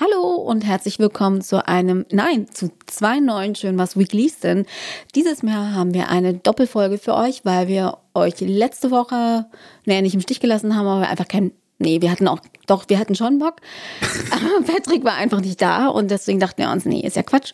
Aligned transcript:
Hallo 0.00 0.34
und 0.34 0.64
herzlich 0.64 0.98
willkommen 0.98 1.40
zu 1.40 1.68
einem, 1.68 2.04
nein, 2.10 2.48
zu 2.52 2.72
zwei 2.86 3.20
neuen 3.20 3.54
Schön 3.54 3.78
was 3.78 3.96
Weeklies, 3.96 4.40
denn 4.40 4.66
dieses 5.14 5.44
Mal 5.44 5.72
haben 5.72 5.94
wir 5.94 6.08
eine 6.08 6.34
Doppelfolge 6.34 6.98
für 6.98 7.14
euch, 7.14 7.44
weil 7.44 7.68
wir 7.68 7.98
euch 8.12 8.40
letzte 8.40 8.90
Woche, 8.90 9.46
naja, 9.84 10.02
nicht 10.02 10.14
im 10.14 10.20
Stich 10.20 10.40
gelassen 10.40 10.74
haben, 10.74 10.88
aber 10.88 11.08
einfach 11.08 11.28
kein, 11.28 11.52
nee, 11.78 12.00
wir 12.00 12.10
hatten 12.10 12.26
auch, 12.26 12.40
doch, 12.66 12.88
wir 12.88 12.98
hatten 12.98 13.14
schon 13.14 13.38
Bock, 13.38 13.58
aber 14.32 14.66
Patrick 14.66 15.04
war 15.04 15.14
einfach 15.14 15.40
nicht 15.40 15.62
da 15.62 15.86
und 15.86 16.10
deswegen 16.10 16.40
dachten 16.40 16.60
wir 16.60 16.72
uns, 16.72 16.84
nee, 16.86 17.06
ist 17.06 17.14
ja 17.14 17.22
Quatsch 17.22 17.52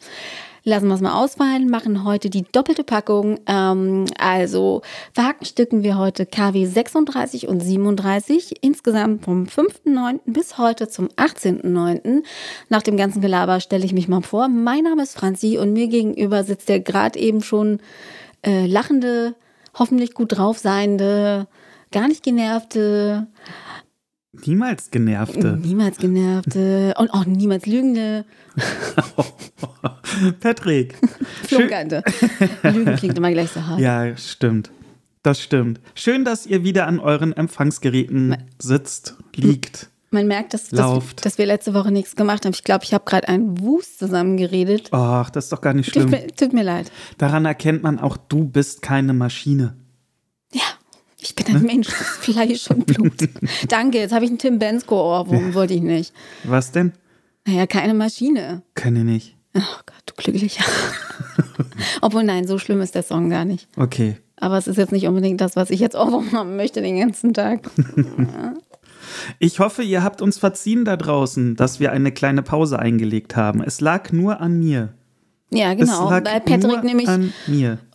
lassen 0.64 0.88
wir 0.88 0.95
es 0.95 1.00
mal 1.00 1.22
ausfallen, 1.22 1.68
machen 1.70 2.04
heute 2.04 2.30
die 2.30 2.45
doppelte 2.50 2.84
Packung. 2.84 3.38
Ähm, 3.46 4.06
also 4.18 4.82
verhackstücken 5.12 5.82
wir 5.82 5.98
heute 5.98 6.27
KW 6.27 6.66
36 6.66 7.48
und 7.48 7.60
37, 7.60 8.62
insgesamt 8.62 9.24
vom 9.24 9.45
5.9. 9.45 10.20
bis 10.27 10.59
heute 10.59 10.88
zum 10.88 11.09
18.9. 11.09 12.23
Nach 12.68 12.82
dem 12.82 12.96
ganzen 12.96 13.20
Gelaber 13.20 13.60
stelle 13.60 13.84
ich 13.84 13.92
mich 13.92 14.09
mal 14.09 14.23
vor. 14.23 14.48
Mein 14.48 14.84
Name 14.84 15.02
ist 15.02 15.16
Franzi 15.16 15.59
und 15.59 15.73
mir 15.73 15.88
gegenüber 15.88 16.45
sitzt 16.45 16.68
der 16.68 16.80
gerade 16.80 17.18
eben 17.18 17.42
schon 17.42 17.80
äh, 18.42 18.66
lachende, 18.66 19.34
hoffentlich 19.79 20.15
gut 20.15 20.37
drauf 20.37 20.59
seiende, 20.59 21.46
gar 21.92 22.09
nicht 22.09 22.23
genervte, 22.23 23.27
Niemals 24.33 24.91
genervte. 24.91 25.59
Niemals 25.61 25.98
genervte 25.98 26.95
und 26.98 27.11
auch 27.11 27.27
niemals 27.27 27.66
lügende. 27.66 28.25
Patrick. 30.41 30.95
Flunkernde. 31.48 32.05
Lügen 32.62 32.95
klingt 32.97 33.19
immer 33.19 33.33
gleich 33.33 33.51
so 33.51 33.66
hart. 33.66 33.80
Ja, 33.80 34.16
stimmt. 34.16 34.71
Das 35.24 35.41
stimmt. 35.41 35.80
Schön, 35.95 36.24
dass 36.24 36.47
ihr 36.47 36.62
wieder 36.62 36.87
an 36.87 37.01
euren 37.01 37.33
Empfangsgeräten 37.33 38.37
sitzt, 38.59 39.16
liegt. 39.35 39.91
Man 40.12 40.27
merkt, 40.27 40.55
dass, 40.55 40.69
dass, 40.69 41.15
dass, 41.16 41.38
wir 41.38 41.47
letzte 41.47 41.74
Woche 41.74 41.93
nichts 41.93 42.16
gemacht 42.16 42.45
haben. 42.45 42.52
Ich 42.52 42.65
glaube, 42.65 42.85
ich 42.85 42.95
habe 42.95 43.05
gerade 43.05 43.29
einen 43.29 43.60
Wust 43.60 43.99
zusammengeredet. 43.99 44.88
Ach, 44.93 45.30
das 45.30 45.45
ist 45.45 45.52
doch 45.52 45.60
gar 45.60 45.74
nicht 45.74 45.91
schlimm. 45.91 46.10
Tut 46.10 46.10
mir, 46.10 46.26
tut 46.29 46.52
mir 46.52 46.65
leid. 46.65 46.91
Daran 47.19 47.45
erkennt 47.45 47.82
man 47.82 47.99
auch, 47.99 48.16
du 48.16 48.45
bist 48.45 48.82
keine 48.82 49.13
Maschine. 49.13 49.76
Ich 51.21 51.35
bin 51.35 51.46
ein 51.46 51.63
ne? 51.63 51.66
Mensch 51.66 51.88
aus 51.88 51.95
Fleisch 52.21 52.71
und 52.71 52.87
Blut. 52.87 53.29
Danke, 53.68 53.99
jetzt 53.99 54.13
habe 54.13 54.24
ich 54.24 54.30
einen 54.30 54.38
Tim 54.38 54.59
Bensko-Ohrwurm, 54.59 55.49
ja. 55.49 55.54
wollte 55.54 55.74
ich 55.74 55.82
nicht. 55.82 56.13
Was 56.45 56.73
denn? 56.73 56.93
Naja, 57.46 57.66
keine 57.66 57.95
Maschine. 57.95 58.63
Keine 58.74 59.04
nicht. 59.04 59.37
Ach 59.54 59.85
Gott, 59.85 60.02
du 60.07 60.15
Glücklicher. 60.16 60.65
Obwohl, 62.01 62.24
nein, 62.24 62.46
so 62.46 62.59
schlimm 62.59 62.80
ist 62.80 62.95
der 62.95 63.02
Song 63.02 63.30
gar 63.30 63.45
nicht. 63.45 63.68
Okay. 63.76 64.16
Aber 64.37 64.56
es 64.56 64.66
ist 64.66 64.76
jetzt 64.76 64.93
nicht 64.93 65.06
unbedingt 65.06 65.41
das, 65.41 65.56
was 65.56 65.71
ich 65.71 65.81
jetzt 65.81 65.97
Ohrwurm 65.97 66.32
haben 66.32 66.56
möchte 66.56 66.81
den 66.81 66.98
ganzen 66.98 67.34
Tag. 67.34 67.71
Ich 69.38 69.59
hoffe, 69.59 69.82
ihr 69.82 70.03
habt 70.03 70.22
uns 70.22 70.38
verziehen 70.38 70.84
da 70.84 70.97
draußen, 70.97 71.56
dass 71.56 71.81
wir 71.81 71.93
eine 71.93 72.12
kleine 72.12 72.43
Pause 72.43 72.78
eingelegt 72.78 73.37
haben. 73.37 73.62
Es 73.62 73.81
lag 73.81 74.12
nur 74.12 74.41
an 74.41 74.59
mir. 74.59 74.94
Ja, 75.53 75.75
genau, 75.75 76.10
weil 76.10 76.22
Patrick 76.22 76.84
nämlich 76.84 77.09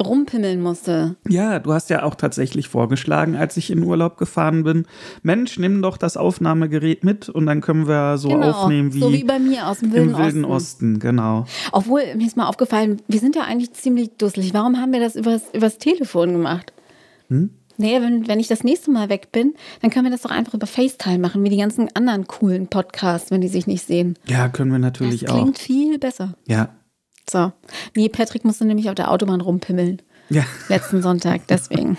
rumpimmeln 0.03 0.61
musste. 0.61 1.15
Ja, 1.27 1.59
du 1.59 1.71
hast 1.71 1.89
ja 1.89 2.03
auch 2.03 2.15
tatsächlich 2.15 2.67
vorgeschlagen, 2.67 3.35
als 3.37 3.55
ich 3.55 3.71
in 3.71 3.81
Urlaub 3.83 4.17
gefahren 4.17 4.63
bin, 4.63 4.85
Mensch, 5.23 5.57
nimm 5.57 5.81
doch 5.81 5.95
das 5.95 6.17
Aufnahmegerät 6.17 7.05
mit 7.05 7.29
und 7.29 7.45
dann 7.45 7.61
können 7.61 7.87
wir 7.87 8.17
so 8.17 8.27
genau, 8.27 8.51
aufnehmen 8.51 8.93
wie, 8.93 8.99
so 8.99 9.13
wie 9.13 9.23
bei 9.23 9.39
mir 9.39 9.67
aus 9.67 9.79
dem 9.79 9.93
Wilden, 9.93 10.09
im 10.09 10.17
Wilden 10.17 10.45
Osten. 10.45 10.55
Osten. 10.55 10.99
Genau. 10.99 11.45
Obwohl, 11.71 12.01
mir 12.15 12.27
ist 12.27 12.35
mal 12.35 12.47
aufgefallen, 12.47 13.01
wir 13.07 13.19
sind 13.19 13.37
ja 13.37 13.43
eigentlich 13.43 13.71
ziemlich 13.73 14.11
dusselig. 14.17 14.53
Warum 14.53 14.77
haben 14.77 14.91
wir 14.91 14.99
das 14.99 15.15
übers, 15.15 15.43
übers 15.53 15.77
Telefon 15.77 16.33
gemacht? 16.33 16.73
Hm? 17.29 17.51
Nee, 17.77 18.01
wenn, 18.01 18.27
wenn 18.27 18.39
ich 18.39 18.47
das 18.47 18.63
nächste 18.63 18.91
Mal 18.91 19.09
weg 19.09 19.31
bin, 19.31 19.53
dann 19.81 19.91
können 19.91 20.05
wir 20.05 20.11
das 20.11 20.21
doch 20.21 20.31
einfach 20.31 20.53
über 20.53 20.67
FaceTime 20.67 21.19
machen, 21.19 21.43
wie 21.43 21.49
die 21.49 21.57
ganzen 21.57 21.89
anderen 21.93 22.27
coolen 22.27 22.67
Podcasts, 22.67 23.31
wenn 23.31 23.41
die 23.41 23.47
sich 23.47 23.67
nicht 23.67 23.85
sehen. 23.85 24.17
Ja, 24.27 24.47
können 24.49 24.71
wir 24.71 24.79
natürlich 24.79 25.21
das 25.21 25.31
auch. 25.31 25.41
Klingt 25.41 25.57
viel 25.57 25.99
besser. 25.99 26.35
Ja, 26.47 26.69
so. 27.29 27.51
Nee, 27.95 28.09
Patrick 28.09 28.45
musste 28.45 28.65
nämlich 28.65 28.89
auf 28.89 28.95
der 28.95 29.11
Autobahn 29.11 29.41
rumpimmeln. 29.41 30.01
Ja. 30.29 30.43
Letzten 30.69 31.01
Sonntag, 31.01 31.41
deswegen. 31.47 31.97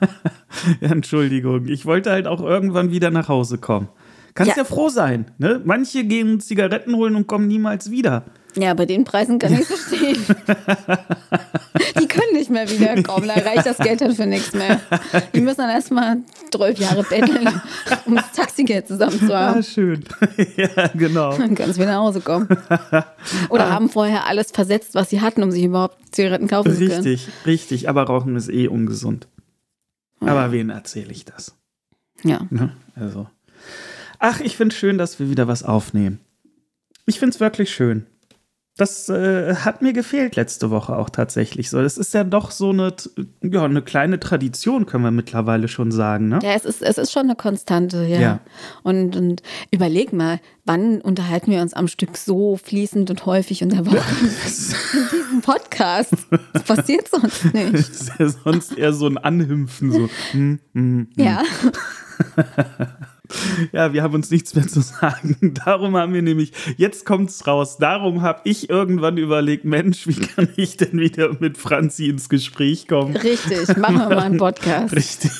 ja, 0.80 0.90
Entschuldigung. 0.90 1.66
Ich 1.66 1.84
wollte 1.84 2.10
halt 2.10 2.26
auch 2.26 2.42
irgendwann 2.42 2.90
wieder 2.90 3.10
nach 3.10 3.28
Hause 3.28 3.58
kommen. 3.58 3.88
Kannst 4.34 4.56
ja, 4.56 4.62
ja 4.62 4.64
froh 4.64 4.88
sein, 4.88 5.30
ne? 5.38 5.60
Manche 5.64 6.04
gehen 6.04 6.40
Zigaretten 6.40 6.94
holen 6.94 7.16
und 7.16 7.26
kommen 7.26 7.48
niemals 7.48 7.90
wieder. 7.90 8.24
Ja, 8.56 8.74
bei 8.74 8.86
den 8.86 9.04
Preisen 9.04 9.38
kann 9.38 9.52
ich 9.54 9.66
verstehen. 9.66 10.24
die 12.00 12.08
können 12.08 12.32
nicht 12.32 12.50
mehr 12.50 12.68
wiederkommen, 12.68 13.28
da 13.28 13.34
reicht 13.34 13.66
das 13.66 13.78
Geld 13.78 14.00
dann 14.00 14.14
für 14.14 14.26
nichts 14.26 14.52
mehr. 14.54 14.80
Die 15.34 15.40
müssen 15.40 15.58
dann 15.58 15.70
erstmal 15.70 16.18
zwölf 16.52 16.78
Jahre 16.78 17.04
betteln, 17.04 17.48
um 18.06 18.16
das 18.16 18.32
Taxigeld 18.32 18.88
zusammen 18.88 19.18
zu 19.18 19.36
haben. 19.36 19.58
Ah, 19.58 19.62
schön. 19.62 20.04
ja, 20.56 20.88
genau. 20.94 21.36
Dann 21.36 21.54
können 21.54 21.72
sie 21.72 21.80
wieder 21.80 21.92
nach 21.92 22.00
Hause 22.00 22.20
kommen. 22.20 22.48
Oder 23.48 23.66
ah. 23.66 23.70
haben 23.70 23.88
vorher 23.88 24.26
alles 24.26 24.50
versetzt, 24.50 24.94
was 24.94 25.10
sie 25.10 25.20
hatten, 25.20 25.42
um 25.42 25.50
sich 25.50 25.64
überhaupt 25.64 25.96
Zigaretten 26.10 26.48
kaufen 26.48 26.70
richtig, 26.70 26.88
zu 26.88 26.94
können. 26.94 27.06
Richtig, 27.06 27.46
richtig. 27.46 27.88
Aber 27.88 28.02
Rauchen 28.04 28.36
ist 28.36 28.48
eh 28.48 28.68
ungesund. 28.68 29.28
Ja. 30.20 30.28
Aber 30.28 30.52
wen 30.52 30.70
erzähle 30.70 31.12
ich 31.12 31.24
das? 31.24 31.54
Ja. 32.24 32.46
Ne? 32.50 32.72
Also. 32.94 33.28
Ach, 34.18 34.40
ich 34.40 34.56
finde 34.56 34.74
es 34.74 34.78
schön, 34.78 34.98
dass 34.98 35.18
wir 35.18 35.30
wieder 35.30 35.48
was 35.48 35.62
aufnehmen. 35.62 36.20
Ich 37.06 37.18
finde 37.18 37.34
es 37.34 37.40
wirklich 37.40 37.72
schön. 37.72 38.06
Das 38.76 39.10
äh, 39.10 39.56
hat 39.56 39.82
mir 39.82 39.92
gefehlt 39.92 40.36
letzte 40.36 40.70
Woche 40.70 40.96
auch 40.96 41.10
tatsächlich 41.10 41.68
so. 41.68 41.82
Das 41.82 41.98
ist 41.98 42.14
ja 42.14 42.24
doch 42.24 42.50
so 42.50 42.70
eine, 42.70 42.94
ja, 43.42 43.64
eine 43.64 43.82
kleine 43.82 44.18
Tradition, 44.18 44.86
können 44.86 45.04
wir 45.04 45.10
mittlerweile 45.10 45.68
schon 45.68 45.92
sagen. 45.92 46.28
Ne? 46.28 46.38
Ja, 46.42 46.52
es 46.54 46.64
ist, 46.64 46.80
es 46.80 46.96
ist 46.96 47.12
schon 47.12 47.24
eine 47.24 47.36
Konstante, 47.36 48.04
ja. 48.06 48.20
ja. 48.20 48.40
Und, 48.82 49.16
und 49.16 49.42
überleg 49.70 50.12
mal, 50.14 50.40
wann 50.64 51.00
unterhalten 51.02 51.50
wir 51.50 51.60
uns 51.60 51.74
am 51.74 51.88
Stück 51.88 52.16
so 52.16 52.56
fließend 52.56 53.10
und 53.10 53.26
häufig 53.26 53.60
in 53.60 53.68
der 53.68 53.84
Woche? 53.84 53.98
in 53.98 55.18
diesem 55.18 55.40
Podcast. 55.42 56.14
Das 56.52 56.62
passiert 56.62 57.08
sonst 57.08 57.44
nicht. 57.52 57.74
Das 57.74 57.88
ist 57.88 58.12
ja 58.18 58.28
sonst 58.28 58.78
eher 58.78 58.92
so 58.92 59.06
ein 59.06 59.18
Anhümpfen, 59.18 59.92
so. 59.92 60.08
Hm, 60.30 60.60
hm, 60.72 61.08
hm. 61.16 61.24
Ja. 61.24 61.42
Ja, 63.72 63.92
wir 63.92 64.02
haben 64.02 64.14
uns 64.14 64.30
nichts 64.30 64.54
mehr 64.54 64.66
zu 64.66 64.80
sagen. 64.80 65.54
Darum 65.64 65.96
haben 65.96 66.12
wir 66.12 66.22
nämlich, 66.22 66.52
jetzt 66.76 67.04
kommt's 67.04 67.46
raus. 67.46 67.78
Darum 67.78 68.22
habe 68.22 68.40
ich 68.44 68.70
irgendwann 68.70 69.16
überlegt, 69.16 69.64
Mensch, 69.64 70.06
wie 70.06 70.14
kann 70.14 70.48
ich 70.56 70.76
denn 70.76 70.98
wieder 70.98 71.36
mit 71.38 71.58
Franzi 71.58 72.08
ins 72.08 72.28
Gespräch 72.28 72.88
kommen? 72.88 73.16
Richtig, 73.16 73.76
machen 73.76 73.96
wir 73.96 74.08
mal 74.08 74.18
einen 74.18 74.38
Podcast. 74.38 74.94
Richtig. 74.94 75.30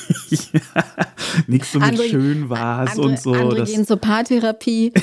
Nichts 1.47 1.71
so 1.71 1.79
mit 1.79 1.89
andere, 1.89 2.07
schön 2.07 2.49
war's 2.49 2.97
und 2.97 3.19
so. 3.19 3.33
Andere 3.33 3.63
gehen 3.63 3.85
zur 3.85 3.97
Paartherapie. 3.97 4.93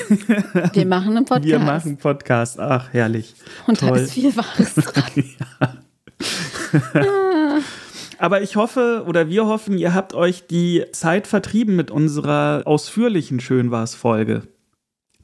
Wir 0.73 0.85
machen 0.85 1.17
einen 1.17 1.25
Podcast. 1.25 1.45
Wir 1.45 1.59
machen 1.59 1.89
einen 1.89 1.97
Podcast. 1.97 2.59
Ach, 2.59 2.91
herrlich. 2.91 3.35
Und 3.67 3.79
Toll. 3.79 3.89
da 3.89 3.95
ist 3.95 4.13
viel 4.13 4.35
Wahres 4.35 4.75
dran. 4.75 5.23
ja. 6.93 7.59
Aber 8.19 8.41
ich 8.41 8.57
hoffe 8.57 9.05
oder 9.07 9.29
wir 9.29 9.47
hoffen, 9.47 9.77
ihr 9.77 9.93
habt 9.93 10.13
euch 10.13 10.45
die 10.45 10.83
Zeit 10.91 11.25
vertrieben 11.25 11.77
mit 11.77 11.89
unserer 11.89 12.63
ausführlichen 12.65 13.39
Schön 13.39 13.71
war's 13.71 13.95
Folge. 13.95 14.43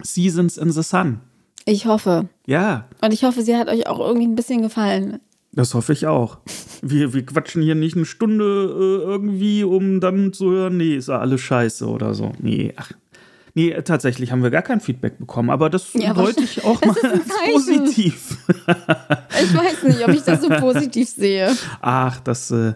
Seasons 0.02 0.58
in 0.58 0.72
the 0.72 0.82
Sun. 0.82 1.20
Ich 1.66 1.86
hoffe. 1.88 2.30
Ja. 2.48 2.88
Und 3.02 3.14
ich 3.14 3.26
hoffe, 3.26 3.42
sie 3.42 3.58
hat 3.58 3.68
euch 3.68 3.88
auch 3.88 4.00
irgendwie 4.00 4.28
ein 4.28 4.36
bisschen 4.36 4.62
gefallen. 4.62 5.20
Das 5.52 5.74
hoffe 5.74 5.94
ich 5.94 6.08
auch. 6.08 6.40
Wir, 6.82 7.14
wir 7.14 7.26
quatschen 7.26 7.62
hier 7.62 7.76
nicht 7.76 7.96
eine 7.96 8.06
Stunde 8.06 8.44
äh, 8.44 9.04
irgendwie, 9.04 9.64
um 9.64 10.00
dann 10.00 10.32
zu 10.34 10.52
hören, 10.52 10.78
nee, 10.78 10.96
ist 10.96 11.10
ja 11.10 11.20
alles 11.20 11.42
scheiße 11.42 11.88
oder 11.88 12.14
so. 12.14 12.34
Nee, 12.40 12.74
ach, 12.76 12.92
Nee, 13.58 13.74
tatsächlich 13.84 14.34
haben 14.34 14.44
wir 14.44 14.52
gar 14.52 14.64
kein 14.64 14.82
Feedback 14.82 15.18
bekommen, 15.18 15.50
aber 15.50 15.70
das 15.70 15.94
ja, 15.94 16.14
wollte 16.18 16.44
ich 16.44 16.66
auch 16.66 16.82
mal 16.86 16.94
positiv. 17.54 18.38
ich 18.50 19.56
weiß 19.56 19.84
nicht, 19.84 20.06
ob 20.06 20.14
ich 20.14 20.24
das 20.24 20.42
so 20.42 20.50
positiv 20.50 21.08
sehe. 21.08 21.56
Ach, 21.80 22.20
das 22.20 22.52
äh, 22.52 22.74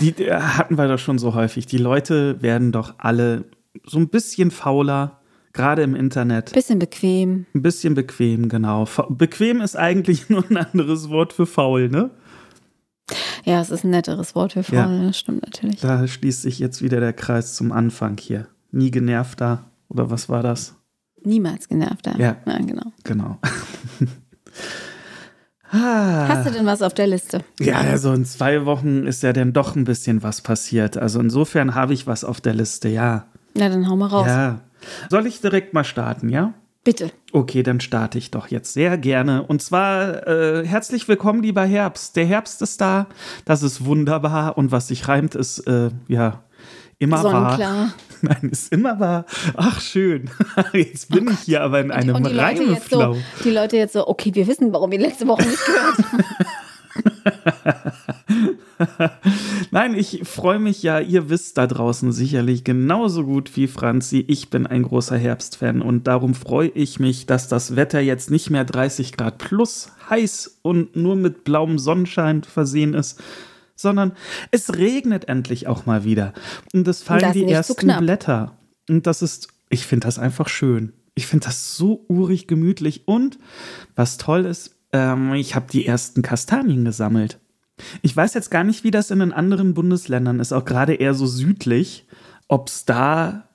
die, 0.00 0.12
die 0.12 0.32
hatten 0.32 0.78
wir 0.78 0.88
doch 0.88 0.98
schon 0.98 1.18
so 1.18 1.34
häufig. 1.34 1.66
Die 1.66 1.76
Leute 1.76 2.40
werden 2.40 2.72
doch 2.72 2.94
alle 2.96 3.44
so 3.84 3.98
ein 3.98 4.08
bisschen 4.08 4.50
fauler, 4.50 5.20
gerade 5.52 5.82
im 5.82 5.94
Internet. 5.94 6.50
Bisschen 6.54 6.78
bequem. 6.78 7.44
Ein 7.54 7.60
bisschen 7.60 7.94
bequem, 7.94 8.48
genau. 8.48 8.88
Bequem 9.10 9.60
ist 9.60 9.76
eigentlich 9.76 10.28
nur 10.30 10.44
ein 10.48 10.56
anderes 10.56 11.10
Wort 11.10 11.34
für 11.34 11.44
faul, 11.44 11.90
ne? 11.90 12.10
Ja, 13.44 13.60
es 13.60 13.70
ist 13.70 13.84
ein 13.84 13.90
netteres 13.90 14.34
Wort 14.34 14.54
für 14.54 14.62
faul, 14.62 14.76
ja. 14.78 15.06
das 15.06 15.18
stimmt 15.18 15.42
natürlich. 15.42 15.80
Da 15.80 16.06
schließt 16.06 16.40
sich 16.40 16.58
jetzt 16.58 16.80
wieder 16.80 17.00
der 17.00 17.12
Kreis 17.12 17.54
zum 17.54 17.70
Anfang 17.70 18.16
hier. 18.18 18.48
Nie 18.72 18.90
genervter, 18.90 19.70
oder 19.88 20.10
was 20.10 20.28
war 20.28 20.42
das? 20.42 20.74
Niemals 21.22 21.68
genervt, 21.68 22.06
ja. 22.06 22.16
Ja, 22.18 22.36
ja 22.46 22.58
genau. 22.58 22.92
Genau. 23.04 23.38
Hast 25.68 26.46
du 26.46 26.52
denn 26.52 26.64
was 26.64 26.80
auf 26.80 26.94
der 26.94 27.08
Liste? 27.08 27.40
Ja, 27.58 27.78
also 27.78 28.12
in 28.12 28.24
zwei 28.24 28.64
Wochen 28.66 29.06
ist 29.06 29.22
ja 29.22 29.32
dann 29.32 29.52
doch 29.52 29.74
ein 29.74 29.84
bisschen 29.84 30.22
was 30.22 30.40
passiert. 30.40 30.96
Also 30.96 31.20
insofern 31.20 31.74
habe 31.74 31.92
ich 31.92 32.06
was 32.06 32.24
auf 32.24 32.40
der 32.40 32.54
Liste, 32.54 32.88
ja. 32.88 33.26
Na, 33.54 33.68
dann 33.68 33.88
hau 33.88 33.96
mal 33.96 34.06
raus. 34.06 34.26
Ja. 34.26 34.60
Soll 35.10 35.26
ich 35.26 35.40
direkt 35.40 35.74
mal 35.74 35.84
starten, 35.84 36.28
ja? 36.28 36.54
Bitte. 36.84 37.10
Okay, 37.32 37.64
dann 37.64 37.80
starte 37.80 38.16
ich 38.16 38.30
doch 38.30 38.46
jetzt 38.46 38.72
sehr 38.72 38.96
gerne. 38.96 39.42
Und 39.42 39.60
zwar 39.60 40.26
äh, 40.28 40.64
herzlich 40.64 41.08
willkommen, 41.08 41.42
lieber 41.42 41.64
Herbst. 41.64 42.14
Der 42.14 42.26
Herbst 42.26 42.62
ist 42.62 42.80
da, 42.80 43.08
das 43.44 43.64
ist 43.64 43.84
wunderbar. 43.84 44.56
Und 44.56 44.70
was 44.70 44.86
sich 44.86 45.08
reimt, 45.08 45.34
ist, 45.34 45.66
äh, 45.66 45.90
ja, 46.06 46.44
immer. 46.98 47.18
Sonnenklar. 47.18 47.92
Nein, 48.22 48.48
ist 48.50 48.72
immer 48.72 48.98
wahr. 48.98 49.26
Ach, 49.56 49.80
schön. 49.80 50.30
Jetzt 50.72 51.10
bin 51.10 51.30
ich 51.30 51.40
hier 51.40 51.62
aber 51.62 51.80
in 51.80 51.90
einem 51.90 52.16
Und 52.16 52.26
die 52.26 52.34
Leute, 52.34 52.62
jetzt 52.62 52.90
so, 52.90 53.16
die 53.44 53.50
Leute 53.50 53.76
jetzt 53.76 53.92
so, 53.92 54.08
okay, 54.08 54.34
wir 54.34 54.46
wissen, 54.46 54.72
warum 54.72 54.90
wir 54.90 54.98
letzte 54.98 55.28
Woche 55.28 55.42
nicht 55.42 55.64
gehört. 55.66 55.96
Nein, 59.70 59.94
ich 59.94 60.22
freue 60.24 60.58
mich 60.58 60.82
ja, 60.82 60.98
ihr 61.00 61.28
wisst 61.28 61.58
da 61.58 61.66
draußen 61.66 62.12
sicherlich 62.12 62.64
genauso 62.64 63.24
gut 63.24 63.56
wie 63.56 63.66
Franzi. 63.66 64.24
Ich 64.28 64.50
bin 64.50 64.66
ein 64.66 64.82
großer 64.82 65.16
Herbstfan 65.16 65.82
und 65.82 66.06
darum 66.06 66.34
freue 66.34 66.68
ich 66.68 67.00
mich, 67.00 67.26
dass 67.26 67.48
das 67.48 67.76
Wetter 67.76 68.00
jetzt 68.00 68.30
nicht 68.30 68.50
mehr 68.50 68.64
30 68.64 69.16
Grad 69.16 69.38
plus 69.38 69.92
heiß 70.08 70.58
und 70.62 70.96
nur 70.96 71.16
mit 71.16 71.44
blauem 71.44 71.78
Sonnenschein 71.78 72.42
versehen 72.44 72.94
ist, 72.94 73.22
sondern 73.76 74.12
es 74.50 74.74
regnet 74.74 75.28
endlich 75.28 75.68
auch 75.68 75.86
mal 75.86 76.04
wieder. 76.04 76.32
Und 76.72 76.88
es 76.88 77.02
fallen 77.02 77.20
das 77.20 77.32
die 77.32 77.44
ersten. 77.44 77.96
Blätter. 77.98 78.56
Und 78.88 79.06
das 79.06 79.22
ist, 79.22 79.48
ich 79.68 79.86
finde 79.86 80.06
das 80.06 80.18
einfach 80.18 80.48
schön. 80.48 80.92
Ich 81.14 81.26
finde 81.26 81.46
das 81.46 81.76
so 81.76 82.04
urig 82.08 82.46
gemütlich. 82.46 83.06
Und 83.06 83.38
was 83.94 84.16
toll 84.16 84.44
ist, 84.44 84.76
ähm, 84.92 85.34
ich 85.34 85.54
habe 85.54 85.66
die 85.70 85.86
ersten 85.86 86.22
Kastanien 86.22 86.84
gesammelt. 86.84 87.38
Ich 88.02 88.16
weiß 88.16 88.34
jetzt 88.34 88.50
gar 88.50 88.64
nicht, 88.64 88.84
wie 88.84 88.90
das 88.90 89.10
in 89.10 89.18
den 89.18 89.32
anderen 89.32 89.74
Bundesländern 89.74 90.40
ist, 90.40 90.52
auch 90.52 90.64
gerade 90.64 90.94
eher 90.94 91.14
so 91.14 91.26
südlich, 91.26 92.06
ob 92.48 92.68
es 92.68 92.86
da 92.86 93.48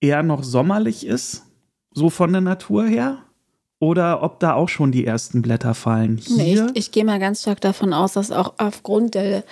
eher 0.00 0.22
noch 0.22 0.42
sommerlich 0.42 1.06
ist, 1.06 1.44
so 1.92 2.08
von 2.08 2.32
der 2.32 2.40
Natur 2.40 2.86
her, 2.86 3.18
oder 3.80 4.22
ob 4.22 4.40
da 4.40 4.54
auch 4.54 4.68
schon 4.68 4.92
die 4.92 5.06
ersten 5.06 5.42
Blätter 5.42 5.74
fallen. 5.74 6.20
Nee, 6.28 6.54
Hier, 6.54 6.66
ich, 6.74 6.86
ich 6.86 6.92
gehe 6.92 7.04
mal 7.04 7.18
ganz 7.18 7.42
stark 7.42 7.60
davon 7.60 7.92
aus, 7.92 8.14
dass 8.14 8.32
auch 8.32 8.54
aufgrund 8.58 9.14
der, 9.14 9.44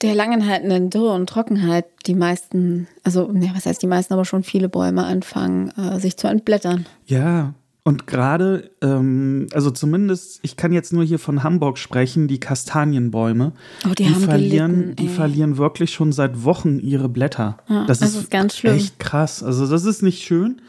der 0.00 0.14
langanhaltenden 0.14 0.90
Dürre 0.90 1.14
und 1.14 1.28
Trockenheit 1.28 1.86
die 2.06 2.14
meisten, 2.14 2.88
also 3.04 3.30
ne, 3.30 3.50
was 3.54 3.66
heißt 3.66 3.82
die 3.82 3.86
meisten, 3.86 4.14
aber 4.14 4.24
schon 4.24 4.42
viele 4.42 4.68
Bäume 4.68 5.04
anfangen, 5.04 5.70
äh, 5.76 5.98
sich 6.00 6.16
zu 6.16 6.28
entblättern. 6.28 6.86
ja. 7.06 7.54
Und 7.84 8.06
gerade, 8.06 8.70
ähm, 8.80 9.48
also 9.52 9.72
zumindest, 9.72 10.38
ich 10.42 10.56
kann 10.56 10.72
jetzt 10.72 10.92
nur 10.92 11.02
hier 11.02 11.18
von 11.18 11.42
Hamburg 11.42 11.78
sprechen, 11.78 12.28
die 12.28 12.38
Kastanienbäume, 12.38 13.54
Oh, 13.84 13.92
die 13.94 14.06
haben 14.06 14.20
verlieren, 14.20 14.72
gelitten, 14.72 14.96
die 14.96 15.08
verlieren 15.08 15.56
wirklich 15.56 15.92
schon 15.92 16.12
seit 16.12 16.44
Wochen 16.44 16.78
ihre 16.78 17.08
Blätter. 17.08 17.58
Ja, 17.68 17.84
das, 17.86 17.98
das 17.98 18.10
ist, 18.10 18.16
ist 18.22 18.30
ganz 18.30 18.56
schlimm. 18.56 18.76
echt 18.76 19.00
krass. 19.00 19.42
Also 19.42 19.66
das 19.66 19.84
ist 19.84 20.02
nicht 20.02 20.22
schön. 20.22 20.62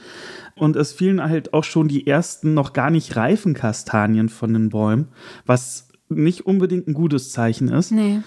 Und 0.56 0.76
es 0.76 0.92
fielen 0.92 1.22
halt 1.22 1.54
auch 1.54 1.64
schon 1.64 1.88
die 1.88 2.08
ersten 2.08 2.54
noch 2.56 2.74
gar 2.74 2.90
nicht 2.90 3.16
reifen 3.16 3.54
Kastanien 3.54 4.30
von 4.30 4.54
den 4.54 4.70
Bäumen, 4.70 5.08
was 5.46 5.90
nicht 6.16 6.46
unbedingt 6.46 6.88
ein 6.88 6.94
gutes 6.94 7.32
Zeichen 7.32 7.70
ist. 7.70 7.92
Nee. 7.92 8.20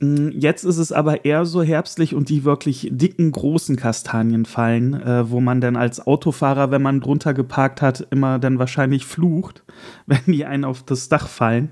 Mm, 0.00 0.30
Jetzt 0.32 0.64
ist 0.64 0.78
es 0.78 0.92
aber 0.92 1.24
eher 1.24 1.44
so 1.44 1.62
herbstlich 1.62 2.14
und 2.14 2.28
die 2.28 2.44
wirklich 2.44 2.88
dicken, 2.90 3.32
großen 3.32 3.76
Kastanien 3.76 4.44
fallen, 4.44 4.94
äh, 4.94 5.30
wo 5.30 5.40
man 5.40 5.60
dann 5.60 5.76
als 5.76 6.06
Autofahrer, 6.06 6.70
wenn 6.70 6.82
man 6.82 7.00
drunter 7.00 7.34
geparkt 7.34 7.82
hat, 7.82 8.06
immer 8.10 8.38
dann 8.38 8.58
wahrscheinlich 8.58 9.06
flucht, 9.06 9.62
wenn 10.06 10.20
die 10.26 10.44
einen 10.44 10.64
auf 10.64 10.82
das 10.82 11.08
Dach 11.08 11.28
fallen 11.28 11.70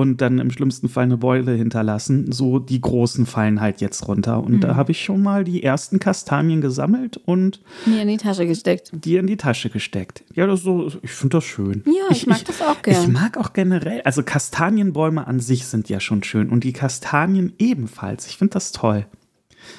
und 0.00 0.20
dann 0.20 0.38
im 0.38 0.50
schlimmsten 0.50 0.88
Fall 0.88 1.04
eine 1.04 1.16
Beule 1.16 1.52
hinterlassen. 1.52 2.32
So 2.32 2.58
die 2.58 2.80
großen 2.80 3.26
fallen 3.26 3.60
halt 3.60 3.80
jetzt 3.80 4.06
runter. 4.08 4.42
Und 4.42 4.60
da 4.60 4.74
habe 4.76 4.92
ich 4.92 5.02
schon 5.04 5.22
mal 5.22 5.44
die 5.44 5.62
ersten 5.62 5.98
Kastanien 5.98 6.60
gesammelt 6.60 7.18
und 7.24 7.60
Mir 7.86 8.02
in 8.02 8.08
die 8.08 8.16
Tasche 8.16 8.46
gesteckt. 8.46 8.90
die 8.92 9.16
in 9.16 9.26
die 9.26 9.36
Tasche 9.36 9.70
gesteckt. 9.70 10.24
Ja, 10.34 10.46
das 10.46 10.62
so, 10.62 10.88
ich 11.02 11.10
finde 11.12 11.36
das 11.38 11.44
schön. 11.44 11.82
Ja, 11.86 12.10
ich 12.10 12.26
mag 12.26 12.44
das 12.44 12.60
auch 12.62 12.82
gern. 12.82 13.02
Ich 13.02 13.08
mag 13.08 13.36
auch 13.36 13.52
generell, 13.52 14.00
also 14.02 14.22
Kastanienbäume 14.22 15.26
an 15.26 15.40
sich 15.40 15.66
sind 15.66 15.88
ja 15.88 16.00
schon 16.00 16.22
schön 16.24 16.50
und 16.50 16.64
die 16.64 16.72
Kastanien 16.72 17.52
ebenfalls. 17.58 18.26
Ich 18.26 18.36
finde 18.38 18.54
das 18.54 18.72
toll. 18.72 19.06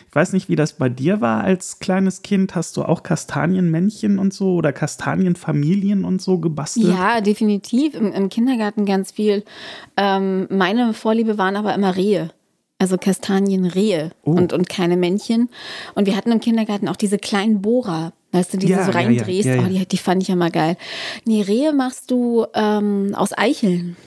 Ich 0.09 0.15
weiß 0.15 0.33
nicht, 0.33 0.49
wie 0.49 0.55
das 0.55 0.73
bei 0.73 0.89
dir 0.89 1.21
war 1.21 1.43
als 1.43 1.79
kleines 1.79 2.21
Kind. 2.21 2.53
Hast 2.55 2.75
du 2.77 2.83
auch 2.83 3.03
Kastanienmännchen 3.03 4.19
und 4.19 4.33
so 4.33 4.55
oder 4.55 4.73
Kastanienfamilien 4.73 6.03
und 6.05 6.21
so 6.21 6.37
gebastelt? 6.37 6.87
Ja, 6.87 7.21
definitiv. 7.21 7.95
Im, 7.95 8.11
Im 8.11 8.29
Kindergarten 8.29 8.85
ganz 8.85 9.11
viel. 9.11 9.43
Ähm, 9.97 10.47
meine 10.49 10.93
Vorliebe 10.93 11.37
waren 11.37 11.55
aber 11.55 11.73
immer 11.75 11.95
Rehe. 11.95 12.31
Also 12.79 12.97
Kastanienrehe 12.97 14.11
Oh. 14.23 14.31
und, 14.31 14.53
und 14.53 14.67
keine 14.67 14.97
Männchen. 14.97 15.49
Und 15.95 16.07
wir 16.07 16.15
hatten 16.15 16.31
im 16.31 16.39
Kindergarten 16.39 16.87
auch 16.87 16.95
diese 16.95 17.17
kleinen 17.19 17.61
Bohrer. 17.61 18.13
Weißt 18.31 18.53
du, 18.53 18.57
die 18.57 18.67
Ja, 18.67 18.77
du 18.79 18.85
so 18.85 18.91
ja, 18.91 18.99
ja, 19.01 19.05
reindrehst. 19.07 19.45
ja, 19.47 19.55
ja. 19.55 19.61
Oh, 19.65 19.69
die, 19.69 19.85
die 19.85 19.97
fand 19.97 20.23
ich 20.23 20.29
ja 20.29 20.35
mal 20.35 20.51
geil. 20.51 20.77
Nee, 21.25 21.41
Rehe 21.41 21.73
machst 21.73 22.09
du 22.11 22.45
ähm, 22.55 23.13
aus 23.15 23.37
Eicheln. 23.37 23.97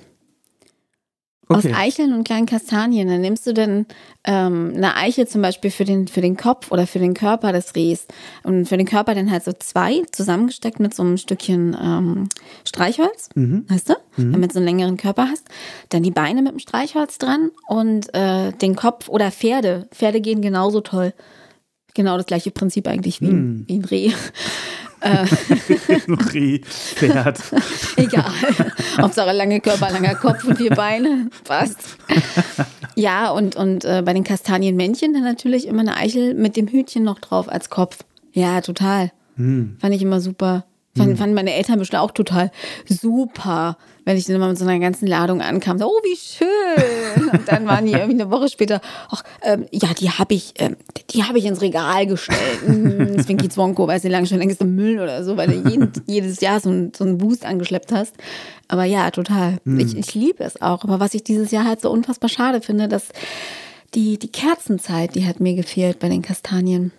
Aus 1.49 1.65
Okay. 1.65 1.75
Eicheln 1.77 2.13
und 2.15 2.25
kleinen 2.25 2.47
Kastanien. 2.47 3.09
Dann 3.09 3.21
nimmst 3.21 3.47
du 3.47 3.53
dann 3.53 3.87
ähm, 4.25 4.73
eine 4.77 4.97
Eichel 4.97 5.29
zum 5.29 5.43
Beispiel 5.43 5.71
für 5.71 5.85
den, 5.85 6.09
für 6.09 6.21
den 6.23 6.37
Kopf 6.37 6.73
oder 6.73 6.87
für 6.87 6.99
den 6.99 7.13
Körper 7.15 7.53
des 7.53 7.75
Rehs. 7.77 8.07
Und 8.45 8.67
für 8.67 8.77
den 8.79 8.87
Körper 8.87 9.15
dann 9.15 9.31
halt 9.31 9.45
so 9.45 9.53
zwei 9.53 10.03
zusammengesteckt 10.11 10.81
mit 10.81 10.95
so 10.95 11.03
einem 11.03 11.19
Stückchen 11.19 11.77
ähm, 11.81 12.29
Streichholz. 12.67 13.29
Weißt 13.69 13.91
du? 13.91 13.95
Damit 14.17 14.51
du 14.51 14.55
so 14.55 14.59
einen 14.61 14.67
längeren 14.67 14.97
Körper 14.97 15.29
hast. 15.31 15.47
Dann 15.91 16.03
die 16.03 16.11
Beine 16.11 16.41
mit 16.41 16.53
dem 16.53 16.59
Streichholz 16.61 17.19
dran 17.19 17.51
und 17.69 18.15
äh, 18.15 18.53
den 18.53 18.75
Kopf 18.77 19.09
oder 19.09 19.31
Pferde. 19.31 19.87
Pferde 19.91 20.21
gehen 20.21 20.41
genauso 20.41 20.81
toll. 20.81 21.13
Genau 21.97 22.17
das 22.17 22.27
gleiche 22.27 22.51
Prinzip 22.51 22.89
eigentlich 22.89 23.21
wie, 23.21 23.29
ein- 23.29 23.65
wie 23.69 23.75
ein 23.79 23.85
Reh. 23.85 24.13
Reh, 26.33 26.61
Pferd. 26.61 27.41
Egal. 27.97 28.31
Hauptsache 29.01 29.33
lange 29.33 29.61
Körper, 29.61 29.91
langer 29.91 30.15
Kopf 30.15 30.45
und 30.45 30.57
vier 30.57 30.71
Beine. 30.71 31.29
Passt. 31.45 31.99
Ja, 32.97 33.31
und, 33.31 33.57
und 33.57 33.85
äh, 33.85 34.03
bei 34.05 34.13
den 34.13 34.25
Kastanienmännchen 34.25 35.13
dann 35.13 35.25
natürlich 35.25 35.67
immer 35.67 35.81
eine 35.81 35.97
Eichel 35.97 36.35
mit 36.35 36.57
dem 36.57 36.69
Hütchen 36.69 37.03
noch 37.03 37.19
drauf 37.19 37.49
als 37.49 37.71
Kopf. 37.71 37.99
Ja, 38.33 38.61
total. 38.61 39.13
Fand 39.81 39.95
ich 39.95 40.03
immer 40.03 40.21
super. 40.21 40.65
Fand, 40.97 41.19
fanden 41.19 41.35
meine 41.35 41.53
Eltern 41.55 41.81
bestimmt 41.81 42.03
auch 42.03 42.13
total 42.13 42.53
super, 42.87 43.77
wenn 44.05 44.17
ich 44.17 44.27
dann 44.27 44.37
immer 44.37 44.49
mit 44.49 44.59
so 44.59 44.67
einer 44.67 44.79
ganzen 44.79 45.07
Ladung 45.07 45.41
ankam. 45.41 45.79
So, 45.79 45.87
oh, 45.87 46.01
wie 46.03 46.17
schön. 46.17 47.31
Und 47.33 47.49
dann 47.49 47.67
waren 47.67 47.87
die 47.87 47.93
irgendwie 47.93 48.21
eine 48.21 48.31
Woche 48.31 48.49
später, 48.49 48.81
ach, 49.11 49.23
ähm, 49.43 49.67
ja, 49.71 49.95
die 49.95 50.11
habe 50.11 50.35
ich, 50.35 50.55
ähm, 50.59 50.77
die 51.11 51.25
habe 51.25 51.39
ich 51.39 51.47
ins 51.47 51.61
Regal 51.61 52.07
gestellt. 52.07 52.69
Mm, 52.69 53.19
Zwinky 53.21 53.49
Zwonko, 53.49 53.87
weiß 53.87 54.05
nicht, 54.05 54.13
lange 54.13 54.27
schon 54.27 54.39
längst 54.39 54.61
im 54.61 54.75
Müll 54.75 55.01
oder 55.01 55.25
so, 55.25 55.37
weil 55.37 55.49
du 55.49 55.69
jeden, 55.69 55.91
jedes 56.07 56.41
Jahr 56.41 56.61
so, 56.61 56.71
ein, 56.71 56.93
so 56.95 57.05
einen 57.05 57.19
Boost 57.19 57.45
angeschleppt 57.45 57.93
hast. 57.93 58.15
Aber 58.69 58.85
ja, 58.85 59.11
total. 59.11 59.59
Ich, 59.65 59.97
ich 59.97 60.15
liebe 60.15 60.43
es 60.43 60.61
auch. 60.61 60.85
Aber 60.85 61.01
was 61.01 61.15
ich 61.15 61.23
dieses 61.23 61.51
Jahr 61.51 61.65
halt 61.65 61.81
so 61.81 61.91
unfassbar 61.91 62.29
schade 62.29 62.61
finde, 62.61 62.89
dass 62.89 63.09
die, 63.95 64.19
die 64.19 64.33
Kerzenzeit, 64.33 65.15
die 65.15 65.27
hat 65.27 65.41
mir 65.41 65.55
gefehlt 65.55 65.99
bei 65.99 66.09
den 66.09 66.23
Kastanien. 66.23 66.93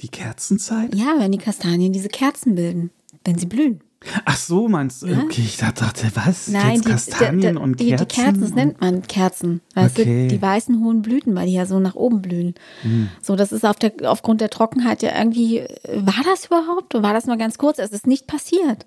Die 0.00 0.08
Kerzenzeit? 0.08 0.94
Ja, 0.94 1.16
wenn 1.18 1.32
die 1.32 1.38
Kastanien 1.38 1.92
diese 1.92 2.08
Kerzen 2.08 2.54
bilden, 2.54 2.90
wenn 3.24 3.38
sie 3.38 3.46
blühen. 3.46 3.80
Ach 4.24 4.36
so, 4.36 4.68
meinst 4.68 5.02
du? 5.02 5.06
Okay, 5.06 5.42
ich 5.44 5.56
dachte, 5.56 5.84
was? 6.14 6.48
Nein, 6.48 6.74
Jetzt 6.76 6.86
die, 6.86 6.90
Kastanien 6.90 7.56
die, 7.56 7.60
und 7.62 7.80
die, 7.80 7.88
Kerzen? 7.88 8.08
die 8.08 8.14
Kerzen, 8.14 8.40
das 8.40 8.54
nennt 8.54 8.80
man 8.80 9.02
Kerzen. 9.02 9.60
Weißt 9.74 9.98
Okay. 9.98 10.28
du, 10.28 10.34
die 10.34 10.42
weißen 10.42 10.82
hohen 10.84 11.02
Blüten, 11.02 11.34
weil 11.34 11.46
die 11.46 11.52
ja 11.54 11.66
so 11.66 11.78
nach 11.78 11.94
oben 11.94 12.22
blühen. 12.22 12.54
So, 13.20 13.36
das 13.36 13.52
ist 13.52 13.64
auf 13.64 13.76
der, 13.76 13.92
aufgrund 14.04 14.40
der 14.40 14.50
Trockenheit 14.50 15.02
ja 15.02 15.16
irgendwie, 15.16 15.64
war 15.94 16.22
das 16.24 16.46
überhaupt? 16.46 16.94
Oder 16.94 17.02
war 17.04 17.14
das 17.14 17.26
nur 17.26 17.36
ganz 17.36 17.58
kurz? 17.58 17.78
Es 17.78 17.90
ist 17.92 18.06
nicht 18.06 18.26
passiert. 18.26 18.86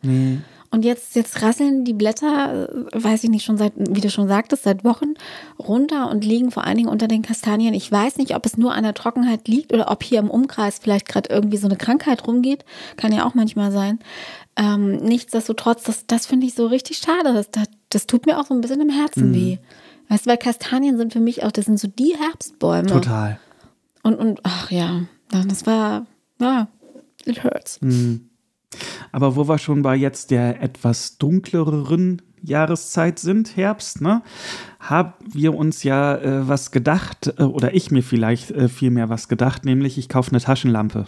Und 0.75 0.83
jetzt, 0.83 1.15
jetzt 1.15 1.41
rasseln 1.41 1.85
die 1.85 1.93
Blätter, 1.93 2.67
äh, 2.69 3.01
weiß 3.01 3.23
ich 3.23 3.29
nicht, 3.29 3.45
schon 3.45 3.57
seit, 3.57 3.71
wie 3.77 4.01
du 4.01 4.09
schon 4.09 4.27
sagtest, 4.27 4.63
seit 4.63 4.83
Wochen 4.83 5.13
runter 5.57 6.09
und 6.09 6.25
liegen 6.25 6.51
vor 6.51 6.65
allen 6.65 6.75
Dingen 6.75 6.89
unter 6.89 7.07
den 7.07 7.21
Kastanien. 7.21 7.73
Ich 7.73 7.89
weiß 7.89 8.17
nicht, 8.17 8.35
ob 8.35 8.45
es 8.45 8.57
nur 8.57 8.73
an 8.73 8.83
der 8.83 8.93
Trockenheit 8.93 9.47
liegt 9.47 9.71
oder 9.71 9.89
ob 9.89 10.03
hier 10.03 10.19
im 10.19 10.29
Umkreis 10.29 10.77
vielleicht 10.77 11.07
gerade 11.07 11.29
irgendwie 11.29 11.55
so 11.55 11.67
eine 11.67 11.77
Krankheit 11.77 12.27
rumgeht. 12.27 12.65
Kann 12.97 13.13
ja 13.13 13.25
auch 13.25 13.35
manchmal 13.35 13.71
sein. 13.71 13.99
Ähm, 14.57 14.97
nichtsdestotrotz, 14.97 15.83
das, 15.83 16.07
das 16.07 16.25
finde 16.25 16.45
ich 16.45 16.55
so 16.55 16.67
richtig 16.67 16.97
schade. 16.97 17.33
Das, 17.33 17.49
das, 17.51 17.67
das 17.87 18.05
tut 18.05 18.25
mir 18.25 18.37
auch 18.37 18.45
so 18.45 18.53
ein 18.53 18.59
bisschen 18.59 18.81
im 18.81 18.89
Herzen 18.89 19.33
weh. 19.33 19.59
Weißt 20.09 20.25
du, 20.25 20.29
weil 20.29 20.37
Kastanien 20.37 20.97
sind 20.97 21.13
für 21.13 21.21
mich 21.21 21.45
auch, 21.45 21.53
das 21.53 21.63
sind 21.63 21.79
so 21.79 21.87
die 21.87 22.17
Herbstbäume. 22.19 22.87
Total. 22.89 23.39
Und, 24.03 24.15
und 24.15 24.41
ach 24.43 24.71
ja, 24.71 25.03
das 25.29 25.65
war, 25.65 26.05
ja, 26.41 26.67
it 27.23 27.45
hurts. 27.45 27.79
Aber 29.11 29.35
wo 29.35 29.47
wir 29.47 29.57
schon 29.57 29.81
bei 29.81 29.95
jetzt 29.95 30.31
der 30.31 30.61
etwas 30.61 31.17
dunkleren 31.17 32.21
Jahreszeit 32.41 33.19
sind, 33.19 33.57
Herbst, 33.57 34.01
ne, 34.01 34.21
haben 34.79 35.13
wir 35.31 35.55
uns 35.55 35.83
ja 35.83 36.15
äh, 36.15 36.47
was 36.47 36.71
gedacht, 36.71 37.33
äh, 37.37 37.43
oder 37.43 37.73
ich 37.73 37.91
mir 37.91 38.03
vielleicht 38.03 38.51
äh, 38.51 38.69
vielmehr 38.69 39.09
was 39.09 39.27
gedacht, 39.27 39.65
nämlich 39.65 39.97
ich 39.97 40.09
kaufe 40.09 40.31
eine 40.31 40.41
Taschenlampe. 40.41 41.05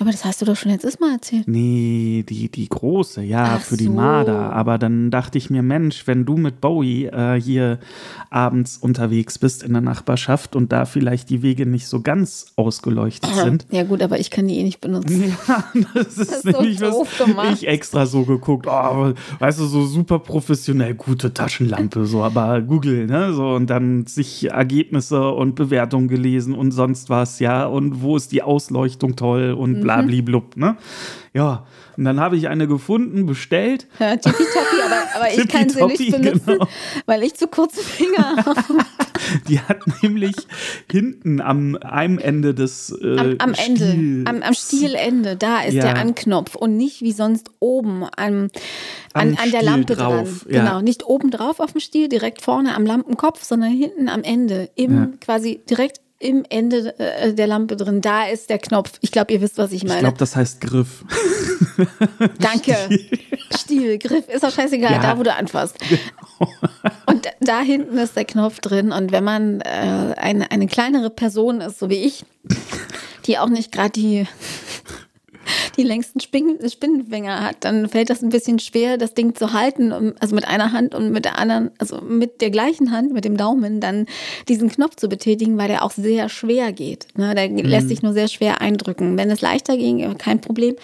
Aber 0.00 0.10
das 0.10 0.24
hast 0.24 0.42
du 0.42 0.44
doch 0.44 0.56
schon 0.56 0.72
letztes 0.72 0.98
Mal 0.98 1.12
erzählt. 1.12 1.46
Nee, 1.46 2.24
die, 2.28 2.48
die 2.48 2.68
große, 2.68 3.22
ja, 3.22 3.58
Ach 3.58 3.60
für 3.60 3.76
die 3.76 3.84
so. 3.84 3.92
Marder. 3.92 4.52
Aber 4.52 4.76
dann 4.76 5.12
dachte 5.12 5.38
ich 5.38 5.50
mir, 5.50 5.62
Mensch, 5.62 6.08
wenn 6.08 6.24
du 6.24 6.36
mit 6.36 6.60
Bowie 6.60 7.06
äh, 7.06 7.40
hier 7.40 7.78
abends 8.28 8.76
unterwegs 8.76 9.38
bist 9.38 9.62
in 9.62 9.72
der 9.72 9.82
Nachbarschaft 9.82 10.56
und 10.56 10.72
da 10.72 10.84
vielleicht 10.84 11.30
die 11.30 11.42
Wege 11.42 11.64
nicht 11.64 11.86
so 11.86 12.00
ganz 12.00 12.46
ausgeleuchtet 12.56 13.32
sind. 13.36 13.66
Ja 13.70 13.84
gut, 13.84 14.02
aber 14.02 14.18
ich 14.18 14.30
kann 14.30 14.48
die 14.48 14.58
eh 14.58 14.64
nicht 14.64 14.80
benutzen. 14.80 15.32
Ja, 15.46 15.64
das 15.94 16.18
ist, 16.18 16.32
ist 16.32 16.42
so 16.42 16.50
nämlich 16.50 16.78
doof 16.78 17.08
was 17.16 17.26
gemacht. 17.26 17.52
ich 17.52 17.68
extra 17.68 18.06
so 18.06 18.24
geguckt. 18.24 18.66
Oh, 18.66 19.12
weißt 19.38 19.60
du, 19.60 19.66
so 19.66 19.86
super 19.86 20.18
professionell, 20.18 20.94
gute 20.94 21.32
Taschenlampe, 21.32 22.06
so, 22.06 22.24
aber 22.24 22.60
Google, 22.62 23.06
ne? 23.06 23.32
So, 23.32 23.50
und 23.50 23.70
dann 23.70 24.06
sich 24.06 24.50
Ergebnisse 24.50 25.28
und 25.30 25.54
Bewertungen 25.54 26.08
gelesen 26.08 26.54
und 26.54 26.72
sonst 26.72 27.10
was, 27.10 27.38
ja, 27.38 27.66
und 27.66 28.02
wo 28.02 28.16
ist 28.16 28.32
die 28.32 28.42
Ausleuchtung 28.42 29.14
toll 29.14 29.52
und 29.52 29.83
Mhm. 29.84 30.06
blablablub, 30.06 30.56
ne? 30.56 30.76
Ja, 31.32 31.66
und 31.96 32.04
dann 32.04 32.20
habe 32.20 32.36
ich 32.36 32.48
eine 32.48 32.66
gefunden, 32.68 33.26
bestellt. 33.26 33.86
Ja, 33.98 34.16
Tippitoppi, 34.16 34.76
aber, 34.84 35.16
aber 35.16 35.30
ich 35.32 35.48
kann 35.48 35.68
sie 35.68 35.82
nicht 35.84 35.96
Tippitoppi, 35.98 36.22
benutzen, 36.22 36.46
genau. 36.46 36.68
weil 37.06 37.22
ich 37.24 37.34
zu 37.34 37.46
kurze 37.48 37.82
Finger 37.82 38.36
habe. 38.46 38.84
Die 39.48 39.58
hat 39.60 39.78
nämlich 40.02 40.34
hinten 40.90 41.40
am 41.40 41.76
einem 41.76 42.18
Ende 42.18 42.54
des 42.54 42.90
äh, 43.00 43.18
Am, 43.18 43.36
am 43.38 43.54
Ende, 43.54 44.28
am, 44.30 44.42
am 44.42 44.54
Stielende, 44.54 45.36
da 45.36 45.60
ist 45.62 45.74
Ja. 45.74 45.82
der 45.84 45.96
Anknopf 45.98 46.54
und 46.56 46.76
nicht 46.76 47.00
wie 47.02 47.12
sonst 47.12 47.50
oben 47.60 48.04
am, 48.16 48.48
an, 49.12 49.36
an 49.40 49.50
der 49.52 49.62
Lampe 49.62 49.96
drauf, 49.96 50.44
dran. 50.44 50.52
ja. 50.54 50.62
Genau, 50.64 50.80
nicht 50.82 51.04
oben 51.06 51.30
drauf 51.30 51.58
auf 51.60 51.72
dem 51.72 51.80
Stiel, 51.80 52.08
direkt 52.08 52.42
vorne 52.42 52.74
am 52.76 52.84
Lampenkopf, 52.86 53.42
sondern 53.44 53.70
hinten 53.70 54.08
am 54.08 54.22
Ende, 54.22 54.68
im 54.76 54.92
Ja. 54.94 55.08
quasi 55.20 55.60
direkt 55.68 56.00
im 56.20 56.44
Ende 56.48 56.98
äh, 56.98 57.34
der 57.34 57.46
Lampe 57.46 57.76
drin. 57.76 58.00
Da 58.00 58.26
ist 58.26 58.48
der 58.48 58.58
Knopf. 58.58 58.92
Ich 59.00 59.10
glaube, 59.12 59.32
ihr 59.32 59.40
wisst, 59.40 59.58
was 59.58 59.72
ich 59.72 59.82
Ich 59.82 59.88
meine. 59.88 60.00
glaube, 60.00 60.16
das 60.18 60.36
heißt 60.36 60.60
Griff. 60.60 61.04
Danke. 62.38 62.76
Stiel, 63.58 63.98
Griff, 63.98 64.28
ist 64.28 64.44
auch 64.44 64.50
scheißegal, 64.52 64.92
Ja. 64.92 65.00
da 65.02 65.18
wo 65.18 65.22
du 65.22 65.32
anfasst. 65.34 65.76
Und 67.06 67.26
da- 67.26 67.30
da 67.40 67.60
hinten 67.60 67.98
ist 67.98 68.16
der 68.16 68.24
Knopf 68.24 68.60
drin. 68.60 68.92
Und 68.92 69.12
wenn 69.12 69.24
man 69.24 69.60
äh, 69.60 70.14
eine, 70.16 70.50
eine 70.50 70.66
kleinere 70.66 71.10
Person 71.10 71.60
ist, 71.60 71.78
so 71.78 71.90
wie 71.90 71.96
ich, 72.04 72.24
die 73.26 73.38
auch 73.38 73.48
nicht 73.48 73.72
gerade 73.72 73.90
die, 73.90 74.26
die 75.76 75.82
längsten 75.82 76.20
Spin 76.20 76.58
Spinnenfinger 76.68 77.42
hat, 77.42 77.56
dann 77.60 77.88
fällt 77.88 78.10
das 78.10 78.22
ein 78.22 78.30
bisschen 78.30 78.58
schwer, 78.58 78.98
das 78.98 79.14
Ding 79.14 79.34
zu 79.34 79.52
halten, 79.52 80.14
also 80.20 80.34
mit 80.34 80.46
einer 80.46 80.72
Hand 80.72 80.94
und 80.94 81.10
mit 81.10 81.24
der 81.24 81.38
anderen, 81.38 81.70
also 81.78 82.00
mit 82.00 82.40
der 82.40 82.50
gleichen 82.50 82.90
Hand, 82.90 83.12
mit 83.12 83.24
dem 83.24 83.36
Daumen, 83.36 83.80
dann 83.80 84.06
diesen 84.48 84.68
Knopf 84.68 84.96
zu 84.96 85.08
betätigen, 85.08 85.58
weil 85.58 85.68
der 85.68 85.82
auch 85.82 85.92
sehr 85.92 86.28
schwer 86.28 86.72
geht. 86.72 87.06
Ne? 87.16 87.34
Der 87.34 87.48
lässt 87.48 87.88
sich 87.88 88.02
nur 88.02 88.12
sehr 88.12 88.28
schwer 88.28 88.60
eindrücken. 88.60 89.16
Wenn 89.16 89.30
es 89.30 89.40
leichter 89.40 89.76
ging, 89.76 90.16
kein 90.18 90.40
Problem. 90.40 90.76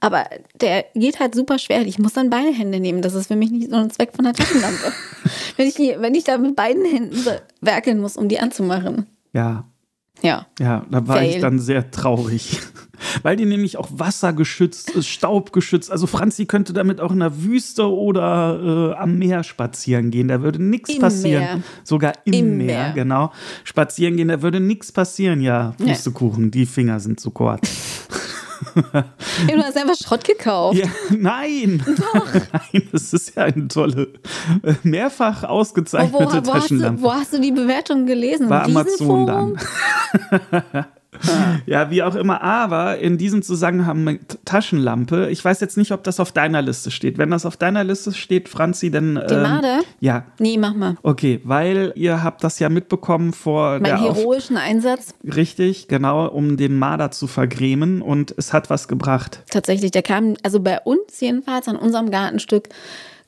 Aber 0.00 0.26
der 0.60 0.84
geht 0.94 1.18
halt 1.18 1.34
super 1.34 1.58
schwer. 1.58 1.80
Ich 1.86 1.98
muss 1.98 2.12
dann 2.12 2.28
beide 2.28 2.52
Hände 2.52 2.78
nehmen. 2.78 3.00
Das 3.00 3.14
ist 3.14 3.28
für 3.28 3.36
mich 3.36 3.50
nicht 3.50 3.70
so 3.70 3.76
ein 3.76 3.90
Zweck 3.90 4.12
von 4.14 4.26
der 4.26 4.34
Taschenlampe. 4.34 4.92
wenn, 5.56 5.66
ich, 5.66 5.78
wenn 5.78 6.14
ich 6.14 6.24
da 6.24 6.36
mit 6.36 6.56
beiden 6.56 6.84
Händen 6.84 7.24
werkeln 7.62 8.00
muss, 8.00 8.18
um 8.18 8.28
die 8.28 8.38
anzumachen. 8.38 9.06
Ja, 9.32 9.64
Ja. 10.24 10.46
Ja, 10.58 10.84
da 10.90 11.06
war 11.06 11.22
ich 11.22 11.32
Fail. 11.32 11.40
dann 11.40 11.58
sehr 11.58 11.90
traurig. 11.90 12.58
Weil 13.22 13.36
die 13.36 13.44
nämlich 13.44 13.76
auch 13.76 13.88
wassergeschützt 13.92 14.90
ist, 14.90 15.08
staubgeschützt. 15.08 15.90
Also 15.90 16.06
Franzi 16.06 16.46
könnte 16.46 16.72
damit 16.72 17.00
auch 17.00 17.10
in 17.12 17.18
der 17.20 17.42
Wüste 17.42 17.90
oder 17.92 18.92
äh, 18.94 19.00
am 19.00 19.18
Meer 19.18 19.42
spazieren 19.42 20.10
gehen. 20.10 20.28
Da 20.28 20.42
würde 20.42 20.62
nichts 20.62 20.98
passieren. 20.98 21.42
Meer. 21.42 21.62
Sogar 21.82 22.12
im, 22.24 22.32
Im 22.34 22.56
Meer, 22.56 22.66
Meer. 22.66 22.92
genau. 22.94 23.32
Spazieren 23.64 24.16
gehen, 24.16 24.28
da 24.28 24.40
würde 24.42 24.60
nichts 24.60 24.90
passieren. 24.92 25.40
Ja, 25.40 25.74
Nee. 25.78 25.90
Pustekuchen, 25.92 26.50
die 26.50 26.66
Finger 26.66 26.98
sind 27.00 27.20
zu 27.20 27.30
kurz. 27.30 27.68
Ja, 28.74 29.56
du 29.56 29.62
hast 29.62 29.76
einfach 29.76 29.96
Schrott 29.96 30.24
gekauft. 30.24 30.78
ja, 30.78 30.86
nein. 31.10 31.82
nein, 32.72 32.88
das 32.92 33.12
ist 33.12 33.34
ja 33.36 33.44
eine 33.44 33.68
tolle, 33.68 34.08
mehrfach 34.82 35.42
Wo, 35.42 35.46
ausgezeichnete 35.46 36.12
wo, 36.12 36.18
wo, 36.20 36.32
hast 36.32 36.46
du, 36.46 36.52
Taschenlampe. 36.52 37.02
wo 37.02 37.12
hast 37.12 37.32
du 37.32 37.40
die 37.40 37.52
Bewertung 37.52 38.06
gelesen? 38.06 38.48
Bei 38.48 38.62
Amazon 38.62 39.26
dann. 39.26 39.58
ja, 41.66 41.90
wie 41.90 42.02
auch 42.02 42.14
immer. 42.14 42.42
Aber 42.42 42.98
in 42.98 43.18
diesem 43.18 43.42
Zusammenhang 43.42 44.04
mit 44.04 44.38
Taschenlampe, 44.44 45.28
ich 45.30 45.44
weiß 45.44 45.60
jetzt 45.60 45.76
nicht, 45.76 45.92
ob 45.92 46.04
das 46.04 46.20
auf 46.20 46.32
deiner 46.32 46.62
Liste 46.62 46.90
steht. 46.90 47.18
Wenn 47.18 47.30
das 47.30 47.46
auf 47.46 47.56
deiner 47.56 47.84
Liste 47.84 48.12
steht, 48.12 48.48
Franzi, 48.48 48.90
dann. 48.90 49.14
Die 49.28 49.34
ähm, 49.34 49.42
Made? 49.42 49.80
Ja. 50.00 50.24
Nee, 50.38 50.58
mach 50.58 50.74
mal. 50.74 50.96
Okay, 51.02 51.40
weil 51.44 51.92
ihr 51.96 52.22
habt 52.22 52.44
das 52.44 52.58
ja 52.58 52.68
mitbekommen 52.68 53.32
vor 53.32 53.80
Mein 53.80 53.98
heroischen 53.98 54.56
Einsatz. 54.56 55.14
Richtig, 55.24 55.88
genau, 55.88 56.26
um 56.26 56.56
den 56.56 56.78
Marder 56.78 57.10
zu 57.10 57.26
vergrämen 57.26 58.02
und 58.02 58.34
es 58.36 58.52
hat 58.52 58.70
was 58.70 58.88
gebracht. 58.88 59.42
Tatsächlich, 59.50 59.90
der 59.90 60.02
kam, 60.02 60.34
also 60.42 60.60
bei 60.60 60.80
uns 60.80 61.20
jedenfalls, 61.20 61.68
an 61.68 61.76
unserem 61.76 62.10
Gartenstück, 62.10 62.68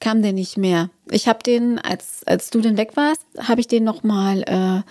kam 0.01 0.23
der 0.23 0.33
nicht 0.33 0.59
mehr. 0.59 0.91
Ich 1.11 1.29
habe 1.29 1.39
den, 1.45 1.79
als, 1.79 2.23
als 2.27 2.51
du 2.51 2.61
denn 2.61 2.77
weg 2.77 2.93
warst, 2.97 3.23
habe 3.39 3.61
ich 3.61 3.69
den 3.69 3.85
nochmal 3.85 4.43
äh, 4.43 4.83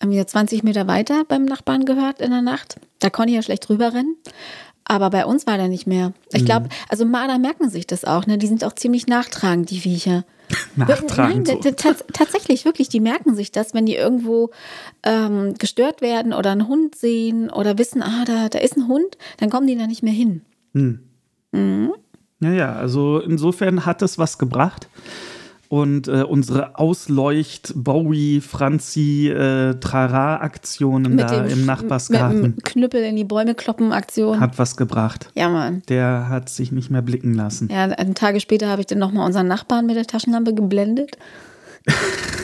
irgendwie 0.00 0.24
20 0.24 0.62
Meter 0.62 0.86
weiter 0.86 1.24
beim 1.26 1.44
Nachbarn 1.44 1.84
gehört 1.84 2.20
in 2.20 2.30
der 2.30 2.42
Nacht. 2.42 2.76
Da 3.00 3.10
konnte 3.10 3.30
ich 3.30 3.36
ja 3.36 3.42
schlecht 3.42 3.68
drüber 3.68 3.92
rennen. 3.92 4.16
Aber 4.84 5.10
bei 5.10 5.26
uns 5.26 5.46
war 5.46 5.58
der 5.58 5.68
nicht 5.68 5.86
mehr. 5.86 6.14
Ich 6.32 6.46
glaube, 6.46 6.70
also 6.88 7.04
Marder 7.04 7.38
merken 7.38 7.68
sich 7.68 7.86
das 7.86 8.06
auch, 8.06 8.26
ne? 8.26 8.38
Die 8.38 8.46
sind 8.46 8.64
auch 8.64 8.72
ziemlich 8.72 9.06
nachtragend, 9.06 9.70
die 9.70 9.80
Viecher. 9.80 10.24
Nachtragend. 10.76 11.48
Nein, 11.48 11.58
so. 11.62 11.68
tats- 11.70 12.04
tatsächlich, 12.14 12.64
wirklich, 12.64 12.88
die 12.88 13.00
merken 13.00 13.34
sich 13.34 13.52
das, 13.52 13.74
wenn 13.74 13.84
die 13.84 13.96
irgendwo 13.96 14.48
ähm, 15.02 15.52
gestört 15.58 16.00
werden 16.00 16.32
oder 16.32 16.52
einen 16.52 16.68
Hund 16.68 16.94
sehen 16.94 17.50
oder 17.50 17.76
wissen, 17.76 18.02
ah, 18.02 18.24
da, 18.24 18.48
da 18.48 18.58
ist 18.60 18.78
ein 18.78 18.88
Hund, 18.88 19.18
dann 19.36 19.50
kommen 19.50 19.66
die 19.66 19.76
da 19.76 19.86
nicht 19.86 20.02
mehr 20.02 20.14
hin. 20.14 20.40
Ja, 22.40 22.52
ja, 22.52 22.72
also 22.74 23.18
insofern 23.20 23.84
hat 23.84 24.00
es 24.00 24.16
was 24.16 24.38
gebracht. 24.38 24.88
Und 25.68 26.08
äh, 26.08 26.22
unsere 26.22 26.78
Ausleucht, 26.78 27.72
Bowie, 27.76 28.40
Franzi, 28.40 29.28
äh, 29.28 29.74
Trara-Aktionen 29.74 31.18
da 31.18 31.44
im 31.44 31.66
Nachbarsgarten 31.66 32.40
Mit 32.40 32.56
dem 32.56 32.62
Knüppel 32.62 33.04
in 33.04 33.16
die 33.16 33.24
Bäume 33.24 33.54
kloppen 33.54 33.92
Aktion. 33.92 34.40
hat 34.40 34.58
was 34.58 34.76
gebracht. 34.78 35.30
ja, 35.34 35.50
Mann. 35.50 35.82
Der 35.88 36.28
hat 36.30 36.48
sich 36.48 36.72
nicht 36.72 36.90
mehr 36.90 37.02
blicken 37.02 37.34
lassen. 37.34 37.68
Ja, 37.70 37.84
ein 37.84 38.14
Tage 38.14 38.40
später 38.40 38.68
habe 38.68 38.80
ich 38.80 38.86
dann 38.86 38.98
nochmal 38.98 39.26
unseren 39.26 39.46
Nachbarn 39.46 39.84
mit 39.84 39.96
der 39.96 40.06
Taschenlampe 40.06 40.54
geblendet. 40.54 41.18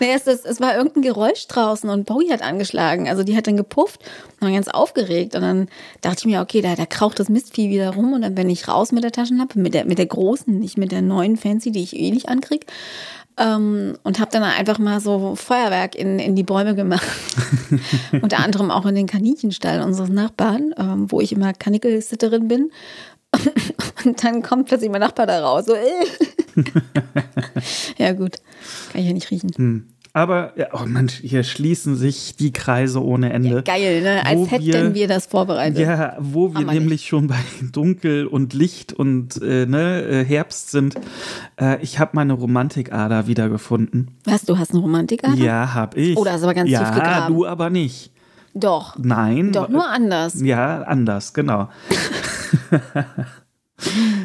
nee, 0.00 0.12
es, 0.14 0.26
es, 0.26 0.44
es 0.44 0.60
war 0.60 0.76
irgendein 0.76 1.02
Geräusch 1.02 1.46
draußen 1.46 1.88
und 1.90 2.06
Bowie 2.06 2.30
hat 2.30 2.42
angeschlagen. 2.42 3.08
Also 3.08 3.22
die 3.22 3.36
hat 3.36 3.46
dann 3.46 3.56
gepufft 3.56 4.00
und 4.34 4.46
war 4.46 4.52
ganz 4.52 4.68
aufgeregt. 4.68 5.34
Und 5.34 5.42
dann 5.42 5.68
dachte 6.00 6.20
ich 6.20 6.26
mir, 6.26 6.40
okay, 6.40 6.60
da, 6.60 6.74
da 6.74 6.86
kraucht 6.86 7.18
das 7.18 7.28
Mistvieh 7.28 7.70
wieder 7.70 7.94
rum. 7.94 8.12
Und 8.12 8.22
dann 8.22 8.34
bin 8.34 8.50
ich 8.50 8.68
raus 8.68 8.92
mit 8.92 9.04
der 9.04 9.12
Taschenlampe, 9.12 9.58
mit 9.58 9.74
der, 9.74 9.84
mit 9.84 9.98
der 9.98 10.06
großen, 10.06 10.58
nicht 10.58 10.78
mit 10.78 10.92
der 10.92 11.02
neuen 11.02 11.36
Fancy, 11.36 11.70
die 11.70 11.82
ich 11.82 11.96
eh 11.96 12.10
nicht 12.10 12.28
ankrieg. 12.28 12.66
Ähm, 13.36 13.96
und 14.02 14.18
habe 14.18 14.30
dann 14.32 14.42
einfach 14.42 14.78
mal 14.78 15.00
so 15.00 15.36
Feuerwerk 15.36 15.94
in, 15.94 16.18
in 16.18 16.34
die 16.34 16.42
Bäume 16.42 16.74
gemacht. 16.74 17.06
Unter 18.22 18.40
anderem 18.40 18.70
auch 18.70 18.86
in 18.86 18.96
den 18.96 19.06
Kaninchenstall 19.06 19.82
unseres 19.82 20.10
Nachbarn, 20.10 20.74
ähm, 20.76 21.10
wo 21.10 21.20
ich 21.20 21.32
immer 21.32 21.52
Kanickel-Sitterin 21.52 22.48
bin. 22.48 22.70
Und 24.04 24.24
dann 24.24 24.42
kommt 24.42 24.66
plötzlich 24.68 24.90
mein 24.90 25.00
Nachbar 25.00 25.26
da 25.26 25.40
raus. 25.44 25.66
So, 25.66 25.74
äh. 25.74 26.04
ja, 27.98 28.12
gut. 28.12 28.36
Kann 28.92 29.00
ich 29.00 29.06
ja 29.06 29.12
nicht 29.12 29.30
riechen. 29.30 29.86
Aber, 30.14 30.52
ja, 30.56 30.68
oh 30.72 30.84
Mensch, 30.86 31.20
hier 31.20 31.44
schließen 31.44 31.94
sich 31.94 32.34
die 32.34 32.52
Kreise 32.52 33.04
ohne 33.04 33.32
Ende. 33.32 33.62
Geil, 33.62 34.02
ne? 34.02 34.26
Als 34.26 34.50
hätten 34.50 34.94
wir, 34.94 35.06
das 35.06 35.26
vorbereitet. 35.26 35.78
Ja, 35.78 36.16
wo 36.18 36.54
wir 36.54 36.66
wir 36.66 36.72
nämlich 36.72 37.06
schon 37.06 37.28
bei 37.28 37.36
Dunkel 37.72 38.26
und 38.26 38.52
Licht 38.54 38.92
und 38.92 39.40
äh, 39.42 39.66
ne, 39.66 40.02
äh, 40.02 40.24
Herbst 40.24 40.70
sind. 40.70 40.96
Äh, 41.60 41.80
ich 41.82 41.98
habe 41.98 42.12
meine 42.14 42.32
Romantikader 42.32 43.26
wiedergefunden. 43.26 44.10
Was, 44.24 44.42
du 44.42 44.58
hast 44.58 44.72
eine 44.72 44.80
Romantik? 44.80 45.24
Alter? 45.24 45.36
Ja, 45.36 45.74
hab 45.74 45.96
ich. 45.96 46.16
Oh, 46.16 46.24
da 46.24 46.34
ist 46.34 46.42
aber 46.42 46.54
ganz 46.54 46.70
ja, 46.70 46.80
tief 46.80 46.94
gegraben. 46.94 47.34
du 47.34 47.46
aber 47.46 47.70
nicht. 47.70 48.10
Doch. 48.54 48.96
Nein. 48.98 49.52
Doch, 49.52 49.68
nur 49.68 49.88
anders. 49.88 50.40
Ja, 50.40 50.82
anders, 50.82 51.32
genau. 51.32 51.68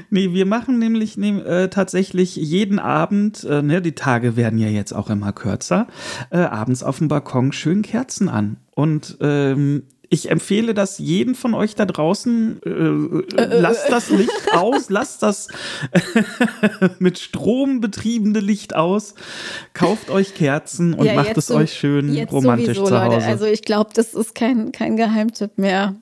nee, 0.09 0.33
wir 0.33 0.45
machen 0.45 0.79
nämlich 0.79 1.17
nehm, 1.17 1.45
äh, 1.45 1.69
tatsächlich 1.69 2.35
jeden 2.35 2.79
Abend, 2.79 3.43
äh, 3.43 3.61
ne, 3.61 3.81
die 3.81 3.93
Tage 3.95 4.35
werden 4.35 4.59
ja 4.59 4.67
jetzt 4.69 4.93
auch 4.93 5.09
immer 5.09 5.31
kürzer, 5.33 5.87
äh, 6.29 6.37
abends 6.39 6.83
auf 6.83 6.97
dem 6.99 7.07
Balkon 7.07 7.51
schön 7.51 7.81
Kerzen 7.81 8.29
an. 8.29 8.57
Und 8.75 9.17
ähm, 9.21 9.83
ich 10.09 10.29
empfehle 10.29 10.75
das 10.75 10.99
jeden 10.99 11.33
von 11.33 11.55
euch 11.55 11.73
da 11.73 11.85
draußen. 11.85 12.61
Äh, 12.63 13.59
lasst 13.59 13.89
das 13.89 14.09
Licht 14.11 14.31
aus, 14.53 14.89
lasst 14.91 15.23
das 15.23 15.47
mit 16.99 17.17
Strom 17.19 17.81
betriebene 17.81 18.39
Licht 18.39 18.75
aus. 18.75 19.15
Kauft 19.73 20.09
euch 20.11 20.35
Kerzen 20.35 20.93
und 20.93 21.05
Ja, 21.05 21.15
macht 21.15 21.37
es 21.37 21.47
so- 21.47 21.55
euch 21.55 21.73
schön 21.73 22.15
romantisch 22.25 22.77
sowieso, 22.77 22.85
zu 22.95 23.01
Hause. 23.01 23.15
Leute. 23.15 23.25
Also 23.25 23.45
ich 23.45 23.63
glaube, 23.63 23.89
das 23.95 24.13
ist 24.13 24.35
kein, 24.35 24.71
kein 24.71 24.97
Geheimtipp 24.97 25.57
mehr. 25.57 25.95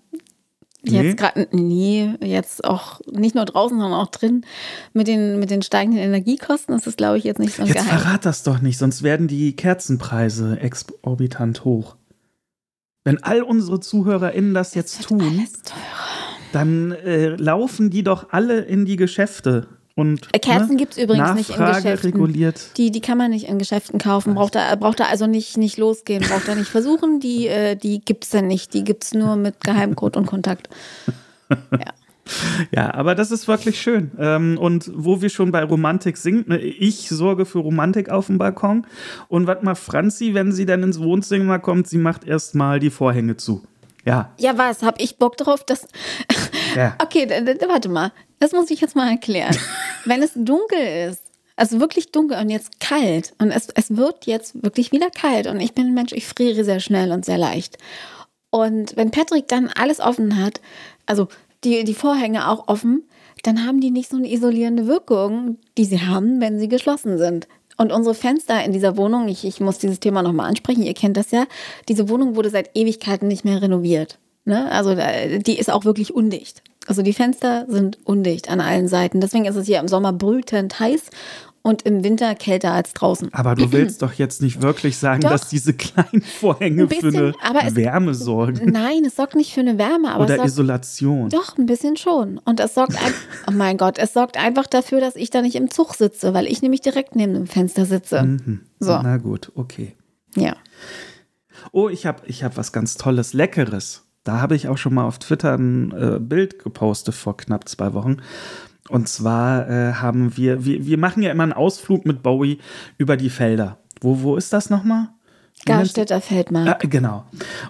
Jetzt 0.84 1.18
gerade, 1.18 1.48
nee, 1.52 2.16
jetzt 2.22 2.64
auch 2.64 3.02
nicht 3.12 3.36
nur 3.36 3.46
draußen, 3.46 3.80
sondern 3.80 4.00
auch 4.00 4.10
drin. 4.10 4.46
Mit 4.94 5.08
den, 5.08 5.40
mit 5.40 5.52
den 5.52 5.62
steigenden 5.62 6.02
Energiekosten 6.02 6.76
ist 6.76 6.88
das, 6.88 6.98
glaube 6.98 7.18
ich, 7.20 7.24
jetzt 7.24 7.40
nicht 7.40 7.56
so 7.56 7.62
ein 7.62 7.68
Jetzt 7.68 7.84
Geheim. 7.86 8.00
verrat 8.00 8.26
das 8.26 8.44
doch 8.44 8.62
nicht, 8.62 8.78
sonst 8.80 9.04
werden 9.04 9.28
die 9.28 9.56
Kerzenpreise 9.56 10.60
exorbitant 10.60 11.66
hoch. 11.66 11.98
Wenn 13.04 13.22
all 13.24 13.44
unsere 13.44 13.80
ZuhörerInnen 13.80 14.54
das 14.54 14.74
jetzt 14.74 15.04
tun, 15.04 15.48
dann 16.52 16.92
äh, 16.92 17.30
laufen 17.30 17.90
die 17.90 18.04
doch 18.04 18.32
alle 18.32 18.62
in 18.62 18.86
die 18.86 18.96
Geschäfte. 18.96 19.68
Und, 19.96 20.28
Äh, 20.32 20.40
Kerzen 20.40 20.72
ne, 20.72 20.78
gibt's 20.78 20.98
übrigens 20.98 21.34
nicht 21.34 21.50
in 21.50 21.58
Nachfrage 21.60 21.84
Geschäften. 21.84 22.12
reguliert. 22.12 22.78
Die, 22.78 22.92
die 22.92 23.02
kann 23.02 23.18
man 23.18 23.32
nicht 23.32 23.48
in 23.48 23.60
Geschäften 23.60 24.00
kaufen. 24.00 24.36
Braucht 24.36 24.56
da, 24.56 24.74
braucht 24.76 25.00
da 25.00 25.06
also 25.06 25.28
nicht, 25.28 25.58
nicht 25.58 25.78
losgehen, 25.78 26.24
braucht 26.28 26.48
da 26.48 26.56
nicht 26.56 26.70
versuchen. 26.70 27.20
Die, 27.20 27.48
äh, 27.48 27.76
die 27.76 28.00
gibt's 28.00 28.30
dann 28.30 28.48
nicht. 28.48 28.74
Die 28.74 28.84
gibt's 28.84 29.14
nur 29.14 29.36
mit 29.36 29.60
Geheimcode 29.64 30.18
und 30.18 30.26
Kontakt. 30.26 30.70
Ja. 31.72 31.94
Ja, 32.74 32.94
aber 32.94 33.14
das 33.14 33.30
ist 33.32 33.48
wirklich 33.50 33.82
schön. 33.82 34.12
Ähm, 34.18 34.58
und 34.58 34.90
wo 34.96 35.22
wir 35.22 35.30
schon 35.30 35.52
bei 35.52 35.64
Romantik 35.64 36.16
sind, 36.16 36.48
ne, 36.48 36.60
ich 36.60 37.10
sorge 37.10 37.46
für 37.46 37.60
Romantik 37.60 38.10
auf 38.10 38.28
dem 38.28 38.38
Balkon. 38.38 38.86
Und 39.28 39.48
was 39.48 39.62
macht 39.64 39.80
Franzi, 39.80 40.34
wenn 40.34 40.54
sie 40.54 40.66
dann 40.66 40.82
ins 40.84 41.00
Wohnzimmer 41.02 41.60
kommt? 41.60 41.88
Sie 41.88 41.98
macht 41.98 42.24
erstmal 42.26 42.80
die 42.80 42.90
Vorhänge 42.92 43.36
zu. 43.36 43.64
Ja, 44.06 44.32
Ja, 44.38 44.58
was? 44.58 44.82
Hab 44.82 45.02
ich 45.02 45.18
Bock 45.18 45.36
drauf? 45.36 45.66
Das. 45.66 45.88
ja. 46.76 46.96
Okay, 47.04 47.28
warte 47.68 47.90
mal. 47.90 48.12
Das 48.42 48.52
muss 48.52 48.70
ich 48.72 48.82
jetzt 48.82 48.96
mal 48.96 49.10
erklären. 49.10 49.56
Wenn 50.06 50.22
es 50.22 50.32
dunkel 50.36 51.10
ist, 51.10 51.22
also 51.56 51.80
wirklich 51.80 52.12
dunkel 52.12 52.38
und 52.40 52.50
jetzt 52.50 52.80
kalt 52.80 53.34
und 53.40 53.52
es, 53.52 53.70
es 53.76 53.96
wird 53.96 54.26
jetzt 54.26 54.64
wirklich 54.64 54.92
wieder 54.92 55.10
kalt 55.12 55.46
und 55.48 55.60
ich 55.62 55.74
bin 55.74 55.86
ein 55.88 55.94
Mensch, 55.94 56.12
ich 56.12 56.26
friere 56.26 56.64
sehr 56.66 56.80
schnell 56.80 57.12
und 57.12 57.24
sehr 57.24 57.38
leicht. 57.38 57.78
Und 58.50 58.96
wenn 58.98 59.12
Patrick 59.12 59.48
dann 59.48 59.70
alles 59.70 60.00
offen 60.00 60.42
hat, 60.44 60.60
also 61.06 61.28
die, 61.64 61.84
die 61.84 61.94
Vorhänge 61.94 62.50
auch 62.50 62.68
offen, 62.68 63.04
dann 63.44 63.66
haben 63.66 63.80
die 63.80 63.92
nicht 63.92 64.10
so 64.10 64.18
eine 64.18 64.32
isolierende 64.32 64.88
Wirkung, 64.88 65.58
die 65.78 65.86
sie 65.86 66.02
haben, 66.02 66.42
wenn 66.42 66.60
sie 66.60 66.68
geschlossen 66.68 67.18
sind. 67.18 67.48
Und 67.78 67.92
unsere 67.92 68.16
Fenster 68.16 68.64
in 68.64 68.74
dieser 68.74 68.98
Wohnung, 68.98 69.28
ich, 69.28 69.46
ich 69.46 69.60
muss 69.60 69.78
dieses 69.78 70.00
Thema 70.00 70.22
nochmal 70.24 70.50
ansprechen, 70.50 70.84
ihr 70.84 70.94
kennt 70.94 71.16
das 71.18 71.32
ja, 71.32 71.46
diese 71.88 72.10
Wohnung 72.10 72.36
wurde 72.36 72.50
seit 72.50 72.76
Ewigkeiten 72.76 73.28
nicht 73.28 73.46
mehr 73.46 73.62
renoviert. 73.62 74.18
Ne? 74.46 74.70
Also 74.72 74.96
da- 74.96 75.28
die 75.38 75.58
ist 75.60 75.72
auch 75.72 75.86
wirklich 75.86 76.14
undicht. 76.14 76.64
Also 76.88 77.02
die 77.04 77.14
Fenster 77.14 77.66
sind 77.68 78.00
undicht 78.06 78.50
an 78.50 78.60
allen 78.60 78.88
Seiten. 78.88 79.22
Deswegen 79.22 79.46
ist 79.46 79.56
es 79.56 79.68
hier 79.68 79.80
im 79.80 79.88
Sommer 79.88 80.14
brütend 80.14 80.80
heiß 80.80 81.10
und 81.62 81.84
im 81.84 82.04
Winter 82.04 82.34
kälter 82.36 82.72
als 82.72 82.94
draußen. 82.94 83.34
Aber 83.34 83.56
du 83.56 83.72
willst 83.72 84.02
doch 84.02 84.14
jetzt 84.14 84.42
nicht 84.42 84.62
wirklich 84.62 84.98
sagen, 84.98 85.22
Doch. 85.22 85.30
dass 85.30 85.48
diese 85.48 85.74
kleinen 85.74 86.22
Vorhänge 86.22 86.84
Ein 86.84 86.88
bisschen, 86.88 87.12
für 87.12 87.34
eine 87.42 87.76
Wärme 87.76 88.16
sorgen 88.16 88.72
Nein, 88.72 89.06
es 89.06 89.16
sorgt 89.16 89.36
nicht 89.36 89.54
für 89.54 89.62
eine 89.62 89.78
Wärme, 89.78 90.18
oder 90.18 90.36
sorgt 90.36 90.46
Isolation. 90.46 91.30
Doch, 91.30 91.58
ein 91.58 91.68
bisschen 91.68 91.98
schon. 91.98 92.40
Und 92.40 92.60
es 92.60 92.74
sorgt 92.74 92.96
ein, 92.96 93.14
oh 93.48 93.52
mein 93.52 93.78
Gott, 93.78 93.98
es 93.98 94.14
sorgt 94.14 94.38
einfach 94.38 94.66
dafür, 94.66 95.00
dass 95.02 95.16
ich 95.16 95.30
da 95.30 95.42
nicht 95.42 95.56
im 95.56 95.70
Zug 95.70 95.94
sitze, 95.94 96.34
weil 96.34 96.48
ich 96.48 96.62
nämlich 96.62 96.82
direkt 96.82 97.16
neben 97.16 97.34
dem 97.34 97.48
Fenster 97.48 97.86
sitze. 97.86 98.24
Mhm. 98.24 98.62
So. 98.80 99.00
Na 99.02 99.18
gut, 99.18 99.52
okay. 99.56 99.96
Ja. 100.36 100.56
Oh, 101.72 101.90
ich 101.90 102.06
habe 102.06 102.24
ich 102.26 102.44
hab 102.44 102.58
was 102.58 102.72
ganz 102.72 102.96
Tolles, 102.96 103.34
Leckeres. 103.34 104.04
Da 104.24 104.40
habe 104.40 104.56
ich 104.56 104.68
auch 104.68 104.78
schon 104.78 104.94
mal 104.94 105.06
auf 105.06 105.20
Twitter 105.20 105.58
ein 105.58 105.92
äh, 105.92 106.20
Bild 106.20 106.60
gepostet 106.60 107.16
vor 107.16 107.38
knapp 107.38 107.68
zwei 107.68 107.94
Wochen. 107.94 108.18
Und 108.90 109.08
zwar 109.08 109.70
äh, 109.70 109.94
haben 109.94 110.38
wir, 110.38 110.66
wir, 110.66 110.86
wir 110.86 110.98
machen 110.98 111.24
ja 111.24 111.32
immer 111.32 111.44
einen 111.44 111.54
Ausflug 111.54 112.06
mit 112.06 112.24
Bowie 112.24 112.60
über 112.98 113.18
die 113.18 113.30
Felder. 113.30 113.78
Wo, 114.00 114.22
wo 114.22 114.36
ist 114.36 114.54
das 114.54 114.70
nochmal? 114.70 115.10
Garstädter 115.66 116.22
Feldmark. 116.22 116.68
Ah, 116.68 116.88
genau. 116.88 117.26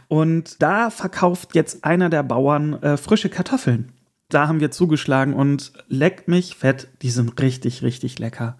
Und 0.08 0.62
da 0.62 0.90
verkauft 0.90 1.56
jetzt 1.56 1.84
einer 1.84 2.10
der 2.10 2.24
Bauern 2.24 2.82
äh, 2.82 2.98
frische 2.98 3.30
Kartoffeln. 3.30 3.92
Da 4.30 4.48
haben 4.48 4.62
wir 4.62 4.72
zugeschlagen 4.72 5.34
und 5.34 5.74
leck 5.90 6.28
mich 6.28 6.56
fett, 6.56 6.88
die 7.02 7.10
sind 7.10 7.40
richtig, 7.42 7.82
richtig 7.82 8.18
lecker. 8.18 8.58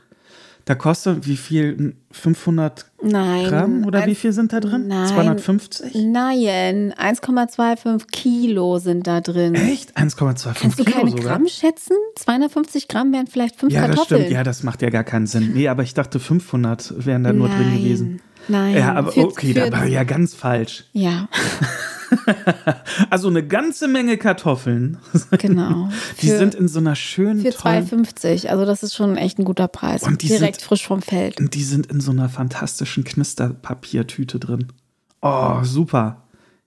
Da 0.66 0.76
kostet 0.76 1.28
wie 1.28 1.38
viel? 1.38 1.96
500 2.12 2.86
Nein. 3.02 3.46
Gramm 3.48 3.86
oder 3.86 4.00
wie 4.06 4.10
Ein- 4.12 4.16
viel 4.16 4.34
sind 4.34 4.52
da 4.54 4.60
drin? 4.60 4.88
Nein. 4.88 5.08
250? 5.08 5.96
Nein, 5.96 6.94
1,25 6.94 8.08
Kilo 8.12 8.80
sind 8.80 9.08
da 9.08 9.22
drin. 9.22 9.56
Echt? 9.56 9.98
1,25 9.98 10.54
Kannst 10.60 10.80
du 10.80 10.84
Kilo 10.84 10.98
keine 10.98 11.12
sogar? 11.12 11.26
Gramm 11.26 11.48
schätzen? 11.48 11.96
250 12.18 12.88
Gramm 12.88 13.14
wären 13.14 13.28
vielleicht 13.28 13.56
fünf 13.56 13.74
ja, 13.74 13.82
das 13.88 13.96
Kartoffeln. 13.96 14.22
stimmt. 14.22 14.34
Ja, 14.34 14.44
das 14.44 14.64
macht 14.64 14.82
ja 14.82 14.90
gar 14.90 15.04
keinen 15.04 15.26
Sinn. 15.28 15.52
Nee, 15.54 15.68
aber 15.68 15.84
ich 15.84 15.94
dachte 15.94 16.20
500 16.20 17.06
wären 17.06 17.24
da 17.24 17.32
nur 17.34 17.48
drin 17.48 17.70
Nein, 17.70 17.78
gewesen. 17.84 18.22
Nein. 18.48 18.76
Ja, 18.76 18.94
aber 18.96 19.12
Für- 19.12 19.28
okay, 19.28 19.54
für- 19.54 19.70
da 19.70 19.72
war 19.78 19.86
ja 19.86 20.04
ganz 20.04 20.34
falsch. 20.34 20.86
Ja, 20.94 21.28
Also 23.10 23.30
eine 23.30 23.46
ganze 23.46 23.88
Menge 23.88 24.18
Kartoffeln. 24.18 24.98
genau. 25.38 25.90
Die 26.22 26.28
Für- 26.28 26.38
sind 26.38 26.56
in 26.56 26.68
so 26.68 26.80
einer 26.80 26.96
schönen, 26.96 27.42
Für 27.42 27.52
tollen 27.52 27.88
2,50. 27.88 28.48
Also 28.48 28.66
das 28.66 28.84
ist 28.84 28.96
schon 28.96 29.16
echt 29.18 29.40
ein 29.40 29.46
guter 29.46 29.68
Preis. 29.70 30.04
Und 30.04 30.22
die 30.22 30.28
Direkt 30.28 30.60
sind- 30.60 30.68
frisch 30.68 30.86
vom 30.86 31.02
Feld. 31.02 31.40
Und 31.40 31.54
die 31.56 31.64
sind 31.64 31.88
in 31.88 32.02
so 32.02 32.12
einer 32.12 32.28
fantastischen 32.30 33.04
Knisterpapiertüte 33.04 34.40
drin. 34.40 34.68
Oh, 35.22 35.60
super. 35.64 36.24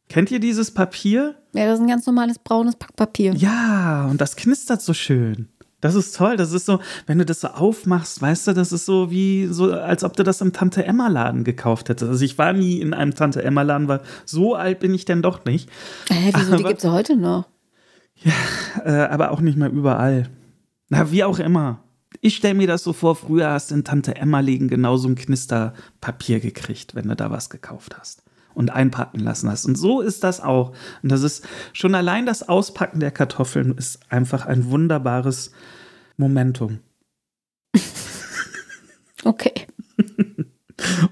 Kennt 0.08 0.30
ihr 0.30 0.40
dieses 0.40 0.72
Papier? 0.72 1.34
Ja, 1.54 1.66
das 1.66 1.74
ist 1.74 1.80
ein 1.82 1.88
ganz 1.88 2.06
normales 2.06 2.38
braunes 2.38 2.76
Packpapier. 2.76 3.34
Ja, 3.34 4.06
und 4.10 4.20
das 4.20 4.36
knistert 4.36 4.80
so 4.82 4.94
schön. 4.94 5.48
Das 5.84 5.94
ist 5.94 6.16
toll. 6.16 6.38
Das 6.38 6.52
ist 6.52 6.64
so, 6.64 6.80
wenn 7.06 7.18
du 7.18 7.26
das 7.26 7.42
so 7.42 7.48
aufmachst, 7.48 8.22
weißt 8.22 8.46
du, 8.46 8.52
das 8.54 8.72
ist 8.72 8.86
so 8.86 9.11
wie, 9.11 9.48
so, 9.48 9.70
als 9.70 10.02
ob 10.02 10.16
du 10.16 10.22
das 10.22 10.40
im 10.40 10.54
Tante-Emma-Laden 10.54 11.44
gekauft 11.44 11.90
hättest. 11.90 12.11
Also 12.11 12.24
ich 12.24 12.38
war 12.38 12.54
nie 12.54 12.80
in 12.80 12.94
einem 12.94 13.14
Tante-Emma-Laden, 13.14 13.87
weil 13.87 14.00
so 14.24 14.54
alt 14.54 14.78
bin 14.80 14.94
ich 14.94 15.04
denn 15.04 15.20
doch 15.20 15.44
nicht. 15.44 15.68
Hä, 16.09 16.30
wieso? 16.35 16.56
Die 16.56 16.62
Aber- 16.62 16.68
gibt 16.70 16.82
es 16.82 16.90
heute 16.90 17.16
noch. 17.18 17.44
Äh, 18.82 18.92
aber 18.92 19.30
auch 19.30 19.42
nicht 19.42 19.59
mehr 19.59 19.68
überall. 19.70 20.30
Na, 20.88 21.11
wie 21.12 21.22
auch 21.22 21.38
immer. 21.38 21.80
Ich 22.22 22.37
stelle 22.37 22.54
mir 22.54 22.66
das 22.66 22.82
so 22.82 22.94
vor, 22.94 23.14
früher 23.14 23.50
hast 23.50 23.70
du 23.70 23.74
in 23.74 23.85
Tante 23.85 24.16
Emma-Läden 24.16 24.68
genauso 24.68 25.06
ein 25.09 25.16
Knisterpapier 25.16 26.40
gekriegt, 26.40 26.94
wenn 26.94 27.09
du 27.09 27.14
da 27.14 27.30
was 27.30 27.50
gekauft 27.50 27.94
hast 27.98 28.23
und 28.54 28.70
einpacken 28.70 29.20
lassen 29.20 29.50
hast. 29.50 29.66
Und 29.66 29.76
so 29.76 30.00
ist 30.00 30.24
das 30.24 30.40
auch. 30.40 30.72
Und 31.02 31.12
das 31.12 31.22
ist 31.22 31.46
schon 31.72 31.94
allein 31.94 32.24
das 32.26 32.48
Auspacken 32.48 33.00
der 33.00 33.10
Kartoffeln 33.10 33.76
ist 33.76 34.00
einfach 34.10 34.46
ein 34.46 34.70
wunderbares 34.70 35.52
Momentum. 36.16 36.78
Okay. 39.24 39.52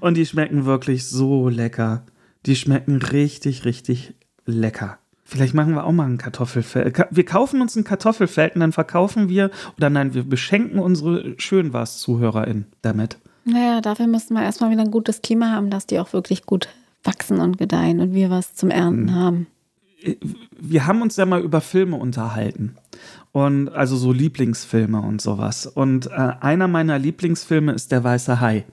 Und 0.01 0.17
die 0.17 0.25
schmecken 0.25 0.65
wirklich 0.65 1.05
so 1.07 1.49
lecker. 1.49 2.05
Die 2.45 2.55
schmecken 2.55 2.97
richtig, 2.97 3.65
richtig 3.65 4.13
lecker. 4.45 4.99
Vielleicht 5.23 5.53
machen 5.55 5.73
wir 5.73 5.85
auch 5.85 5.91
mal 5.93 6.05
ein 6.07 6.17
Kartoffelfeld. 6.19 6.93
Ka- 6.93 7.07
Wir 7.09 7.25
kaufen 7.25 7.61
uns 7.61 7.75
ein 7.75 7.83
Kartoffelfeld 7.85 8.53
und 8.55 8.59
dann 8.61 8.71
verkaufen 8.73 9.29
wir, 9.29 9.49
oder 9.77 9.89
nein, 9.89 10.13
wir 10.13 10.23
beschenken 10.29 10.77
unsere 10.79 11.33
Schönwas-ZuhörerInnen 11.39 12.67
damit. 12.81 13.17
Naja, 13.45 13.81
dafür 13.81 14.05
müssten 14.07 14.33
wir 14.35 14.43
erstmal 14.43 14.69
wieder 14.69 14.81
ein 14.81 14.91
gutes 14.91 15.21
Klima 15.21 15.49
haben, 15.51 15.69
dass 15.69 15.87
die 15.87 15.99
auch 15.99 16.13
wirklich 16.13 16.45
gut 16.45 16.67
wachsen 17.03 17.39
und 17.39 17.57
gedeihen 17.57 17.99
und 17.99 18.13
wir 18.13 18.29
was 18.29 18.55
zum 18.55 18.69
Ernten 18.69 19.05
Mhm. 19.05 19.15
haben. 19.15 19.47
Wir 20.59 20.85
haben 20.85 21.01
uns 21.01 21.15
ja 21.15 21.25
mal 21.25 21.41
über 21.41 21.61
Filme 21.61 21.95
unterhalten. 21.95 22.75
Und 23.31 23.69
also 23.69 23.95
so 23.95 24.11
Lieblingsfilme 24.11 25.01
und 25.01 25.21
sowas. 25.21 25.65
Und 25.65 26.07
äh, 26.07 26.33
einer 26.39 26.67
meiner 26.67 26.99
Lieblingsfilme 26.99 27.71
ist 27.71 27.91
Der 27.91 28.03
Weiße 28.03 28.39
Hai. 28.39 28.65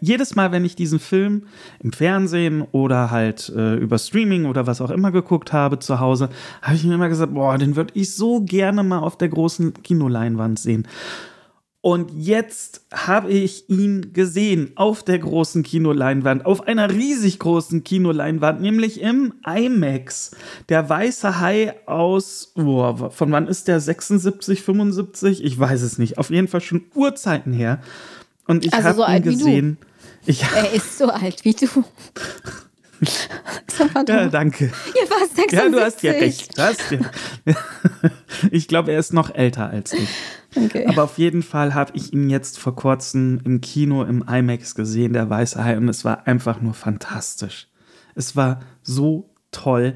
Jedes 0.00 0.34
Mal, 0.34 0.52
wenn 0.52 0.64
ich 0.64 0.74
diesen 0.76 0.98
Film 0.98 1.42
im 1.80 1.92
Fernsehen 1.92 2.62
oder 2.72 3.10
halt 3.10 3.52
äh, 3.54 3.74
über 3.76 3.98
Streaming 3.98 4.46
oder 4.46 4.66
was 4.66 4.80
auch 4.80 4.90
immer 4.90 5.10
geguckt 5.12 5.52
habe 5.52 5.78
zu 5.78 6.00
Hause, 6.00 6.28
habe 6.62 6.76
ich 6.76 6.84
mir 6.84 6.94
immer 6.94 7.08
gesagt, 7.08 7.34
boah, 7.34 7.56
den 7.58 7.76
würde 7.76 7.92
ich 7.94 8.14
so 8.14 8.40
gerne 8.42 8.82
mal 8.82 8.98
auf 8.98 9.16
der 9.18 9.28
großen 9.28 9.74
Kinoleinwand 9.82 10.58
sehen. 10.58 10.86
Und 11.82 12.10
jetzt 12.12 12.82
habe 12.92 13.30
ich 13.30 13.70
ihn 13.70 14.12
gesehen 14.12 14.72
auf 14.74 15.02
der 15.02 15.18
großen 15.18 15.62
Kinoleinwand, 15.62 16.44
auf 16.44 16.66
einer 16.66 16.90
riesig 16.90 17.38
großen 17.38 17.84
Kinoleinwand, 17.84 18.60
nämlich 18.60 19.00
im 19.00 19.32
IMAX. 19.46 20.32
Der 20.68 20.86
weiße 20.86 21.40
Hai 21.40 21.74
aus, 21.86 22.52
oh, 22.56 23.08
von 23.08 23.32
wann 23.32 23.48
ist 23.48 23.66
der? 23.66 23.80
76, 23.80 24.60
75? 24.60 25.42
Ich 25.42 25.58
weiß 25.58 25.80
es 25.80 25.96
nicht. 25.96 26.18
Auf 26.18 26.28
jeden 26.28 26.48
Fall 26.48 26.60
schon 26.60 26.84
Urzeiten 26.94 27.54
her. 27.54 27.80
Und 28.46 28.66
ich 28.66 28.74
Also 28.74 28.88
habe 28.88 28.96
so 28.98 29.06
ihn 29.06 29.22
gesehen. 29.22 29.78
Ich, 30.26 30.42
Er 30.42 30.72
ist 30.74 30.98
so 30.98 31.06
alt 31.08 31.46
wie 31.46 31.54
du. 31.54 31.66
Ja, 34.08 34.28
danke. 34.28 34.64
Ihr 34.64 35.10
warst 35.10 35.36
76. 35.36 35.52
Ja, 35.52 35.68
du 35.68 35.80
hast 35.80 36.02
ja 36.02 36.12
recht. 36.12 36.58
Hast 36.58 36.90
ja. 36.90 36.98
Ich 38.50 38.68
glaube, 38.68 38.92
er 38.92 38.98
ist 38.98 39.12
noch 39.12 39.34
älter 39.34 39.70
als 39.70 39.92
ich. 39.92 40.08
Okay. 40.54 40.86
Aber 40.86 41.04
auf 41.04 41.16
jeden 41.16 41.42
Fall 41.42 41.74
habe 41.74 41.92
ich 41.94 42.12
ihn 42.12 42.28
jetzt 42.28 42.58
vor 42.58 42.76
kurzem 42.76 43.40
im 43.44 43.60
Kino 43.60 44.02
im 44.02 44.22
IMAX 44.28 44.74
gesehen, 44.74 45.12
der 45.14 45.30
Weiße 45.30 45.62
Hai, 45.62 45.76
und 45.76 45.88
es 45.88 46.04
war 46.04 46.26
einfach 46.26 46.60
nur 46.60 46.74
fantastisch. 46.74 47.68
Es 48.14 48.36
war 48.36 48.60
so 48.82 49.29
toll. 49.52 49.94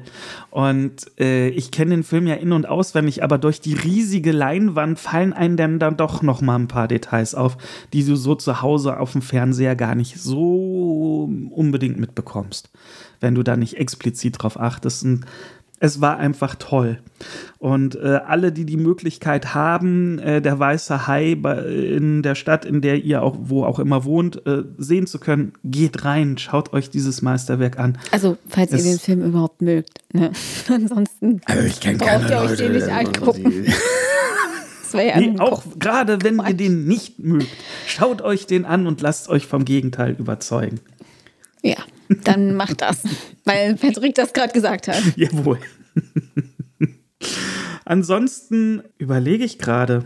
Und 0.51 1.05
äh, 1.19 1.49
ich 1.49 1.71
kenne 1.71 1.91
den 1.91 2.03
Film 2.03 2.27
ja 2.27 2.35
in- 2.35 2.51
und 2.51 2.67
auswendig, 2.67 3.23
aber 3.23 3.37
durch 3.37 3.61
die 3.61 3.73
riesige 3.73 4.31
Leinwand 4.31 4.99
fallen 4.99 5.33
einem 5.33 5.57
dann, 5.57 5.79
dann 5.79 5.97
doch 5.97 6.21
noch 6.21 6.41
mal 6.41 6.55
ein 6.55 6.67
paar 6.67 6.87
Details 6.87 7.35
auf, 7.35 7.57
die 7.93 8.03
du 8.03 8.15
so 8.15 8.35
zu 8.35 8.61
Hause 8.61 8.99
auf 8.99 9.13
dem 9.13 9.21
Fernseher 9.21 9.75
gar 9.75 9.95
nicht 9.95 10.19
so 10.19 11.29
unbedingt 11.51 11.99
mitbekommst, 11.99 12.69
wenn 13.19 13.35
du 13.35 13.43
da 13.43 13.55
nicht 13.55 13.77
explizit 13.77 14.41
drauf 14.41 14.59
achtest. 14.59 15.05
Und 15.05 15.25
Es 15.79 15.99
war 15.99 16.17
einfach 16.17 16.55
toll. 16.55 16.99
Und 17.59 17.95
äh, 17.95 18.19
alle, 18.25 18.51
die 18.51 18.65
die 18.65 18.77
Möglichkeit 18.77 19.53
haben, 19.53 20.19
äh, 20.19 20.41
der 20.41 20.57
Weiße 20.57 21.05
Hai 21.07 21.33
in 21.33 22.21
der 22.21 22.35
Stadt, 22.35 22.63
in 22.63 22.81
der 22.81 23.03
ihr 23.03 23.21
auch, 23.21 23.35
wo 23.39 23.65
auch 23.65 23.79
immer 23.79 24.05
wohnt, 24.05 24.45
äh, 24.47 24.63
sehen 24.77 25.05
zu 25.05 25.19
können, 25.19 25.53
geht 25.63 26.05
rein, 26.05 26.37
schaut 26.37 26.71
euch 26.71 26.89
dieses 26.89 27.21
Meisterwerk 27.21 27.77
an. 27.77 27.97
Also, 28.11 28.37
falls 28.47 28.71
es, 28.71 28.85
ihr 28.85 28.91
den 28.93 28.99
Film 28.99 29.23
überhaupt 29.23 29.61
mögt. 29.61 29.99
Ne? 30.13 30.31
Ansonsten 30.69 31.41
also 31.45 31.63
ich 31.63 31.79
braucht 31.79 31.99
keine 31.99 32.29
ihr 32.29 32.39
euch 32.39 32.49
Leute, 32.51 32.63
den 32.63 32.71
nicht 32.73 32.89
angucken. 32.89 33.65
ja 34.93 35.19
nee, 35.19 35.39
auch 35.39 35.63
gerade 35.77 36.23
wenn 36.23 36.37
ihr 36.39 36.53
den 36.53 36.85
nicht 36.85 37.19
mögt, 37.19 37.49
schaut 37.87 38.21
euch 38.21 38.47
den 38.47 38.65
an 38.65 38.87
und 38.87 39.01
lasst 39.01 39.29
euch 39.29 39.45
vom 39.45 39.65
Gegenteil 39.65 40.15
überzeugen. 40.17 40.79
Ja, 41.61 41.77
dann 42.23 42.55
macht 42.55 42.81
das, 42.81 43.03
weil 43.45 43.75
Patrick 43.75 44.15
das 44.15 44.33
gerade 44.33 44.53
gesagt 44.53 44.87
hat. 44.87 45.01
Jawohl. 45.15 45.59
Ansonsten 47.85 48.83
überlege 48.97 49.43
ich 49.43 49.59
gerade. 49.59 50.05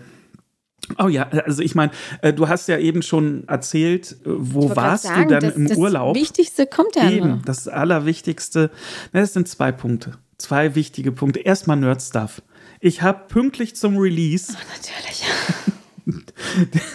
Oh 0.98 1.08
ja, 1.08 1.30
also 1.30 1.62
ich 1.62 1.76
meine, 1.76 1.92
äh, 2.22 2.34
du 2.34 2.48
hast 2.48 2.68
ja 2.68 2.78
eben 2.78 3.04
schon 3.04 3.48
erzählt, 3.48 4.14
äh, 4.14 4.16
wo 4.26 4.76
warst 4.76 5.04
sagen, 5.04 5.30
du 5.30 5.40
denn 5.40 5.50
das, 5.50 5.56
im 5.56 5.68
das 5.68 5.78
Urlaub? 5.78 6.16
Das 6.16 6.22
Wichtigste 6.22 6.66
kommt 6.66 6.96
ja 6.96 7.10
Eben, 7.10 7.30
noch. 7.30 7.42
das 7.44 7.68
Allerwichtigste. 7.68 8.72
Das 9.14 9.34
sind 9.34 9.48
zwei 9.48 9.72
Punkte. 9.72 10.14
Zwei 10.38 10.74
wichtige 10.76 11.12
Punkte. 11.12 11.40
Erstmal 11.40 11.78
Nerd-Stuff. 11.78 12.42
Ich 12.80 13.02
habe 13.02 13.28
pünktlich 13.28 13.76
zum 13.76 13.98
Release. 13.98 14.54
Oh, 14.54 14.58
natürlich. 14.76 15.24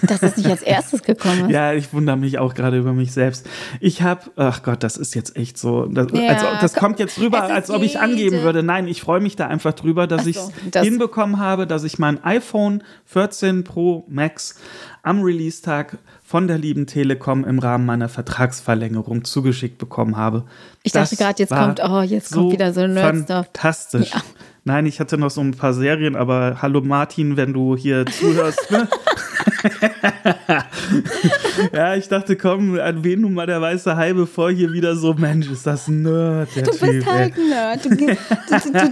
Dass 0.02 0.22
es 0.22 0.36
nicht 0.36 0.48
als 0.48 0.62
erstes 0.62 1.02
gekommen 1.02 1.46
ist. 1.46 1.50
Ja, 1.50 1.72
ich 1.72 1.92
wundere 1.92 2.16
mich 2.16 2.38
auch 2.38 2.54
gerade 2.54 2.78
über 2.78 2.92
mich 2.92 3.12
selbst. 3.12 3.46
Ich 3.80 4.02
habe, 4.02 4.30
ach 4.36 4.62
Gott, 4.62 4.82
das 4.82 4.96
ist 4.96 5.14
jetzt 5.14 5.36
echt 5.36 5.58
so. 5.58 5.86
Das, 5.86 6.08
ja, 6.12 6.28
also, 6.28 6.46
das 6.60 6.74
kommt 6.74 6.98
jetzt 6.98 7.18
rüber, 7.18 7.44
als 7.44 7.70
ob 7.70 7.82
ich 7.82 8.00
angeben 8.00 8.42
würde. 8.42 8.62
Nein, 8.62 8.88
ich 8.88 9.00
freue 9.00 9.20
mich 9.20 9.36
da 9.36 9.46
einfach 9.46 9.72
drüber, 9.72 10.06
dass 10.06 10.24
so, 10.24 10.30
ich 10.30 10.36
es 10.36 10.82
hinbekommen 10.82 11.38
habe, 11.38 11.66
dass 11.66 11.84
ich 11.84 11.98
mein 11.98 12.22
iPhone 12.24 12.82
14 13.06 13.64
Pro 13.64 14.04
Max 14.08 14.56
am 15.02 15.22
Release-Tag 15.22 15.98
von 16.24 16.48
der 16.48 16.58
lieben 16.58 16.86
Telekom 16.86 17.44
im 17.44 17.58
Rahmen 17.58 17.86
meiner 17.86 18.08
Vertragsverlängerung 18.08 19.24
zugeschickt 19.24 19.78
bekommen 19.78 20.16
habe. 20.16 20.44
Ich 20.82 20.92
dachte 20.92 21.16
gerade, 21.16 21.42
jetzt 21.42 21.50
kommt, 21.50 21.80
oh, 21.84 22.00
jetzt 22.00 22.30
so 22.30 22.40
kommt 22.40 22.52
wieder 22.52 22.72
so 22.72 22.80
ein 22.80 22.94
Nerd-Stuff. 22.94 23.46
Fantastisch. 23.46 24.10
Ja. 24.10 24.22
Nein, 24.66 24.86
ich 24.86 24.98
hatte 24.98 25.18
noch 25.18 25.30
so 25.30 25.42
ein 25.42 25.50
paar 25.50 25.74
Serien, 25.74 26.16
aber 26.16 26.62
hallo 26.62 26.80
Martin, 26.80 27.36
wenn 27.36 27.52
du 27.52 27.76
hier 27.76 28.06
zuhörst. 28.06 28.70
Ne? 28.70 28.88
ja, 31.72 31.96
ich 31.96 32.08
dachte, 32.08 32.36
komm, 32.36 32.76
erwähnen 32.76 33.22
du 33.22 33.28
mal 33.28 33.46
der 33.46 33.60
weiße 33.60 33.96
Hai, 33.96 34.12
bevor 34.12 34.50
hier 34.50 34.72
wieder 34.72 34.96
so, 34.96 35.14
Mensch, 35.14 35.50
ist 35.50 35.66
das 35.66 35.88
ein 35.88 36.02
Nerd. 36.02 36.48
du 36.54 36.62
bist 36.62 36.80
typ, 36.80 37.06
halt 37.06 37.34
ein 37.36 37.48
Nerd. 37.48 37.84
Du, 37.84 37.88
du, 37.90 37.96
du, 37.96 38.06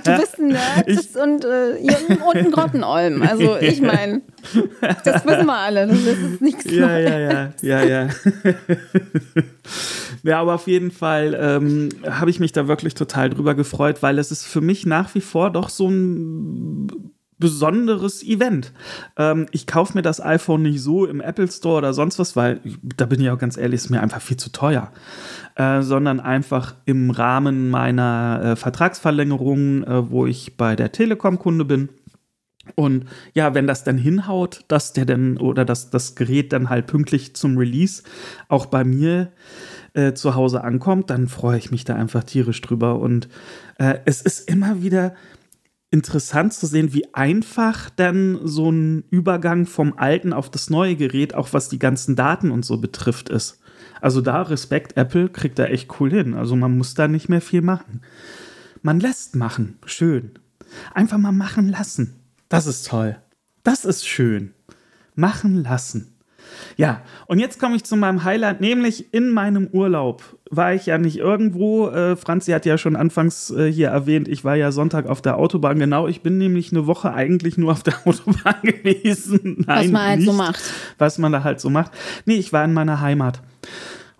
du, 0.03 0.19
bist 0.19 0.39
ein 0.39 0.49
Nerd 0.49 0.87
ich, 0.87 1.17
und, 1.17 1.45
äh, 1.45 1.77
und 2.27 2.37
ein 2.37 2.51
Grottenolm. 2.51 3.23
Also 3.23 3.57
ich 3.59 3.81
meine, 3.81 4.23
das 5.05 5.25
wissen 5.27 5.47
wir 5.47 5.59
alle. 5.59 5.87
Das 5.87 5.99
ist 5.99 6.41
nichts 6.41 6.65
ja, 6.65 6.87
Neues. 6.87 7.11
Ja, 7.11 7.19
ja, 7.19 7.53
ja, 7.61 7.85
ja. 7.85 8.09
ja, 10.23 10.41
aber 10.41 10.55
auf 10.55 10.67
jeden 10.67 10.91
Fall 10.91 11.39
ähm, 11.39 11.91
habe 12.09 12.31
ich 12.31 12.41
mich 12.41 12.53
da 12.53 12.69
wirklich 12.69 12.95
total 12.95 13.31
drüber 13.31 13.55
gefreut, 13.55 14.03
weil 14.03 14.19
es 14.19 14.31
ist 14.31 14.47
für 14.47 14.61
mich 14.61 14.87
nach 14.87 15.15
wie 15.15 15.21
vor 15.21 15.51
doch 15.51 15.69
so 15.69 15.89
ein 15.89 17.13
besonderes 17.43 18.23
Event. 18.23 18.73
Ähm, 19.17 19.47
ich 19.51 19.67
kaufe 19.67 19.99
mir 19.99 20.03
das 20.03 20.21
iPhone 20.21 20.63
nicht 20.63 20.81
so 20.81 21.05
im 21.05 21.21
Apple 21.21 21.51
Store 21.51 21.79
oder 21.79 21.93
sonst 21.93 22.21
was, 22.21 22.37
weil 22.37 22.61
da 22.97 23.05
bin 23.05 23.21
ich 23.21 23.29
auch 23.31 23.39
ganz 23.39 23.57
ehrlich, 23.57 23.83
ist 23.83 23.91
mir 23.91 24.01
einfach 24.01 24.23
viel 24.23 24.37
zu 24.37 24.53
teuer. 24.53 24.93
Äh, 25.57 25.83
sondern 25.83 26.19
einfach 26.19 26.77
im 26.87 27.11
Rahmen 27.11 27.69
meiner 27.69 28.41
äh, 28.43 28.57
Vertragsverlängerung, 28.57 29.85
äh, 29.85 30.11
wo 30.11 30.25
ich 30.25 30.57
bei 30.57 30.77
der 30.77 30.93
Telekom 30.93 31.39
Kunde 31.39 31.67
bin. 31.67 31.91
Und 32.75 33.05
ja, 33.35 33.55
wenn 33.55 33.67
das 33.67 33.85
dann 33.85 33.99
hinhaut, 33.99 34.65
dass 34.69 34.95
der 34.95 35.05
dann 35.05 35.37
oder 35.37 35.67
dass 35.67 35.91
das 35.91 36.15
Gerät 36.15 36.55
dann 36.55 36.71
halt 36.71 36.87
pünktlich 36.87 37.35
zum 37.35 37.59
Release 37.59 38.03
auch 38.49 38.67
bei 38.67 38.85
mir 38.85 39.33
äh, 39.93 40.15
zu 40.15 40.35
Hause 40.35 40.65
ankommt, 40.65 41.11
dann 41.11 41.29
freue 41.29 41.59
ich 41.59 41.71
mich 41.71 41.85
da 41.85 41.97
einfach 41.97 42.25
tierisch 42.25 42.63
drüber. 42.63 42.99
Und 42.99 43.29
äh, 43.79 43.99
es 44.07 44.23
ist 44.23 44.49
immer 44.49 44.83
wieder 44.83 45.15
interessant 45.93 46.55
zu 46.55 46.67
sehen, 46.67 46.95
wie 46.95 47.15
einfach 47.15 47.91
dann 47.91 48.41
so 48.43 48.71
ein 48.73 49.05
Übergang 49.11 49.67
vom 49.67 49.97
alten 49.99 50.33
auf 50.33 50.51
das 50.51 50.71
neue 50.71 50.97
Gerät, 50.97 51.35
auch 51.35 51.53
was 51.53 51.69
die 51.69 51.79
ganzen 51.79 52.17
Daten 52.17 52.51
und 52.51 52.65
so 52.65 52.79
betrifft, 52.79 53.29
ist. 53.29 53.61
Also 54.01 54.21
da 54.21 54.43
Respekt, 54.43 54.97
Apple 54.97 55.29
kriegt 55.29 55.59
da 55.59 55.67
echt 55.67 56.01
cool 56.01 56.11
hin. 56.11 56.35
Also 56.35 56.57
man 56.57 56.77
muss 56.77 56.95
da 56.95 57.09
nicht 57.09 57.29
mehr 57.29 57.43
viel 57.43 57.61
machen. 57.61 58.01
Man 58.81 59.01
lässt 59.01 59.37
machen. 59.37 59.79
Schön. 59.85 60.33
Einfach 60.95 61.19
mal 61.19 61.31
machen 61.31 61.69
lassen. 61.69 62.15
Das 62.49 62.67
ist 62.67 62.87
toll. 62.87 63.19
Das 63.63 63.85
ist 63.85 64.09
schön. 64.09 64.55
Machen 65.15 65.63
lassen. 65.63 66.15
Ja, 66.77 67.03
und 67.27 67.39
jetzt 67.39 67.61
komme 67.61 67.77
ich 67.77 67.85
zu 67.85 67.97
meinem 67.97 68.25
Highlight, 68.25 68.61
nämlich 68.61 69.13
in 69.13 69.31
meinem 69.31 69.69
Urlaub 69.69 70.39
war 70.55 70.75
ich 70.75 70.87
ja 70.87 70.99
nicht 70.99 71.17
irgendwo. 71.17 71.89
Äh, 71.89 72.15
Franzi 72.15 72.53
hat 72.53 72.67
ja 72.67 72.77
schon 72.77 72.95
anfangs 72.95 73.51
äh, 73.51 73.73
hier 73.73 73.89
erwähnt, 73.89 74.29
ich 74.29 74.45
war 74.45 74.55
ja 74.55 74.71
Sonntag 74.71 75.07
auf 75.07 75.23
der 75.23 75.39
Autobahn. 75.39 75.79
Genau, 75.79 76.07
ich 76.07 76.21
bin 76.21 76.37
nämlich 76.37 76.73
eine 76.73 76.87
Woche 76.87 77.15
eigentlich 77.15 77.57
nur 77.57 77.73
auf 77.73 77.83
der 77.83 77.95
Autobahn 78.05 78.57
gewesen. 78.63 79.65
Nein, 79.67 79.85
was 79.85 79.91
man 79.91 80.03
halt 80.03 80.19
nicht, 80.19 80.27
so 80.27 80.33
macht. 80.35 80.63
Was 80.99 81.19
man 81.19 81.33
da 81.33 81.43
halt 81.43 81.61
so 81.61 81.71
macht. 81.71 81.91
Nee, 82.27 82.35
ich 82.35 82.53
war 82.53 82.65
in 82.65 82.75
meiner 82.75 83.01
Heimat. 83.01 83.41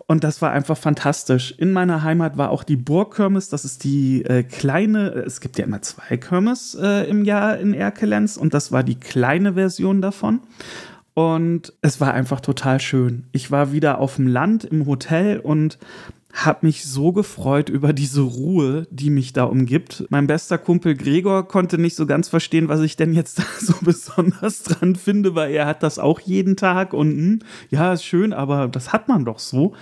Und 0.07 0.23
das 0.23 0.41
war 0.41 0.51
einfach 0.51 0.77
fantastisch. 0.77 1.53
In 1.57 1.71
meiner 1.71 2.03
Heimat 2.03 2.35
war 2.35 2.49
auch 2.49 2.63
die 2.63 2.75
Burgkirmes. 2.75 3.49
Das 3.49 3.63
ist 3.63 3.83
die 3.83 4.25
äh, 4.25 4.43
kleine, 4.43 5.09
es 5.09 5.39
gibt 5.39 5.59
ja 5.59 5.65
immer 5.65 5.83
zwei 5.83 6.17
Kirmes 6.17 6.75
äh, 6.81 7.07
im 7.09 7.23
Jahr 7.23 7.59
in 7.59 7.73
Erkelenz 7.73 8.37
und 8.37 8.53
das 8.55 8.71
war 8.71 8.83
die 8.83 8.99
kleine 8.99 9.53
Version 9.53 10.01
davon. 10.01 10.41
Und 11.13 11.73
es 11.81 12.01
war 12.01 12.13
einfach 12.13 12.41
total 12.41 12.79
schön. 12.79 13.27
Ich 13.33 13.51
war 13.51 13.71
wieder 13.71 13.99
auf 13.99 14.15
dem 14.15 14.27
Land 14.27 14.63
im 14.63 14.87
Hotel 14.87 15.39
und 15.39 15.77
habe 16.33 16.65
mich 16.65 16.83
so 16.83 17.13
gefreut 17.13 17.69
über 17.69 17.93
diese 17.93 18.21
Ruhe, 18.21 18.87
die 18.89 19.11
mich 19.11 19.33
da 19.33 19.43
umgibt. 19.43 20.07
Mein 20.09 20.25
bester 20.25 20.57
Kumpel 20.57 20.95
Gregor 20.95 21.47
konnte 21.47 21.77
nicht 21.77 21.95
so 21.95 22.07
ganz 22.07 22.27
verstehen, 22.27 22.69
was 22.69 22.81
ich 22.81 22.97
denn 22.97 23.13
jetzt 23.13 23.37
da 23.39 23.43
so 23.59 23.75
besonders 23.81 24.63
dran 24.63 24.95
finde, 24.95 25.35
weil 25.35 25.53
er 25.53 25.67
hat 25.67 25.83
das 25.83 25.99
auch 25.99 26.19
jeden 26.19 26.57
Tag 26.57 26.93
und 26.93 27.11
hm, 27.11 27.37
ja, 27.69 27.93
ist 27.93 28.03
schön, 28.03 28.33
aber 28.33 28.67
das 28.67 28.91
hat 28.91 29.07
man 29.07 29.25
doch 29.25 29.37
so. 29.37 29.73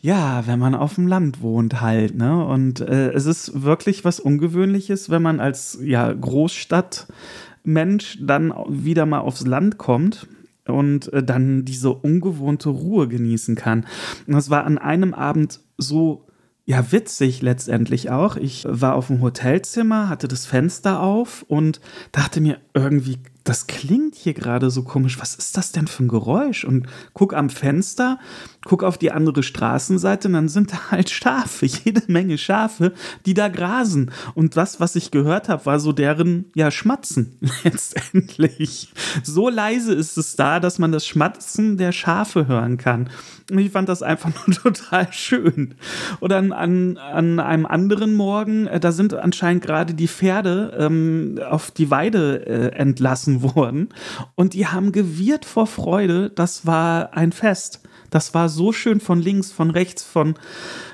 Ja, 0.00 0.46
wenn 0.46 0.60
man 0.60 0.76
auf 0.76 0.94
dem 0.94 1.08
Land 1.08 1.40
wohnt 1.40 1.80
halt, 1.80 2.14
ne? 2.14 2.44
Und 2.44 2.80
äh, 2.80 3.10
es 3.12 3.26
ist 3.26 3.62
wirklich 3.62 4.04
was 4.04 4.20
Ungewöhnliches, 4.20 5.08
wenn 5.08 5.22
man 5.22 5.40
als 5.40 5.78
ja, 5.82 6.12
Großstadtmensch 6.12 8.18
dann 8.20 8.52
wieder 8.68 9.06
mal 9.06 9.20
aufs 9.20 9.46
Land 9.46 9.78
kommt 9.78 10.26
und 10.66 11.12
äh, 11.12 11.22
dann 11.22 11.64
diese 11.64 11.90
ungewohnte 11.90 12.68
Ruhe 12.68 13.08
genießen 13.08 13.54
kann. 13.54 13.86
Und 14.26 14.34
das 14.34 14.50
war 14.50 14.64
an 14.64 14.78
einem 14.78 15.14
Abend 15.14 15.60
so 15.78 16.26
ja, 16.66 16.92
witzig 16.92 17.42
letztendlich 17.42 18.10
auch. 18.10 18.36
Ich 18.36 18.64
war 18.66 18.94
auf 18.94 19.08
dem 19.08 19.20
Hotelzimmer, 19.20 20.08
hatte 20.08 20.28
das 20.28 20.46
Fenster 20.46 21.00
auf 21.00 21.44
und 21.46 21.80
dachte 22.10 22.40
mir 22.40 22.58
irgendwie, 22.72 23.18
das 23.44 23.66
klingt 23.66 24.14
hier 24.14 24.32
gerade 24.32 24.70
so 24.70 24.82
komisch. 24.82 25.20
Was 25.20 25.34
ist 25.34 25.56
das 25.56 25.70
denn 25.70 25.86
für 25.86 26.04
ein 26.04 26.08
Geräusch? 26.08 26.64
Und 26.64 26.86
guck 27.12 27.34
am 27.34 27.50
Fenster, 27.50 28.18
guck 28.64 28.82
auf 28.82 28.96
die 28.96 29.12
andere 29.12 29.42
Straßenseite 29.42 30.28
und 30.28 30.34
dann 30.34 30.48
sind 30.48 30.72
da 30.72 30.90
halt 30.90 31.10
Schafe, 31.10 31.66
jede 31.84 32.02
Menge 32.06 32.38
Schafe, 32.38 32.94
die 33.26 33.34
da 33.34 33.48
grasen. 33.48 34.10
Und 34.34 34.56
das, 34.56 34.80
was 34.80 34.96
ich 34.96 35.10
gehört 35.10 35.50
habe, 35.50 35.66
war 35.66 35.78
so 35.78 35.92
deren, 35.92 36.46
ja, 36.54 36.70
Schmatzen 36.70 37.38
letztendlich. 37.64 38.88
So 39.22 39.50
leise 39.50 39.92
ist 39.92 40.16
es 40.16 40.36
da, 40.36 40.58
dass 40.58 40.78
man 40.78 40.90
das 40.90 41.06
Schmatzen 41.06 41.76
der 41.76 41.92
Schafe 41.92 42.48
hören 42.48 42.78
kann. 42.78 43.10
Und 43.50 43.58
ich 43.58 43.72
fand 43.72 43.90
das 43.90 44.02
einfach 44.02 44.30
nur 44.46 44.56
total 44.56 45.12
schön. 45.12 45.74
Oder 46.20 46.38
an, 46.38 46.52
an, 46.52 46.96
an 46.96 47.40
einem 47.40 47.66
anderen 47.66 48.14
Morgen, 48.14 48.66
äh, 48.66 48.80
da 48.80 48.90
sind 48.90 49.12
anscheinend 49.12 49.62
gerade 49.62 49.92
die 49.92 50.08
Pferde 50.08 50.74
ähm, 50.78 51.38
auf 51.46 51.70
die 51.70 51.90
Weide 51.90 52.46
äh, 52.46 52.68
entlassen 52.74 53.33
gelassen 53.34 53.54
worden 53.54 53.88
und 54.34 54.54
die 54.54 54.66
haben 54.66 54.92
gewirrt 54.92 55.44
vor 55.44 55.66
Freude. 55.66 56.30
Das 56.30 56.66
war 56.66 57.14
ein 57.14 57.32
Fest. 57.32 57.80
Das 58.10 58.32
war 58.32 58.48
so 58.48 58.72
schön 58.72 59.00
von 59.00 59.20
links, 59.20 59.50
von 59.50 59.70
rechts, 59.70 60.04
von 60.04 60.34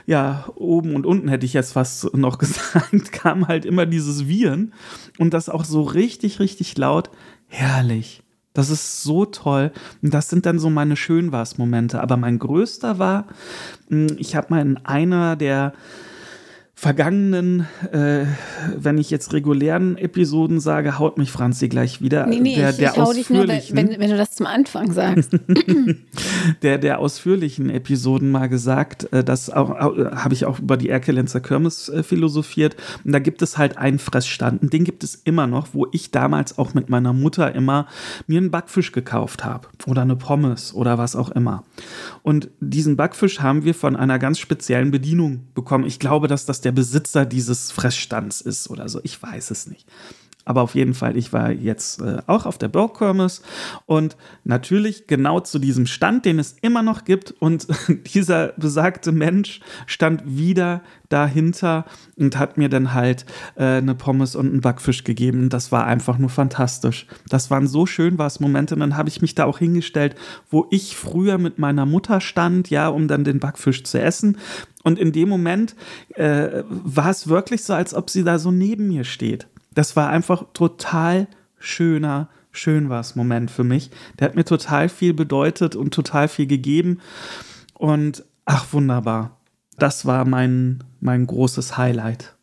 ja, 0.06 0.46
oben 0.54 0.94
und 0.94 1.06
unten 1.06 1.28
hätte 1.28 1.46
ich 1.46 1.52
jetzt 1.52 1.72
fast 1.72 2.14
noch 2.14 2.38
gesagt, 2.38 3.12
kam 3.12 3.48
halt 3.48 3.64
immer 3.64 3.86
dieses 3.86 4.26
Viren 4.26 4.72
und 5.18 5.34
das 5.34 5.48
auch 5.48 5.64
so 5.64 5.82
richtig, 5.82 6.40
richtig 6.40 6.76
laut. 6.78 7.10
Herrlich. 7.46 8.22
Das 8.52 8.68
ist 8.68 9.02
so 9.04 9.26
toll. 9.26 9.70
Und 10.02 10.12
das 10.12 10.28
sind 10.28 10.44
dann 10.44 10.58
so 10.58 10.70
meine 10.70 10.96
Schönwas-Momente. 10.96 12.00
Aber 12.00 12.16
mein 12.16 12.40
größter 12.40 12.98
war, 12.98 13.26
hm, 13.88 14.16
ich 14.18 14.34
habe 14.34 14.48
mal 14.50 14.60
in 14.60 14.76
einer 14.78 15.36
der 15.36 15.72
vergangenen, 16.80 17.66
äh, 17.92 18.24
wenn 18.74 18.96
ich 18.96 19.10
jetzt 19.10 19.34
regulären 19.34 19.98
Episoden 19.98 20.60
sage, 20.60 20.98
haut 20.98 21.18
mich 21.18 21.30
Franzi 21.30 21.68
gleich 21.68 22.00
wieder. 22.00 22.26
Nee, 22.26 22.40
nee, 22.40 22.56
der, 22.56 22.70
ich, 22.70 22.76
der 22.76 22.92
ich 22.92 22.96
hau 22.96 23.12
dich 23.12 23.28
nur, 23.28 23.46
wenn, 23.46 24.00
wenn, 24.00 24.10
du 24.10 24.16
das 24.16 24.30
zum 24.30 24.46
Anfang 24.46 24.90
sagst. 24.90 25.36
der, 26.62 26.78
der 26.78 27.00
ausführlichen 27.00 27.68
Episoden 27.68 28.30
mal 28.30 28.48
gesagt, 28.48 29.12
äh, 29.12 29.22
das 29.22 29.50
auch, 29.50 29.68
habe 29.78 30.32
ich 30.32 30.46
auch 30.46 30.58
über 30.58 30.78
die 30.78 30.88
Erkelenzer 30.88 31.40
Kirmes 31.40 31.90
äh, 31.90 32.02
philosophiert. 32.02 32.76
Und 33.04 33.12
da 33.12 33.18
gibt 33.18 33.42
es 33.42 33.58
halt 33.58 33.76
einen 33.76 33.98
Fressstand, 33.98 34.62
und 34.62 34.72
den 34.72 34.84
gibt 34.84 35.04
es 35.04 35.16
immer 35.16 35.46
noch, 35.46 35.68
wo 35.74 35.86
ich 35.92 36.12
damals 36.12 36.56
auch 36.56 36.72
mit 36.72 36.88
meiner 36.88 37.12
Mutter 37.12 37.54
immer 37.54 37.88
mir 38.26 38.38
einen 38.38 38.50
Backfisch 38.50 38.92
gekauft 38.92 39.44
habe 39.44 39.68
oder 39.86 40.00
eine 40.00 40.16
Pommes 40.16 40.72
oder 40.72 40.96
was 40.96 41.14
auch 41.14 41.28
immer. 41.28 41.62
Und 42.22 42.48
diesen 42.60 42.96
Backfisch 42.96 43.40
haben 43.40 43.64
wir 43.64 43.74
von 43.74 43.96
einer 43.96 44.18
ganz 44.18 44.38
speziellen 44.38 44.90
Bedienung 44.90 45.40
bekommen. 45.52 45.84
Ich 45.84 45.98
glaube, 45.98 46.26
dass 46.26 46.46
das 46.46 46.62
der 46.62 46.69
Besitzer 46.72 47.26
dieses 47.26 47.70
Fressstands 47.70 48.40
ist 48.40 48.70
oder 48.70 48.88
so. 48.88 49.00
Ich 49.02 49.22
weiß 49.22 49.50
es 49.50 49.66
nicht. 49.66 49.86
Aber 50.50 50.62
auf 50.62 50.74
jeden 50.74 50.94
Fall, 50.94 51.16
ich 51.16 51.32
war 51.32 51.52
jetzt 51.52 52.02
äh, 52.02 52.22
auch 52.26 52.44
auf 52.44 52.58
der 52.58 52.66
Burgkirmes 52.66 53.40
und 53.86 54.16
natürlich 54.42 55.06
genau 55.06 55.38
zu 55.38 55.60
diesem 55.60 55.86
Stand, 55.86 56.24
den 56.24 56.40
es 56.40 56.56
immer 56.60 56.82
noch 56.82 57.04
gibt. 57.04 57.30
Und 57.38 57.68
dieser 58.12 58.48
besagte 58.56 59.12
Mensch 59.12 59.60
stand 59.86 60.24
wieder 60.26 60.82
dahinter 61.08 61.84
und 62.16 62.36
hat 62.36 62.58
mir 62.58 62.68
dann 62.68 62.94
halt 62.94 63.26
äh, 63.54 63.76
eine 63.76 63.94
Pommes 63.94 64.34
und 64.34 64.48
einen 64.48 64.60
Backfisch 64.60 65.04
gegeben. 65.04 65.50
Das 65.50 65.70
war 65.70 65.86
einfach 65.86 66.18
nur 66.18 66.30
fantastisch. 66.30 67.06
Das 67.28 67.48
waren 67.52 67.68
so 67.68 67.86
schön 67.86 68.18
was 68.18 68.40
Momente. 68.40 68.74
Und 68.74 68.80
dann 68.80 68.96
habe 68.96 69.08
ich 69.08 69.22
mich 69.22 69.36
da 69.36 69.44
auch 69.44 69.58
hingestellt, 69.58 70.16
wo 70.50 70.66
ich 70.72 70.96
früher 70.96 71.38
mit 71.38 71.60
meiner 71.60 71.86
Mutter 71.86 72.20
stand, 72.20 72.70
ja, 72.70 72.88
um 72.88 73.06
dann 73.06 73.22
den 73.22 73.38
Backfisch 73.38 73.84
zu 73.84 74.00
essen. 74.00 74.38
Und 74.82 74.98
in 74.98 75.12
dem 75.12 75.28
Moment 75.28 75.76
äh, 76.16 76.64
war 76.68 77.10
es 77.10 77.28
wirklich 77.28 77.62
so, 77.62 77.72
als 77.72 77.94
ob 77.94 78.10
sie 78.10 78.24
da 78.24 78.40
so 78.40 78.50
neben 78.50 78.88
mir 78.88 79.04
steht 79.04 79.46
das 79.74 79.96
war 79.96 80.08
einfach 80.08 80.44
total 80.52 81.28
schöner, 81.58 82.28
schön 82.52 82.88
war 82.88 83.00
es 83.00 83.16
Moment 83.16 83.50
für 83.50 83.64
mich. 83.64 83.90
Der 84.18 84.28
hat 84.28 84.34
mir 84.34 84.44
total 84.44 84.88
viel 84.88 85.14
bedeutet 85.14 85.76
und 85.76 85.94
total 85.94 86.28
viel 86.28 86.46
gegeben. 86.46 87.00
Und 87.74 88.24
ach, 88.44 88.72
wunderbar. 88.72 89.38
Das 89.78 90.04
war 90.06 90.24
mein, 90.24 90.84
mein 91.00 91.26
großes 91.26 91.76
Highlight 91.76 92.34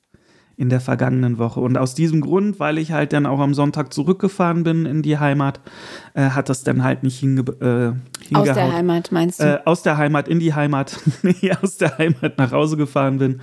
in 0.57 0.69
der 0.69 0.81
vergangenen 0.81 1.37
Woche. 1.37 1.59
Und 1.59 1.77
aus 1.77 1.93
diesem 1.93 2.19
Grund, 2.19 2.59
weil 2.59 2.79
ich 2.79 2.91
halt 2.91 3.13
dann 3.13 3.27
auch 3.27 3.39
am 3.39 3.53
Sonntag 3.53 3.93
zurückgefahren 3.93 4.63
bin 4.63 4.87
in 4.87 5.03
die 5.03 5.19
Heimat, 5.19 5.59
äh, 6.15 6.31
hat 6.31 6.49
das 6.49 6.63
dann 6.63 6.83
halt 6.83 7.03
nicht 7.03 7.19
hinge 7.19 7.41
äh, 7.41 8.25
hingehaut. 8.25 8.49
Aus 8.49 8.55
der 8.55 8.73
Heimat 8.73 9.11
meinst 9.11 9.39
du? 9.39 9.43
Äh, 9.43 9.59
aus 9.65 9.83
der 9.83 9.97
Heimat 9.97 10.27
in 10.27 10.39
die 10.39 10.55
Heimat, 10.55 10.99
nee, 11.21 11.51
aus 11.61 11.77
der 11.77 11.99
Heimat 11.99 12.39
nach 12.39 12.51
Hause 12.51 12.75
gefahren 12.75 13.19
bin, 13.19 13.41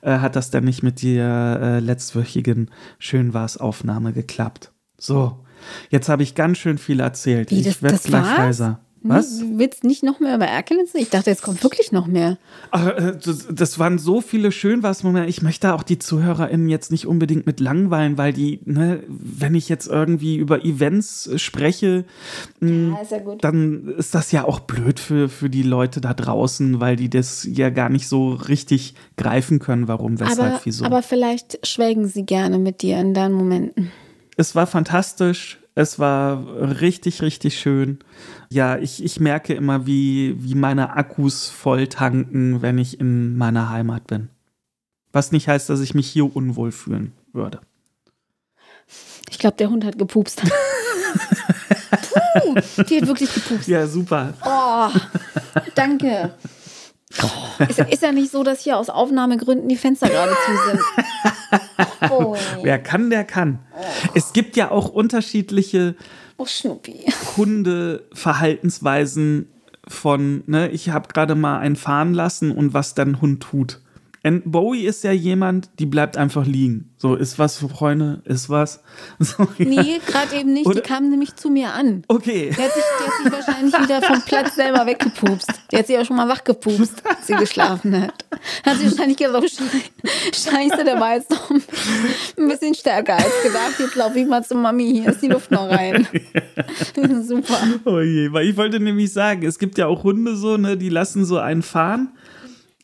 äh, 0.00 0.18
hat 0.18 0.36
das 0.36 0.50
dann 0.50 0.64
nicht 0.64 0.82
mit 0.82 1.02
der 1.02 1.60
äh, 1.62 1.78
letztwöchigen 1.80 2.70
Schön 2.98 3.34
war's 3.34 3.58
Aufnahme 3.58 4.14
geklappt. 4.14 4.72
So, 4.96 5.44
jetzt 5.90 6.08
habe 6.08 6.22
ich 6.22 6.34
ganz 6.34 6.56
schön 6.56 6.78
viel 6.78 7.00
erzählt. 7.00 7.50
Wie, 7.50 7.62
das, 7.62 7.76
ich 7.76 7.82
werde 7.82 7.98
gleich 7.98 8.22
war's? 8.22 8.38
leiser. 8.38 8.80
Was? 9.06 9.38
Du 9.38 9.58
willst 9.58 9.84
nicht 9.84 10.02
noch 10.02 10.18
mehr 10.18 10.34
über 10.34 10.46
Erkelenze? 10.46 10.96
Ich 10.96 11.10
dachte, 11.10 11.28
jetzt 11.28 11.42
kommt 11.42 11.62
wirklich 11.62 11.92
noch 11.92 12.06
mehr. 12.06 12.38
Ach, 12.70 12.86
äh, 12.86 13.18
das, 13.50 13.78
waren 13.78 13.98
so 13.98 14.22
viele 14.22 14.50
schön 14.50 14.82
was 14.82 15.02
Momente. 15.02 15.28
Ich 15.28 15.42
möchte 15.42 15.74
auch 15.74 15.82
die 15.82 15.98
ZuhörerInnen 15.98 16.70
jetzt 16.70 16.90
nicht 16.90 17.06
unbedingt 17.06 17.44
mit 17.44 17.60
langweilen, 17.60 18.16
weil 18.16 18.32
die, 18.32 18.60
ne, 18.64 19.02
wenn 19.06 19.54
ich 19.54 19.68
jetzt 19.68 19.88
irgendwie 19.88 20.36
über 20.36 20.64
Events 20.64 21.30
spreche, 21.36 22.06
ja, 22.62 23.02
ist 23.02 23.10
ja 23.10 23.18
dann 23.42 23.88
ist 23.98 24.14
das 24.14 24.32
ja 24.32 24.44
auch 24.44 24.60
blöd 24.60 24.98
für, 24.98 25.28
für 25.28 25.50
die 25.50 25.62
Leute 25.62 26.00
da 26.00 26.14
draußen, 26.14 26.80
weil 26.80 26.96
die 26.96 27.10
das 27.10 27.46
ja 27.50 27.68
gar 27.68 27.90
nicht 27.90 28.08
so 28.08 28.32
richtig 28.32 28.94
greifen 29.18 29.58
können, 29.58 29.86
warum, 29.86 30.18
weshalb, 30.18 30.38
aber, 30.38 30.60
wieso. 30.64 30.86
Aber 30.86 31.02
vielleicht 31.02 31.66
schwelgen 31.66 32.08
sie 32.08 32.24
gerne 32.24 32.58
mit 32.58 32.80
dir 32.80 32.98
in 32.98 33.12
deinen 33.12 33.34
Momenten. 33.34 33.92
Es 34.38 34.54
war 34.54 34.66
fantastisch. 34.66 35.58
Es 35.76 35.98
war 35.98 36.46
richtig, 36.80 37.20
richtig 37.22 37.58
schön. 37.58 37.98
Ja, 38.48 38.78
ich, 38.78 39.02
ich 39.02 39.18
merke 39.18 39.54
immer, 39.54 39.86
wie, 39.86 40.36
wie 40.38 40.54
meine 40.54 40.96
Akkus 40.96 41.48
voll 41.48 41.88
tanken, 41.88 42.62
wenn 42.62 42.78
ich 42.78 43.00
in 43.00 43.36
meiner 43.36 43.70
Heimat 43.70 44.06
bin. 44.06 44.28
Was 45.12 45.32
nicht 45.32 45.48
heißt, 45.48 45.68
dass 45.68 45.80
ich 45.80 45.94
mich 45.94 46.08
hier 46.08 46.34
unwohl 46.36 46.70
fühlen 46.70 47.12
würde. 47.32 47.60
Ich 49.30 49.38
glaube, 49.38 49.56
der 49.56 49.70
Hund 49.70 49.84
hat 49.84 49.98
gepupst. 49.98 50.42
Puh, 52.34 52.54
die 52.84 53.00
hat 53.00 53.08
wirklich 53.08 53.32
gepupst. 53.32 53.66
Ja, 53.66 53.86
super. 53.86 54.34
Oh, 54.44 54.90
danke. 55.74 56.34
Oh. 57.22 57.64
Ist, 57.68 57.78
ist, 57.78 58.02
ja 58.02 58.10
nicht 58.10 58.32
so, 58.32 58.42
dass 58.42 58.60
hier 58.60 58.76
aus 58.76 58.90
Aufnahmegründen 58.90 59.68
die 59.68 59.76
Fenster 59.76 60.08
gerade 60.08 60.32
zu 60.32 60.70
sind. 60.70 60.80
Oh. 62.10 62.36
Wer 62.62 62.80
kann, 62.80 63.10
der 63.10 63.24
kann. 63.24 63.60
Oh. 63.72 63.82
Es 64.14 64.32
gibt 64.32 64.56
ja 64.56 64.70
auch 64.70 64.88
unterschiedliche 64.88 65.94
oh, 66.36 66.46
Hundeverhaltensweisen 67.36 69.48
von, 69.86 70.42
ne, 70.46 70.68
ich 70.70 70.90
habe 70.90 71.08
gerade 71.08 71.34
mal 71.34 71.58
einen 71.60 71.76
fahren 71.76 72.12
lassen 72.12 72.50
und 72.50 72.74
was 72.74 72.94
dann 72.94 73.20
Hund 73.20 73.42
tut. 73.42 73.80
Und 74.26 74.50
Bowie 74.50 74.86
ist 74.86 75.04
ja 75.04 75.12
jemand, 75.12 75.68
die 75.78 75.84
bleibt 75.84 76.16
einfach 76.16 76.46
liegen. 76.46 76.90
So, 76.96 77.14
ist 77.14 77.38
was 77.38 77.58
für 77.58 77.68
Freunde, 77.68 78.22
ist 78.24 78.48
was. 78.48 78.82
So, 79.18 79.46
ja. 79.58 79.66
Nee, 79.66 80.00
gerade 80.06 80.34
eben 80.36 80.52
nicht. 80.54 80.66
Oder? 80.66 80.80
Die 80.80 80.88
kam 80.88 81.10
nämlich 81.10 81.36
zu 81.36 81.50
mir 81.50 81.72
an. 81.72 82.04
Okay. 82.08 82.50
Der 82.56 82.64
hat, 82.64 82.72
sich, 82.72 82.82
der 82.98 83.06
hat 83.06 83.22
sich 83.22 83.32
wahrscheinlich 83.32 83.80
wieder 83.80 84.02
vom 84.02 84.22
Platz 84.22 84.54
selber 84.54 84.86
weggepupst. 84.86 85.48
Der 85.70 85.78
hat 85.80 85.86
sich 85.86 85.98
auch 85.98 86.04
schon 86.06 86.16
mal 86.16 86.28
wachgepupst, 86.28 87.02
als 87.06 87.26
sie 87.26 87.34
geschlafen 87.34 88.00
hat. 88.00 88.24
Hat 88.64 88.78
sie 88.78 88.90
wahrscheinlich 88.90 89.18
gedacht, 89.18 89.42
oh, 89.44 90.08
scheiße, 90.32 90.84
der 90.84 90.98
war 90.98 91.16
jetzt 91.16 91.30
noch 91.30 91.50
ein 91.50 92.48
bisschen 92.48 92.74
stärker 92.74 93.16
als 93.16 93.42
gedacht. 93.42 93.74
Jetzt 93.78 93.94
laufe 93.94 94.18
ich 94.18 94.26
mal 94.26 94.42
zu 94.42 94.54
Mami, 94.54 95.00
hier 95.02 95.10
ist 95.10 95.22
die 95.22 95.28
Luft 95.28 95.50
noch 95.50 95.68
rein. 95.68 96.06
Super. 97.22 97.58
Oh 97.84 98.00
je, 98.00 98.32
weil 98.32 98.48
ich 98.48 98.56
wollte 98.56 98.80
nämlich 98.80 99.12
sagen, 99.12 99.44
es 99.44 99.58
gibt 99.58 99.76
ja 99.76 99.86
auch 99.86 100.02
Hunde 100.02 100.36
so, 100.36 100.56
ne, 100.56 100.76
die 100.78 100.88
lassen 100.88 101.24
so 101.26 101.38
einen 101.38 101.62
fahren 101.62 102.08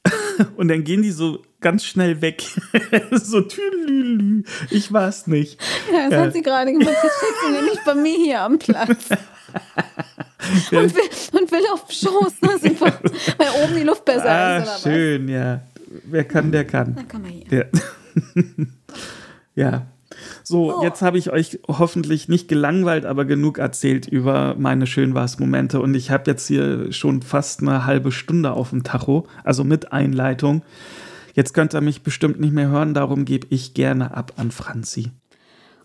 und 0.56 0.68
dann 0.68 0.84
gehen 0.84 1.02
die 1.02 1.10
so 1.10 1.42
ganz 1.60 1.84
schnell 1.84 2.20
weg. 2.20 2.42
so 3.10 3.42
tüdelülü. 3.42 4.44
Ich 4.70 4.92
weiß 4.92 5.26
nicht. 5.26 5.60
Ja, 5.92 6.04
das 6.04 6.12
ja. 6.12 6.20
hat 6.22 6.32
sie 6.32 6.42
gerade 6.42 6.72
gemacht. 6.72 6.96
Jetzt 7.02 7.16
steht 7.16 7.34
sie 7.46 7.52
nämlich 7.52 7.78
bei 7.84 7.94
mir 7.94 8.16
hier 8.16 8.40
am 8.40 8.58
Platz. 8.58 9.08
und, 10.72 10.94
will, 10.94 11.40
und 11.40 11.52
will 11.52 11.64
auf 11.72 11.90
Schoß. 11.90 12.40
Ne? 12.42 12.80
Weil 12.80 13.64
oben 13.64 13.76
die 13.76 13.82
Luft 13.82 14.04
besser 14.04 14.30
ah, 14.30 14.58
ist. 14.58 14.86
Oder 14.86 14.94
schön, 14.94 15.24
was? 15.26 15.32
ja. 15.32 15.60
Wer 16.04 16.24
kann, 16.24 16.52
der 16.52 16.64
kann. 16.64 16.94
Dann 16.94 17.08
kann 17.08 17.22
man 17.22 17.30
hier. 17.32 17.46
Ja. 17.50 17.64
ja. 19.54 19.86
So, 20.50 20.78
oh. 20.78 20.82
jetzt 20.82 21.00
habe 21.00 21.16
ich 21.16 21.30
euch 21.30 21.60
hoffentlich 21.68 22.28
nicht 22.28 22.48
gelangweilt, 22.48 23.06
aber 23.06 23.24
genug 23.24 23.58
erzählt 23.58 24.08
über 24.08 24.56
meine 24.58 24.88
Schönwas-Momente. 24.88 25.80
Und 25.80 25.94
ich 25.94 26.10
habe 26.10 26.28
jetzt 26.28 26.48
hier 26.48 26.90
schon 26.92 27.22
fast 27.22 27.60
eine 27.60 27.86
halbe 27.86 28.10
Stunde 28.10 28.50
auf 28.50 28.70
dem 28.70 28.82
Tacho, 28.82 29.28
also 29.44 29.62
mit 29.62 29.92
Einleitung. 29.92 30.62
Jetzt 31.34 31.54
könnt 31.54 31.72
ihr 31.72 31.80
mich 31.80 32.02
bestimmt 32.02 32.40
nicht 32.40 32.52
mehr 32.52 32.68
hören, 32.68 32.94
darum 32.94 33.26
gebe 33.26 33.46
ich 33.50 33.74
gerne 33.74 34.16
ab 34.16 34.32
an 34.38 34.50
Franzi. 34.50 35.12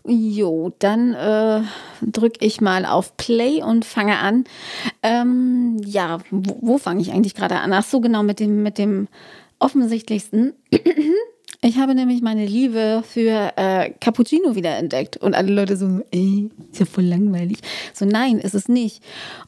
Jo, 0.04 0.74
dann 0.80 1.14
äh, 1.14 1.60
drücke 2.02 2.44
ich 2.44 2.60
mal 2.60 2.86
auf 2.86 3.16
Play 3.16 3.62
und 3.62 3.84
fange 3.84 4.18
an. 4.18 4.42
Ähm, 5.04 5.76
ja, 5.84 6.18
wo, 6.32 6.58
wo 6.60 6.78
fange 6.78 7.02
ich 7.02 7.12
eigentlich 7.12 7.36
gerade 7.36 7.60
an? 7.60 7.72
Ach 7.72 7.84
so, 7.84 8.00
genau, 8.00 8.24
mit 8.24 8.40
dem, 8.40 8.64
mit 8.64 8.78
dem 8.78 9.06
offensichtlichsten. 9.60 10.54
Ich 11.62 11.78
habe 11.78 11.94
nämlich 11.94 12.22
meine 12.22 12.46
Liebe 12.46 13.02
für 13.06 13.52
äh, 13.56 13.90
Cappuccino 14.00 14.54
wiederentdeckt. 14.54 15.16
Und 15.16 15.34
alle 15.34 15.52
Leute 15.52 15.76
so, 15.76 16.00
ey, 16.10 16.50
ist 16.70 16.80
ja 16.80 16.86
voll 16.86 17.04
langweilig. 17.04 17.58
So, 17.92 18.04
nein, 18.04 18.38
ist 18.38 18.54
es 18.54 18.68
nicht. 18.68 19.02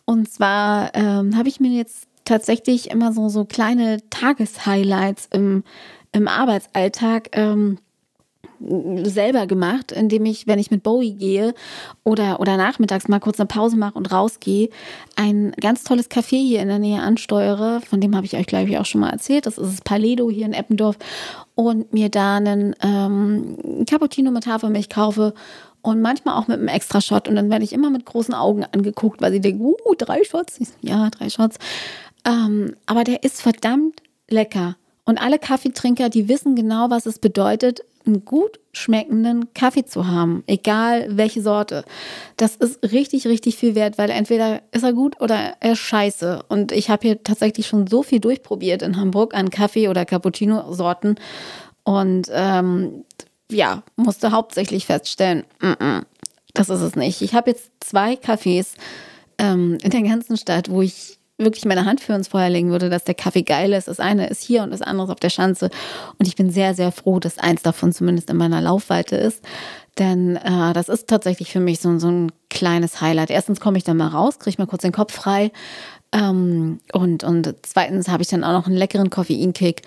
Und 0.05 0.31
zwar 0.31 0.95
ähm, 0.95 1.37
habe 1.37 1.49
ich 1.49 1.61
mir 1.61 1.71
jetzt 1.71 2.07
tatsächlich 2.25 2.91
immer 2.91 3.13
so, 3.13 3.29
so 3.29 3.45
kleine 3.45 3.99
Tageshighlights 4.11 5.29
im, 5.33 5.65
im 6.13 6.29
Arbeitsalltag 6.29 7.31
ähm, 7.33 7.79
selber 8.61 9.47
gemacht, 9.47 9.93
indem 9.93 10.25
ich, 10.27 10.47
wenn 10.47 10.59
ich 10.59 10.71
mit 10.71 10.83
Bowie 10.83 11.13
gehe 11.13 11.55
oder, 12.05 12.41
oder 12.41 12.57
nachmittags 12.57 13.09
mal 13.09 13.21
kurz 13.21 13.39
eine 13.39 13.47
Pause 13.47 13.77
mache 13.77 13.95
und 13.95 14.11
rausgehe, 14.11 14.69
ein 15.17 15.53
ganz 15.61 15.85
tolles 15.85 16.11
Café 16.11 16.37
hier 16.37 16.61
in 16.61 16.69
der 16.69 16.79
Nähe 16.79 17.01
ansteuere. 17.01 17.81
Von 17.89 18.01
dem 18.01 18.17
habe 18.17 18.27
ich 18.27 18.37
euch, 18.37 18.47
glaube 18.47 18.69
ich, 18.69 18.79
auch 18.79 18.87
schon 18.87 19.01
mal 19.01 19.11
erzählt. 19.11 19.47
Das 19.47 19.59
ist 19.59 19.73
das 19.73 19.81
Paledo 19.83 20.31
hier 20.31 20.47
in 20.47 20.53
Eppendorf. 20.53 20.97
Und 21.55 21.93
mir 21.93 22.09
da 22.09 22.37
einen 22.37 22.75
ähm, 22.83 23.85
Cappuccino 23.89 24.31
mit 24.31 24.47
Hafermilch 24.47 24.89
kaufe 24.89 25.35
und 25.83 26.01
manchmal 26.01 26.37
auch 26.37 26.49
mit 26.49 26.59
einem 26.59 26.69
extra 26.69 27.01
Shot. 27.01 27.29
Und 27.29 27.37
dann 27.37 27.51
werde 27.51 27.65
ich 27.65 27.73
immer 27.73 27.91
mit 27.91 28.05
großen 28.05 28.35
Augen 28.35 28.65
angeguckt, 28.65 29.21
weil 29.21 29.33
sie 29.33 29.41
denken, 29.41 29.65
uh, 29.65 29.95
drei 29.97 30.23
Shots. 30.25 30.59
Ja, 30.83 31.11
drei 31.11 31.31
Shots. 31.31 31.59
Ähm, 32.25 32.75
aber 32.87 33.05
der 33.05 33.23
ist 33.25 33.43
verdammt 33.43 34.03
lecker. 34.29 34.77
Und 35.05 35.17
alle 35.17 35.39
Kaffeetrinker, 35.39 36.11
die 36.11 36.29
wissen 36.29 36.55
genau, 36.55 36.91
was 36.91 37.07
es 37.07 37.19
bedeutet, 37.19 37.81
einen 38.09 38.25
gut 38.25 38.59
schmeckenden 38.73 39.53
Kaffee 39.55 39.85
zu 39.85 40.07
haben, 40.07 40.43
egal 40.47 41.17
welche 41.17 41.43
Sorte. 41.43 41.85
Das 42.37 42.57
ist 42.57 42.83
richtig, 42.93 43.27
richtig 43.27 43.57
viel 43.57 43.75
wert, 43.75 43.99
weil 43.99 44.11
entweder 44.11 44.63
ist 44.73 44.83
er 44.83 44.93
gut 44.93 45.21
oder 45.21 45.55
er 45.61 45.73
ist 45.73 45.79
scheiße. 45.79 46.45
Und 46.49 46.73
ich 46.73 46.91
habe 46.91 47.07
hier 47.07 47.23
tatsächlich 47.23 47.67
schon 47.67 47.87
so 47.87 48.03
viel 48.03 48.21
durchprobiert 48.21 48.83
in 48.83 48.97
Hamburg 48.97 49.35
an 49.35 49.51
Kaffee- 49.51 49.89
oder 49.89 50.05
Cappuccino-Sorten. 50.05 51.17
Und 51.85 52.29
ähm, 52.33 53.05
ja, 53.51 53.83
musste 53.97 54.33
hauptsächlich 54.33 54.87
feststellen, 54.87 55.45
mm 55.61 55.67
-mm, 55.67 56.03
das 56.55 56.69
ist 56.71 56.81
es 56.81 56.97
nicht. 56.97 57.23
Ich 57.23 57.35
habe 57.35 57.51
jetzt 57.51 57.71
zwei 57.81 58.15
Cafés 58.15 58.75
ähm, 59.39 59.79
in 59.83 59.91
der 59.91 60.03
ganzen 60.03 60.37
Stadt, 60.37 60.71
wo 60.71 60.83
ich 60.83 61.18
wirklich 61.39 61.65
meine 61.65 61.85
Hand 61.85 62.01
für 62.01 62.15
uns 62.15 62.29
Feuer 62.29 62.51
legen 62.51 62.71
würde, 62.71 62.91
dass 62.91 63.05
der 63.05 63.15
Kaffee 63.15 63.43
geil 63.43 63.73
ist. 63.73 63.89
Das 63.89 64.01
eine 64.01 64.29
ist 64.29 64.43
hier 64.43 64.63
und 64.63 64.73
das 64.73 64.83
andere 64.83 65.07
ist 65.07 65.13
auf 65.13 65.21
der 65.21 65.31
Schanze. 65.31 65.71
Und 66.19 66.27
ich 66.27 66.37
bin 66.37 66.51
sehr, 66.51 66.75
sehr 66.75 66.93
froh, 66.93 67.21
dass 67.21 67.39
eins 67.39 67.63
davon 67.63 67.93
zumindest 67.93 68.29
in 68.31 68.37
meiner 68.37 68.61
Laufweite 68.61 69.17
ist. 69.17 69.45
Denn 69.99 70.37
äh, 70.37 70.73
das 70.73 70.89
ist 70.89 71.09
tatsächlich 71.09 71.51
für 71.51 71.61
mich 71.61 71.81
so, 71.81 71.99
so 71.99 72.11
ein 72.11 72.33
kleines 72.51 73.01
Highlight. 73.01 73.31
Erstens 73.31 73.61
komme 73.61 73.79
ich 73.79 73.85
dann 73.85 73.97
mal 73.97 74.09
raus, 74.09 74.39
kriege 74.39 74.57
mal 74.59 74.67
kurz 74.67 74.83
den 74.83 74.93
Kopf 74.93 75.15
frei. 75.15 75.53
Ähm, 76.13 76.81
und, 76.93 77.25
und 77.25 77.55
zweitens 77.63 78.09
habe 78.09 78.23
ich 78.23 78.29
dann 78.29 78.45
auch 78.45 78.53
noch 78.53 78.67
einen 78.67 78.77
leckeren 78.77 79.11
Koffeinkick. 79.11 79.83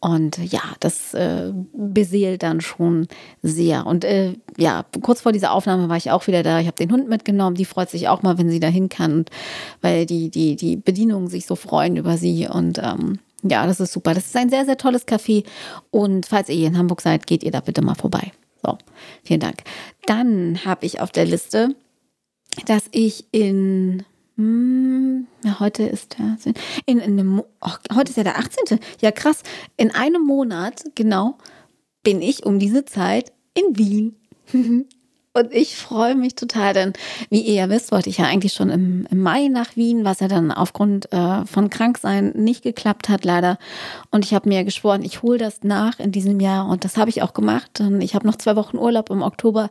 Und 0.00 0.38
ja, 0.52 0.62
das 0.78 1.12
äh, 1.14 1.52
beseelt 1.72 2.44
dann 2.44 2.60
schon 2.60 3.08
sehr. 3.42 3.86
Und 3.86 4.04
äh, 4.04 4.34
ja, 4.56 4.84
kurz 5.02 5.22
vor 5.22 5.32
dieser 5.32 5.52
Aufnahme 5.52 5.88
war 5.88 5.96
ich 5.96 6.10
auch 6.12 6.26
wieder 6.28 6.44
da. 6.44 6.60
Ich 6.60 6.66
habe 6.66 6.76
den 6.76 6.92
Hund 6.92 7.08
mitgenommen. 7.08 7.56
Die 7.56 7.64
freut 7.64 7.90
sich 7.90 8.08
auch 8.08 8.22
mal, 8.22 8.38
wenn 8.38 8.48
sie 8.48 8.60
dahin 8.60 8.88
kann, 8.88 9.12
und, 9.12 9.30
weil 9.80 10.06
die, 10.06 10.30
die, 10.30 10.54
die 10.54 10.76
Bedienungen 10.76 11.28
sich 11.28 11.46
so 11.46 11.56
freuen 11.56 11.96
über 11.96 12.16
sie. 12.16 12.46
Und 12.46 12.78
ähm, 12.78 13.18
ja, 13.42 13.66
das 13.66 13.80
ist 13.80 13.92
super. 13.92 14.14
Das 14.14 14.26
ist 14.26 14.36
ein 14.36 14.50
sehr, 14.50 14.64
sehr 14.64 14.76
tolles 14.76 15.06
Café. 15.06 15.44
Und 15.90 16.26
falls 16.26 16.48
ihr 16.48 16.56
hier 16.56 16.68
in 16.68 16.78
Hamburg 16.78 17.00
seid, 17.00 17.26
geht 17.26 17.42
ihr 17.42 17.50
da 17.50 17.60
bitte 17.60 17.82
mal 17.82 17.94
vorbei. 17.94 18.30
So, 18.64 18.78
vielen 19.24 19.40
Dank. 19.40 19.62
Dann 20.06 20.64
habe 20.64 20.86
ich 20.86 21.00
auf 21.00 21.10
der 21.10 21.24
Liste, 21.24 21.74
dass 22.66 22.84
ich 22.92 23.24
in 23.32 24.04
hm, 24.38 25.26
ja, 25.44 25.58
heute 25.58 25.82
ist 25.82 26.16
der 26.16 26.36
in, 26.86 27.00
in 27.00 27.18
einem, 27.18 27.42
oh, 27.60 27.70
heute 27.92 28.10
ist 28.10 28.16
ja 28.16 28.22
der 28.22 28.38
18. 28.38 28.78
Ja, 29.00 29.10
krass. 29.10 29.42
In 29.76 29.92
einem 29.92 30.22
Monat, 30.22 30.84
genau, 30.94 31.36
bin 32.04 32.22
ich 32.22 32.46
um 32.46 32.60
diese 32.60 32.84
Zeit 32.84 33.32
in 33.54 33.76
Wien. 33.76 34.16
Und 35.34 35.52
ich 35.52 35.76
freue 35.76 36.14
mich 36.14 36.34
total, 36.36 36.72
denn 36.72 36.92
wie 37.30 37.40
ihr 37.40 37.54
ja 37.54 37.68
wisst, 37.68 37.92
wollte 37.92 38.10
ich 38.10 38.18
ja 38.18 38.24
eigentlich 38.24 38.54
schon 38.54 38.70
im, 38.70 39.06
im 39.10 39.20
Mai 39.20 39.48
nach 39.48 39.76
Wien, 39.76 40.04
was 40.04 40.20
ja 40.20 40.26
dann 40.26 40.50
aufgrund 40.50 41.12
äh, 41.12 41.44
von 41.44 41.70
Kranksein 41.70 42.32
nicht 42.34 42.62
geklappt 42.62 43.08
hat, 43.08 43.24
leider. 43.24 43.58
Und 44.10 44.24
ich 44.24 44.34
habe 44.34 44.48
mir 44.48 44.64
geschworen, 44.64 45.02
ich 45.04 45.22
hole 45.22 45.38
das 45.38 45.62
nach 45.62 46.00
in 46.00 46.12
diesem 46.12 46.40
Jahr 46.40 46.68
und 46.68 46.84
das 46.84 46.96
habe 46.96 47.10
ich 47.10 47.22
auch 47.22 47.34
gemacht. 47.34 47.82
Ich 48.00 48.14
habe 48.14 48.26
noch 48.26 48.36
zwei 48.36 48.56
Wochen 48.56 48.78
Urlaub 48.78 49.10
im 49.10 49.22
Oktober 49.22 49.68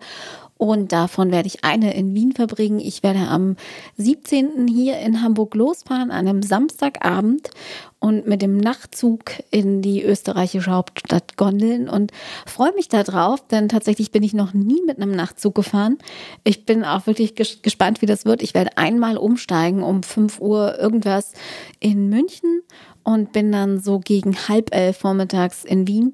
und 0.57 0.91
davon 0.91 1.31
werde 1.31 1.47
ich 1.47 1.63
eine 1.63 1.93
in 1.93 2.13
Wien 2.15 2.31
verbringen. 2.31 2.79
Ich 2.79 3.03
werde 3.03 3.19
am 3.19 3.55
17. 3.97 4.67
hier 4.67 4.99
in 4.99 5.21
Hamburg 5.21 5.55
losfahren, 5.55 6.11
an 6.11 6.27
einem 6.27 6.41
Samstagabend 6.41 7.51
und 7.99 8.27
mit 8.27 8.41
dem 8.41 8.57
Nachtzug 8.57 9.31
in 9.51 9.81
die 9.81 10.03
österreichische 10.03 10.71
Hauptstadt 10.71 11.37
gondeln 11.37 11.89
und 11.89 12.11
freue 12.45 12.73
mich 12.73 12.89
darauf, 12.89 13.47
denn 13.47 13.69
tatsächlich 13.69 14.11
bin 14.11 14.23
ich 14.23 14.33
noch 14.33 14.53
nie 14.53 14.81
mit 14.85 14.97
einem 14.97 15.11
Nachtzug 15.11 15.55
gefahren. 15.55 15.97
Ich 16.43 16.65
bin 16.65 16.83
auch 16.83 17.07
wirklich 17.07 17.35
gespannt, 17.35 18.01
wie 18.01 18.05
das 18.05 18.25
wird. 18.25 18.41
Ich 18.41 18.53
werde 18.53 18.77
einmal 18.77 19.17
umsteigen 19.17 19.83
um 19.83 20.03
5 20.03 20.39
Uhr 20.39 20.77
irgendwas 20.79 21.33
in 21.79 22.09
München 22.09 22.61
und 23.03 23.31
bin 23.31 23.51
dann 23.51 23.79
so 23.79 23.99
gegen 23.99 24.35
halb 24.49 24.75
elf 24.75 24.97
vormittags 24.97 25.63
in 25.63 25.87
Wien 25.87 26.13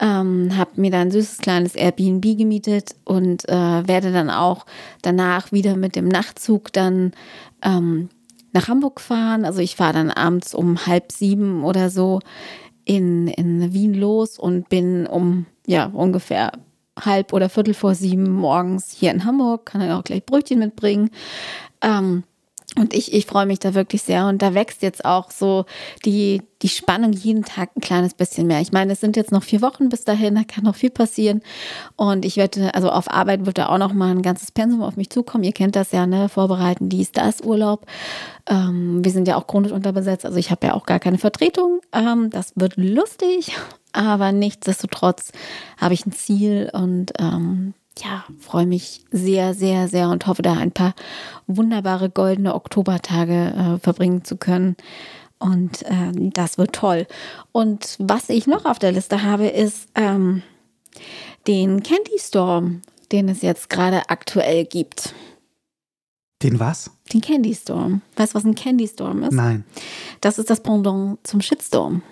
ähm, 0.00 0.56
habe 0.56 0.80
mir 0.80 0.90
da 0.90 1.00
ein 1.00 1.10
süßes 1.10 1.38
kleines 1.38 1.74
Airbnb 1.74 2.36
gemietet 2.36 2.96
und 3.04 3.48
äh, 3.48 3.88
werde 3.88 4.12
dann 4.12 4.30
auch 4.30 4.66
danach 5.02 5.52
wieder 5.52 5.76
mit 5.76 5.96
dem 5.96 6.08
Nachtzug 6.08 6.72
dann 6.72 7.12
ähm, 7.62 8.08
nach 8.52 8.68
Hamburg 8.68 9.00
fahren. 9.00 9.44
Also 9.44 9.60
ich 9.60 9.76
fahre 9.76 9.94
dann 9.94 10.10
abends 10.10 10.54
um 10.54 10.86
halb 10.86 11.12
sieben 11.12 11.64
oder 11.64 11.90
so 11.90 12.20
in, 12.84 13.28
in 13.28 13.72
Wien 13.72 13.94
los 13.94 14.38
und 14.38 14.68
bin 14.68 15.06
um 15.06 15.46
ja 15.66 15.86
ungefähr 15.86 16.52
halb 16.98 17.32
oder 17.32 17.48
viertel 17.48 17.74
vor 17.74 17.94
sieben 17.94 18.30
morgens 18.30 18.92
hier 18.92 19.10
in 19.10 19.24
Hamburg, 19.24 19.66
kann 19.66 19.80
dann 19.80 19.90
auch 19.92 20.04
gleich 20.04 20.24
Brötchen 20.24 20.60
mitbringen. 20.60 21.10
Ähm, 21.82 22.24
und 22.76 22.92
ich, 22.92 23.12
ich 23.12 23.26
freue 23.26 23.46
mich 23.46 23.60
da 23.60 23.74
wirklich 23.74 24.02
sehr. 24.02 24.26
Und 24.26 24.42
da 24.42 24.52
wächst 24.54 24.82
jetzt 24.82 25.04
auch 25.04 25.30
so 25.30 25.64
die, 26.04 26.42
die 26.60 26.68
Spannung 26.68 27.12
jeden 27.12 27.44
Tag 27.44 27.70
ein 27.76 27.80
kleines 27.80 28.14
bisschen 28.14 28.48
mehr. 28.48 28.60
Ich 28.60 28.72
meine, 28.72 28.92
es 28.92 29.00
sind 29.00 29.16
jetzt 29.16 29.30
noch 29.30 29.44
vier 29.44 29.62
Wochen 29.62 29.88
bis 29.88 30.04
dahin, 30.04 30.34
da 30.34 30.42
kann 30.42 30.64
noch 30.64 30.74
viel 30.74 30.90
passieren. 30.90 31.42
Und 31.94 32.24
ich 32.24 32.36
werde, 32.36 32.74
also 32.74 32.90
auf 32.90 33.08
Arbeit 33.08 33.46
wird 33.46 33.58
da 33.58 33.68
auch 33.68 33.78
noch 33.78 33.92
mal 33.92 34.10
ein 34.10 34.22
ganzes 34.22 34.50
Pensum 34.50 34.82
auf 34.82 34.96
mich 34.96 35.10
zukommen. 35.10 35.44
Ihr 35.44 35.52
kennt 35.52 35.76
das 35.76 35.92
ja, 35.92 36.06
ne? 36.06 36.28
Vorbereiten, 36.28 36.88
dies, 36.88 37.12
das, 37.12 37.42
Urlaub. 37.42 37.86
Ähm, 38.48 39.04
wir 39.04 39.12
sind 39.12 39.28
ja 39.28 39.36
auch 39.36 39.46
chronisch 39.46 39.72
unterbesetzt. 39.72 40.26
Also 40.26 40.38
ich 40.38 40.50
habe 40.50 40.66
ja 40.66 40.74
auch 40.74 40.86
gar 40.86 40.98
keine 40.98 41.18
Vertretung. 41.18 41.80
Ähm, 41.92 42.30
das 42.30 42.52
wird 42.56 42.76
lustig. 42.76 43.52
Aber 43.92 44.32
nichtsdestotrotz 44.32 45.30
habe 45.80 45.94
ich 45.94 46.04
ein 46.04 46.12
Ziel 46.12 46.68
und 46.72 47.12
ähm, 47.20 47.74
ja, 47.98 48.24
freue 48.38 48.66
mich 48.66 49.04
sehr, 49.10 49.54
sehr, 49.54 49.88
sehr 49.88 50.08
und 50.08 50.26
hoffe, 50.26 50.42
da 50.42 50.54
ein 50.54 50.72
paar 50.72 50.94
wunderbare 51.46 52.10
goldene 52.10 52.54
Oktobertage 52.54 53.76
äh, 53.76 53.78
verbringen 53.78 54.24
zu 54.24 54.36
können. 54.36 54.76
Und 55.38 55.82
äh, 55.82 56.12
das 56.14 56.58
wird 56.58 56.74
toll. 56.74 57.06
Und 57.52 57.96
was 57.98 58.28
ich 58.30 58.46
noch 58.46 58.64
auf 58.64 58.78
der 58.78 58.92
Liste 58.92 59.22
habe, 59.22 59.46
ist 59.46 59.88
ähm, 59.94 60.42
den 61.46 61.82
Candy 61.82 62.18
Storm, 62.18 62.82
den 63.12 63.28
es 63.28 63.42
jetzt 63.42 63.68
gerade 63.68 64.08
aktuell 64.08 64.64
gibt. 64.64 65.14
Den 66.42 66.58
was? 66.60 66.90
Den 67.12 67.20
Candy 67.20 67.54
Storm. 67.54 68.02
Weißt 68.16 68.32
du, 68.32 68.36
was 68.36 68.44
ein 68.44 68.54
Candy 68.54 68.88
Storm 68.88 69.22
ist? 69.22 69.32
Nein. 69.32 69.64
Das 70.20 70.38
ist 70.38 70.50
das 70.50 70.62
Pendant 70.62 71.18
zum 71.26 71.40
Shitstorm. 71.40 72.02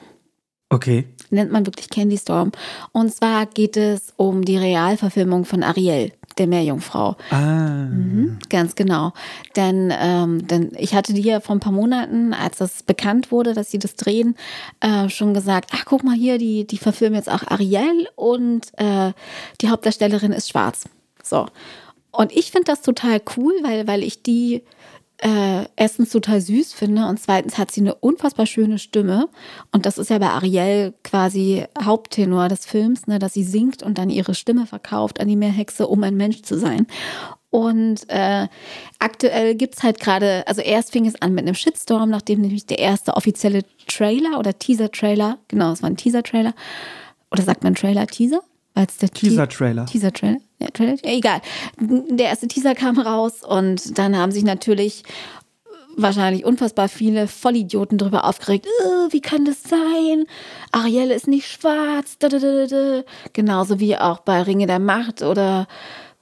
Okay. 0.72 1.04
Nennt 1.28 1.52
man 1.52 1.66
wirklich 1.66 1.90
Candy 1.90 2.16
Storm. 2.16 2.50
Und 2.92 3.14
zwar 3.14 3.44
geht 3.44 3.76
es 3.76 4.14
um 4.16 4.42
die 4.42 4.56
Realverfilmung 4.56 5.44
von 5.44 5.62
Ariel, 5.62 6.12
der 6.38 6.46
Meerjungfrau. 6.46 7.16
Ah. 7.28 7.88
Mhm, 7.90 8.38
ganz 8.48 8.74
genau. 8.74 9.12
Denn, 9.54 9.92
ähm, 9.94 10.46
denn 10.48 10.72
ich 10.78 10.94
hatte 10.94 11.12
dir 11.12 11.42
vor 11.42 11.56
ein 11.56 11.60
paar 11.60 11.74
Monaten, 11.74 12.32
als 12.32 12.56
das 12.56 12.82
bekannt 12.82 13.30
wurde, 13.30 13.52
dass 13.52 13.70
sie 13.70 13.78
das 13.78 13.96
drehen, 13.96 14.34
äh, 14.80 15.10
schon 15.10 15.34
gesagt, 15.34 15.72
ach 15.74 15.84
guck 15.84 16.04
mal 16.04 16.16
hier, 16.16 16.38
die, 16.38 16.66
die 16.66 16.78
verfilmen 16.78 17.16
jetzt 17.16 17.30
auch 17.30 17.46
Ariel 17.46 18.08
und 18.16 18.68
äh, 18.78 19.12
die 19.60 19.68
Hauptdarstellerin 19.68 20.32
ist 20.32 20.48
schwarz. 20.48 20.84
So. 21.22 21.46
Und 22.12 22.32
ich 22.32 22.50
finde 22.50 22.72
das 22.72 22.80
total 22.80 23.20
cool, 23.36 23.52
weil, 23.62 23.86
weil 23.86 24.02
ich 24.02 24.22
die 24.22 24.62
äh, 25.22 25.66
erstens 25.76 26.10
total 26.10 26.40
süß 26.40 26.72
finde 26.72 27.06
und 27.06 27.20
zweitens 27.20 27.56
hat 27.56 27.70
sie 27.70 27.80
eine 27.80 27.94
unfassbar 27.94 28.44
schöne 28.44 28.80
Stimme. 28.80 29.28
Und 29.70 29.86
das 29.86 29.96
ist 29.96 30.10
ja 30.10 30.18
bei 30.18 30.26
Ariel 30.28 30.94
quasi 31.04 31.64
Haupttenor 31.80 32.48
des 32.48 32.66
Films, 32.66 33.06
ne, 33.06 33.20
dass 33.20 33.34
sie 33.34 33.44
singt 33.44 33.84
und 33.84 33.98
dann 33.98 34.10
ihre 34.10 34.34
Stimme 34.34 34.66
verkauft 34.66 35.20
an 35.20 35.28
die 35.28 35.36
Meerhexe, 35.36 35.86
um 35.86 36.02
ein 36.02 36.16
Mensch 36.16 36.42
zu 36.42 36.58
sein. 36.58 36.88
Und 37.50 38.08
äh, 38.08 38.48
aktuell 38.98 39.54
gibt 39.54 39.76
es 39.76 39.82
halt 39.84 40.00
gerade, 40.00 40.44
also 40.48 40.60
erst 40.60 40.90
fing 40.90 41.06
es 41.06 41.20
an 41.22 41.34
mit 41.34 41.46
einem 41.46 41.54
Shitstorm, 41.54 42.10
nachdem 42.10 42.40
nämlich 42.40 42.66
der 42.66 42.80
erste 42.80 43.14
offizielle 43.14 43.62
Trailer 43.86 44.40
oder 44.40 44.58
Teaser-Trailer, 44.58 45.38
genau, 45.46 45.70
es 45.70 45.82
war 45.82 45.90
ein 45.90 45.96
Teaser-Trailer, 45.96 46.54
oder 47.30 47.42
sagt 47.44 47.62
man 47.62 47.76
Trailer, 47.76 48.08
Teaser? 48.08 48.40
Weil 48.74 48.86
der 49.00 49.10
Teaser-Trailer. 49.10 49.86
Teaser-Trailer. 49.86 50.38
Ja, 50.60 50.68
Trailer? 50.68 50.96
Egal. 51.02 51.40
Der 51.78 52.26
erste 52.26 52.48
Teaser 52.48 52.74
kam 52.74 52.98
raus 52.98 53.42
und 53.46 53.98
dann 53.98 54.16
haben 54.16 54.32
sich 54.32 54.44
natürlich 54.44 55.02
wahrscheinlich 55.96 56.44
unfassbar 56.44 56.88
viele 56.88 57.28
Vollidioten 57.28 57.98
darüber 57.98 58.24
aufgeregt. 58.24 58.66
Äh, 58.66 59.12
wie 59.12 59.20
kann 59.20 59.44
das 59.44 59.62
sein? 59.62 60.24
Ariel 60.70 61.10
ist 61.10 61.28
nicht 61.28 61.48
schwarz. 61.48 62.16
Da, 62.18 62.28
da, 62.28 62.38
da, 62.38 63.02
Genauso 63.32 63.78
wie 63.78 63.96
auch 63.96 64.20
bei 64.20 64.42
Ringe 64.42 64.66
der 64.66 64.78
Macht 64.78 65.22
oder 65.22 65.66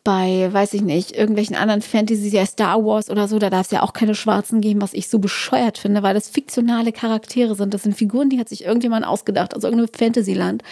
bei, 0.02 0.48
weiß 0.50 0.74
ich 0.74 0.82
nicht, 0.82 1.12
irgendwelchen 1.12 1.56
anderen 1.56 1.82
Fantasy, 1.82 2.28
ja 2.28 2.46
Star 2.46 2.84
Wars 2.84 3.10
oder 3.10 3.28
so, 3.28 3.38
da 3.38 3.50
darf 3.50 3.66
es 3.66 3.70
ja 3.70 3.82
auch 3.82 3.92
keine 3.92 4.14
Schwarzen 4.14 4.60
geben, 4.60 4.80
was 4.80 4.94
ich 4.94 5.08
so 5.08 5.18
bescheuert 5.18 5.78
finde, 5.78 6.02
weil 6.02 6.14
das 6.14 6.30
fiktionale 6.30 6.92
Charaktere 6.92 7.54
sind. 7.54 7.74
Das 7.74 7.82
sind 7.82 7.94
Figuren, 7.94 8.30
die 8.30 8.38
hat 8.38 8.48
sich 8.48 8.64
irgendjemand 8.64 9.06
ausgedacht, 9.06 9.54
also 9.54 9.68
irgendein 9.68 9.94
Fantasyland. 9.94 10.62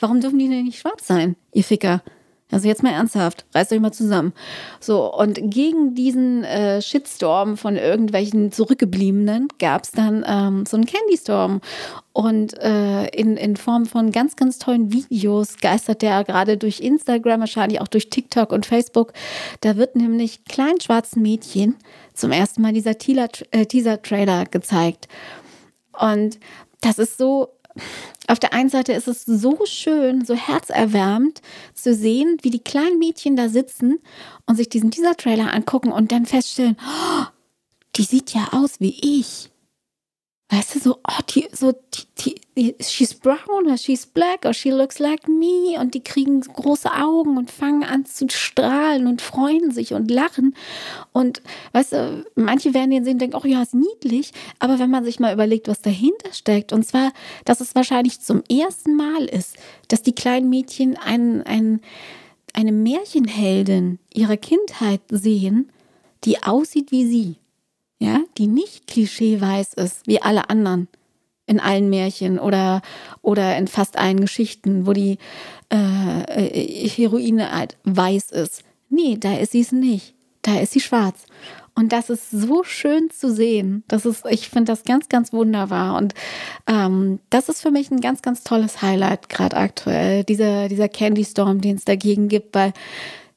Warum 0.00 0.20
dürfen 0.20 0.38
die 0.38 0.48
denn 0.48 0.64
nicht 0.64 0.80
schwarz 0.80 1.06
sein, 1.06 1.36
ihr 1.52 1.64
Ficker? 1.64 2.02
Also 2.50 2.68
jetzt 2.68 2.82
mal 2.82 2.92
ernsthaft, 2.92 3.46
reißt 3.54 3.72
euch 3.72 3.80
mal 3.80 3.92
zusammen. 3.92 4.32
So, 4.78 5.12
und 5.12 5.40
gegen 5.50 5.94
diesen 5.94 6.44
äh, 6.44 6.82
Shitstorm 6.82 7.56
von 7.56 7.76
irgendwelchen 7.76 8.52
Zurückgebliebenen 8.52 9.48
gab 9.58 9.84
es 9.84 9.92
dann 9.92 10.24
ähm, 10.28 10.66
so 10.66 10.76
einen 10.76 10.84
Candy 10.84 11.16
Storm. 11.16 11.60
Und 12.12 12.56
äh, 12.60 13.06
in, 13.08 13.36
in 13.36 13.56
Form 13.56 13.86
von 13.86 14.12
ganz, 14.12 14.36
ganz 14.36 14.58
tollen 14.58 14.92
Videos 14.92 15.56
geistert 15.58 16.02
der 16.02 16.22
gerade 16.22 16.56
durch 16.56 16.80
Instagram, 16.80 17.40
wahrscheinlich 17.40 17.80
auch 17.80 17.88
durch 17.88 18.10
TikTok 18.10 18.52
und 18.52 18.66
Facebook. 18.66 19.14
Da 19.62 19.76
wird 19.76 19.96
nämlich 19.96 20.44
kleinen 20.44 20.80
schwarzen 20.80 21.22
Mädchen 21.22 21.76
zum 22.12 22.30
ersten 22.30 22.62
Mal 22.62 22.72
dieser 22.72 22.92
äh, 22.92 23.66
Teaser-Trailer 23.66 24.44
gezeigt. 24.44 25.08
Und 25.98 26.38
das 26.82 26.98
ist 26.98 27.18
so 27.18 27.53
auf 28.26 28.38
der 28.38 28.52
einen 28.52 28.68
Seite 28.68 28.92
ist 28.92 29.08
es 29.08 29.24
so 29.24 29.64
schön, 29.64 30.24
so 30.24 30.34
herzerwärmend 30.34 31.42
zu 31.74 31.94
sehen, 31.94 32.38
wie 32.42 32.50
die 32.50 32.62
kleinen 32.62 32.98
Mädchen 32.98 33.36
da 33.36 33.48
sitzen 33.48 33.98
und 34.46 34.56
sich 34.56 34.68
diesen 34.68 34.90
dieser 34.90 35.16
Trailer 35.16 35.52
angucken 35.52 35.92
und 35.92 36.12
dann 36.12 36.26
feststellen, 36.26 36.76
oh, 36.80 37.24
die 37.96 38.04
sieht 38.04 38.32
ja 38.34 38.48
aus 38.52 38.80
wie 38.80 38.96
ich. 39.02 39.50
Weißt 40.54 40.76
du, 40.76 40.78
so, 40.78 40.98
oh, 41.08 41.22
die, 41.34 41.48
so, 41.50 41.72
die, 42.18 42.36
die, 42.56 42.76
she's 42.80 43.12
brown 43.12 43.66
or 43.66 43.76
she's 43.76 44.06
black 44.06 44.44
or 44.44 44.54
she 44.54 44.70
looks 44.70 45.00
like 45.00 45.26
me. 45.26 45.76
Und 45.80 45.94
die 45.94 46.04
kriegen 46.04 46.40
große 46.42 46.92
Augen 46.92 47.36
und 47.36 47.50
fangen 47.50 47.82
an 47.82 48.06
zu 48.06 48.28
strahlen 48.28 49.08
und 49.08 49.20
freuen 49.20 49.72
sich 49.72 49.94
und 49.94 50.12
lachen. 50.12 50.54
Und 51.12 51.42
weißt 51.72 51.92
du, 51.92 52.24
manche 52.36 52.72
werden 52.72 52.92
den 52.92 53.04
sehen 53.04 53.14
und 53.14 53.22
denken, 53.22 53.40
oh 53.42 53.46
ja, 53.48 53.62
ist 53.62 53.74
niedlich. 53.74 54.30
Aber 54.60 54.78
wenn 54.78 54.90
man 54.90 55.04
sich 55.04 55.18
mal 55.18 55.34
überlegt, 55.34 55.66
was 55.66 55.82
dahinter 55.82 56.32
steckt, 56.32 56.72
und 56.72 56.86
zwar, 56.86 57.12
dass 57.44 57.60
es 57.60 57.74
wahrscheinlich 57.74 58.20
zum 58.20 58.44
ersten 58.48 58.94
Mal 58.94 59.24
ist, 59.24 59.56
dass 59.88 60.02
die 60.02 60.14
kleinen 60.14 60.48
Mädchen 60.50 60.96
ein, 60.96 61.42
ein, 61.42 61.80
eine 62.52 62.70
Märchenheldin 62.70 63.98
ihrer 64.12 64.36
Kindheit 64.36 65.00
sehen, 65.08 65.72
die 66.22 66.44
aussieht 66.44 66.92
wie 66.92 67.06
sie 67.06 67.36
ja, 67.98 68.20
die 68.38 68.46
nicht 68.46 68.86
klischeeweiß 68.86 69.74
ist, 69.74 70.06
wie 70.06 70.20
alle 70.20 70.50
anderen 70.50 70.88
in 71.46 71.60
allen 71.60 71.90
Märchen 71.90 72.38
oder, 72.38 72.80
oder 73.20 73.56
in 73.56 73.68
fast 73.68 73.98
allen 73.98 74.20
Geschichten, 74.20 74.86
wo 74.86 74.92
die 74.92 75.18
äh, 75.70 76.22
äh 76.22 76.88
Heroine 76.88 77.54
halt 77.54 77.76
weiß 77.84 78.30
ist. 78.30 78.62
Nee, 78.88 79.16
da 79.18 79.36
ist 79.36 79.52
sie 79.52 79.60
es 79.60 79.72
nicht. 79.72 80.14
Da 80.42 80.60
ist 80.60 80.72
sie 80.72 80.80
schwarz. 80.80 81.26
Und 81.74 81.92
das 81.92 82.08
ist 82.08 82.30
so 82.30 82.62
schön 82.62 83.10
zu 83.10 83.32
sehen. 83.32 83.82
Das 83.88 84.06
ist, 84.06 84.24
ich 84.30 84.48
finde 84.48 84.72
das 84.72 84.84
ganz, 84.84 85.08
ganz 85.08 85.32
wunderbar. 85.32 85.96
Und 85.96 86.14
ähm, 86.68 87.18
das 87.30 87.48
ist 87.48 87.62
für 87.62 87.72
mich 87.72 87.90
ein 87.90 88.00
ganz, 88.00 88.22
ganz 88.22 88.44
tolles 88.44 88.80
Highlight, 88.80 89.28
gerade 89.28 89.56
aktuell. 89.56 90.22
Dieser, 90.22 90.68
dieser 90.68 90.88
Candy 90.88 91.24
Storm, 91.24 91.60
den 91.60 91.76
es 91.76 91.84
dagegen 91.84 92.28
gibt, 92.28 92.54
weil, 92.54 92.72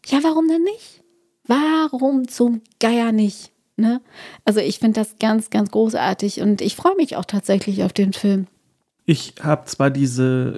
ja, 0.05 0.19
warum 0.21 0.47
denn 0.47 0.63
nicht? 0.63 1.01
Warum 1.45 2.27
zum 2.27 2.61
Geier 2.79 3.11
nicht? 3.11 3.51
Ne? 3.77 4.01
Also 4.43 4.59
ich 4.59 4.79
finde 4.79 4.99
das 4.99 5.19
ganz, 5.19 5.51
ganz 5.51 5.69
großartig 5.69 6.41
und 6.41 6.61
ich 6.61 6.75
freue 6.75 6.95
mich 6.95 7.15
auch 7.15 7.25
tatsächlich 7.25 7.83
auf 7.83 7.93
den 7.93 8.11
Film. 8.11 8.47
Ich 9.09 9.35
habe 9.41 9.63
zwar 9.63 9.89
diese 9.89 10.53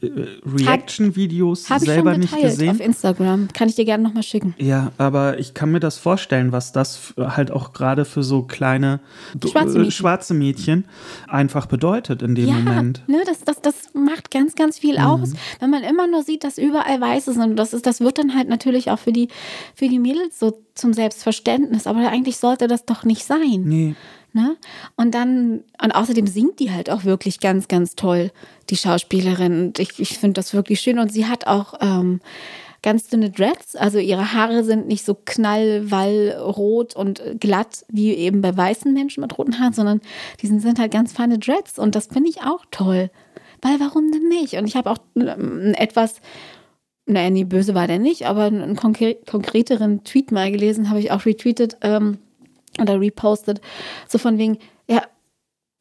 äh, 0.00 0.26
Reaction-Videos 0.46 1.66
selber 1.66 2.16
nicht 2.16 2.34
gesehen. 2.34 2.70
auf 2.70 2.80
Instagram. 2.80 3.48
Kann 3.52 3.68
ich 3.68 3.74
dir 3.74 3.84
gerne 3.84 4.02
nochmal 4.02 4.22
schicken. 4.22 4.54
Ja, 4.56 4.92
aber 4.96 5.38
ich 5.38 5.52
kann 5.52 5.72
mir 5.72 5.78
das 5.78 5.98
vorstellen, 5.98 6.52
was 6.52 6.72
das 6.72 7.12
halt 7.18 7.50
auch 7.50 7.74
gerade 7.74 8.06
für 8.06 8.22
so 8.22 8.44
kleine 8.44 9.00
schwarze 9.38 9.78
Mädchen. 9.78 9.90
schwarze 9.92 10.32
Mädchen, 10.32 10.84
einfach 11.28 11.66
bedeutet 11.66 12.22
in 12.22 12.34
dem 12.34 12.48
ja, 12.48 12.54
Moment. 12.54 13.06
Ne, 13.08 13.24
das, 13.26 13.44
das, 13.44 13.60
das 13.60 13.74
macht 13.92 14.30
ganz, 14.30 14.54
ganz 14.54 14.78
viel 14.78 14.98
mhm. 14.98 15.04
aus, 15.04 15.34
wenn 15.60 15.68
man 15.68 15.82
immer 15.82 16.06
nur 16.06 16.22
sieht, 16.22 16.44
dass 16.44 16.56
überall 16.56 16.98
Weiße 16.98 17.34
sind. 17.34 17.42
Und 17.42 17.56
das, 17.56 17.74
ist, 17.74 17.84
das 17.84 18.00
wird 18.00 18.16
dann 18.16 18.34
halt 18.34 18.48
natürlich 18.48 18.90
auch 18.90 19.00
für 19.00 19.12
die, 19.12 19.28
für 19.74 19.90
die 19.90 19.98
Mädels 19.98 20.38
so 20.38 20.62
zum 20.74 20.94
Selbstverständnis. 20.94 21.86
Aber 21.86 22.08
eigentlich 22.08 22.38
sollte 22.38 22.68
das 22.68 22.86
doch 22.86 23.04
nicht 23.04 23.26
sein. 23.26 23.64
Nee. 23.64 23.94
Ne? 24.34 24.56
Und 24.96 25.14
dann, 25.14 25.62
und 25.82 25.92
außerdem 25.92 26.26
singt 26.26 26.58
die 26.58 26.70
halt 26.70 26.88
auch 26.88 27.04
wirklich 27.04 27.40
ganz, 27.40 27.68
ganz 27.68 27.96
toll, 27.96 28.30
die 28.70 28.76
Schauspielerin. 28.76 29.66
Und 29.66 29.78
ich, 29.78 29.98
ich 29.98 30.18
finde 30.18 30.34
das 30.34 30.54
wirklich 30.54 30.80
schön. 30.80 30.98
Und 30.98 31.12
sie 31.12 31.26
hat 31.26 31.46
auch 31.46 31.74
ähm, 31.80 32.20
ganz 32.82 33.08
dünne 33.08 33.30
Dreads. 33.30 33.76
Also 33.76 33.98
ihre 33.98 34.32
Haare 34.32 34.64
sind 34.64 34.88
nicht 34.88 35.04
so 35.04 35.14
knallwallrot 35.14 36.96
und 36.96 37.22
glatt 37.40 37.84
wie 37.88 38.14
eben 38.14 38.40
bei 38.40 38.56
weißen 38.56 38.92
Menschen 38.92 39.20
mit 39.20 39.36
roten 39.36 39.58
Haaren, 39.60 39.74
sondern 39.74 40.00
die 40.40 40.46
sind 40.46 40.78
halt 40.78 40.92
ganz 40.92 41.12
feine 41.12 41.38
Dreads. 41.38 41.78
Und 41.78 41.94
das 41.94 42.06
finde 42.06 42.30
ich 42.30 42.42
auch 42.42 42.64
toll. 42.70 43.10
Weil 43.60 43.78
warum 43.80 44.10
denn 44.10 44.28
nicht? 44.28 44.54
Und 44.54 44.66
ich 44.66 44.76
habe 44.76 44.90
auch 44.90 44.98
ähm, 45.14 45.74
etwas 45.76 46.20
naja, 47.04 47.30
nie 47.30 47.44
böse 47.44 47.74
war 47.74 47.86
der 47.86 47.98
nicht, 47.98 48.26
aber 48.26 48.44
einen 48.44 48.76
konkreteren 48.76 50.04
Tweet 50.04 50.30
mal 50.30 50.50
gelesen, 50.52 50.88
habe 50.88 51.00
ich 51.00 51.10
auch 51.10 51.26
retweetet. 51.26 51.76
Ähm, 51.82 52.18
oder 52.80 53.00
repostet, 53.00 53.60
so 54.08 54.18
von 54.18 54.38
wegen, 54.38 54.58
ja, 54.88 55.02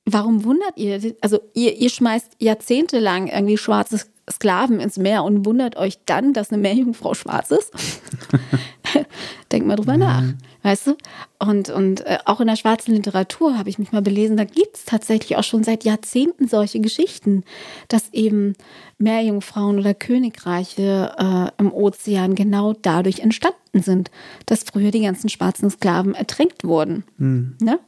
warum 0.05 0.43
wundert 0.43 0.77
ihr? 0.77 1.15
Also 1.21 1.39
ihr, 1.53 1.75
ihr 1.77 1.89
schmeißt 1.89 2.37
jahrzehntelang 2.39 3.27
irgendwie 3.27 3.57
schwarze 3.57 4.01
Sklaven 4.29 4.79
ins 4.79 4.97
Meer 4.97 5.23
und 5.23 5.45
wundert 5.45 5.75
euch 5.75 5.99
dann, 6.05 6.33
dass 6.33 6.51
eine 6.51 6.61
Meerjungfrau 6.61 7.13
schwarz 7.13 7.51
ist? 7.51 7.71
Denkt 9.51 9.67
mal 9.67 9.75
drüber 9.75 9.93
mhm. 9.93 9.99
nach, 9.99 10.23
weißt 10.63 10.87
du? 10.87 10.97
Und, 11.39 11.69
und 11.69 12.05
äh, 12.05 12.19
auch 12.25 12.39
in 12.39 12.47
der 12.47 12.55
schwarzen 12.55 12.95
Literatur 12.95 13.57
habe 13.57 13.69
ich 13.69 13.79
mich 13.79 13.91
mal 13.91 14.01
belesen, 14.01 14.37
da 14.37 14.43
gibt 14.43 14.77
es 14.77 14.85
tatsächlich 14.85 15.37
auch 15.37 15.43
schon 15.43 15.63
seit 15.63 15.83
Jahrzehnten 15.83 16.47
solche 16.47 16.79
Geschichten, 16.79 17.43
dass 17.87 18.13
eben 18.13 18.53
Meerjungfrauen 18.97 19.79
oder 19.79 19.93
Königreiche 19.93 21.13
äh, 21.17 21.61
im 21.61 21.73
Ozean 21.73 22.35
genau 22.35 22.73
dadurch 22.73 23.19
entstanden 23.19 23.81
sind, 23.81 24.11
dass 24.45 24.63
früher 24.63 24.91
die 24.91 25.01
ganzen 25.01 25.29
schwarzen 25.29 25.69
Sklaven 25.69 26.13
ertränkt 26.13 26.63
wurden. 26.63 27.03
Mhm. 27.17 27.57
Ne? 27.61 27.79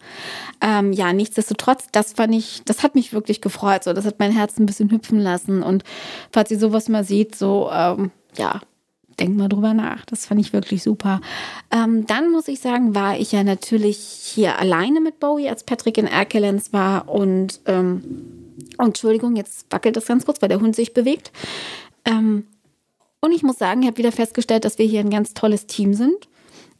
Ähm, 0.62 0.92
ja, 0.92 1.14
nichtsdestotrotz, 1.14 1.88
das 1.92 2.14
fand 2.14 2.34
ich, 2.34 2.64
das 2.66 2.84
hat 2.84 2.96
mich 2.96 3.14
wirklich 3.14 3.42
gefreut. 3.42 3.84
So, 3.84 3.94
das 3.94 4.06
hat 4.06 4.20
mein 4.20 4.32
Herz 4.32 4.58
ein 4.58 4.66
bisschen 4.66 4.90
hüpfen 4.92 5.20
lassen. 5.20 5.62
Und 5.62 5.84
falls 6.32 6.52
ihr 6.52 6.60
sowas 6.60 6.90
mal 6.90 7.04
seht, 7.04 7.36
so, 7.36 7.70
ähm, 7.72 8.12
ja, 8.36 8.62
denk 9.20 9.38
mal 9.38 9.50
drüber 9.50 9.74
nach. 9.74 10.06
Das 10.06 10.26
fand 10.26 10.42
ich 10.42 10.54
wirklich 10.54 10.84
super. 10.84 11.22
Ähm, 11.72 12.06
dann 12.06 12.32
muss 12.32 12.48
ich 12.48 12.60
sagen, 12.60 12.96
war 12.96 13.18
ich 13.18 13.32
ja 13.32 13.44
natürlich 13.44 13.98
hier 13.98 14.60
alleine 14.60 15.02
mit 15.02 15.20
Bowie, 15.20 15.50
als 15.50 15.64
Patrick 15.64 15.98
in 15.98 16.08
Erkelenz 16.08 16.74
war. 16.74 17.10
Und, 17.10 17.62
ähm, 17.66 18.04
oh, 18.78 18.86
Entschuldigung, 18.86 19.36
jetzt 19.36 19.66
wackelt 19.70 19.96
das 19.96 20.08
ganz 20.08 20.26
kurz, 20.26 20.42
weil 20.42 20.50
der 20.50 20.62
Hund 20.62 20.76
sich 20.76 20.94
bewegt. 20.94 21.32
Ähm, 22.06 22.48
und 23.22 23.32
ich 23.32 23.44
muss 23.44 23.58
sagen, 23.58 23.82
ich 23.82 23.88
habe 23.88 23.98
wieder 23.98 24.12
festgestellt, 24.12 24.66
dass 24.66 24.78
wir 24.78 24.86
hier 24.86 25.00
ein 25.00 25.10
ganz 25.10 25.34
tolles 25.34 25.66
Team 25.66 25.94
sind. 25.94 26.28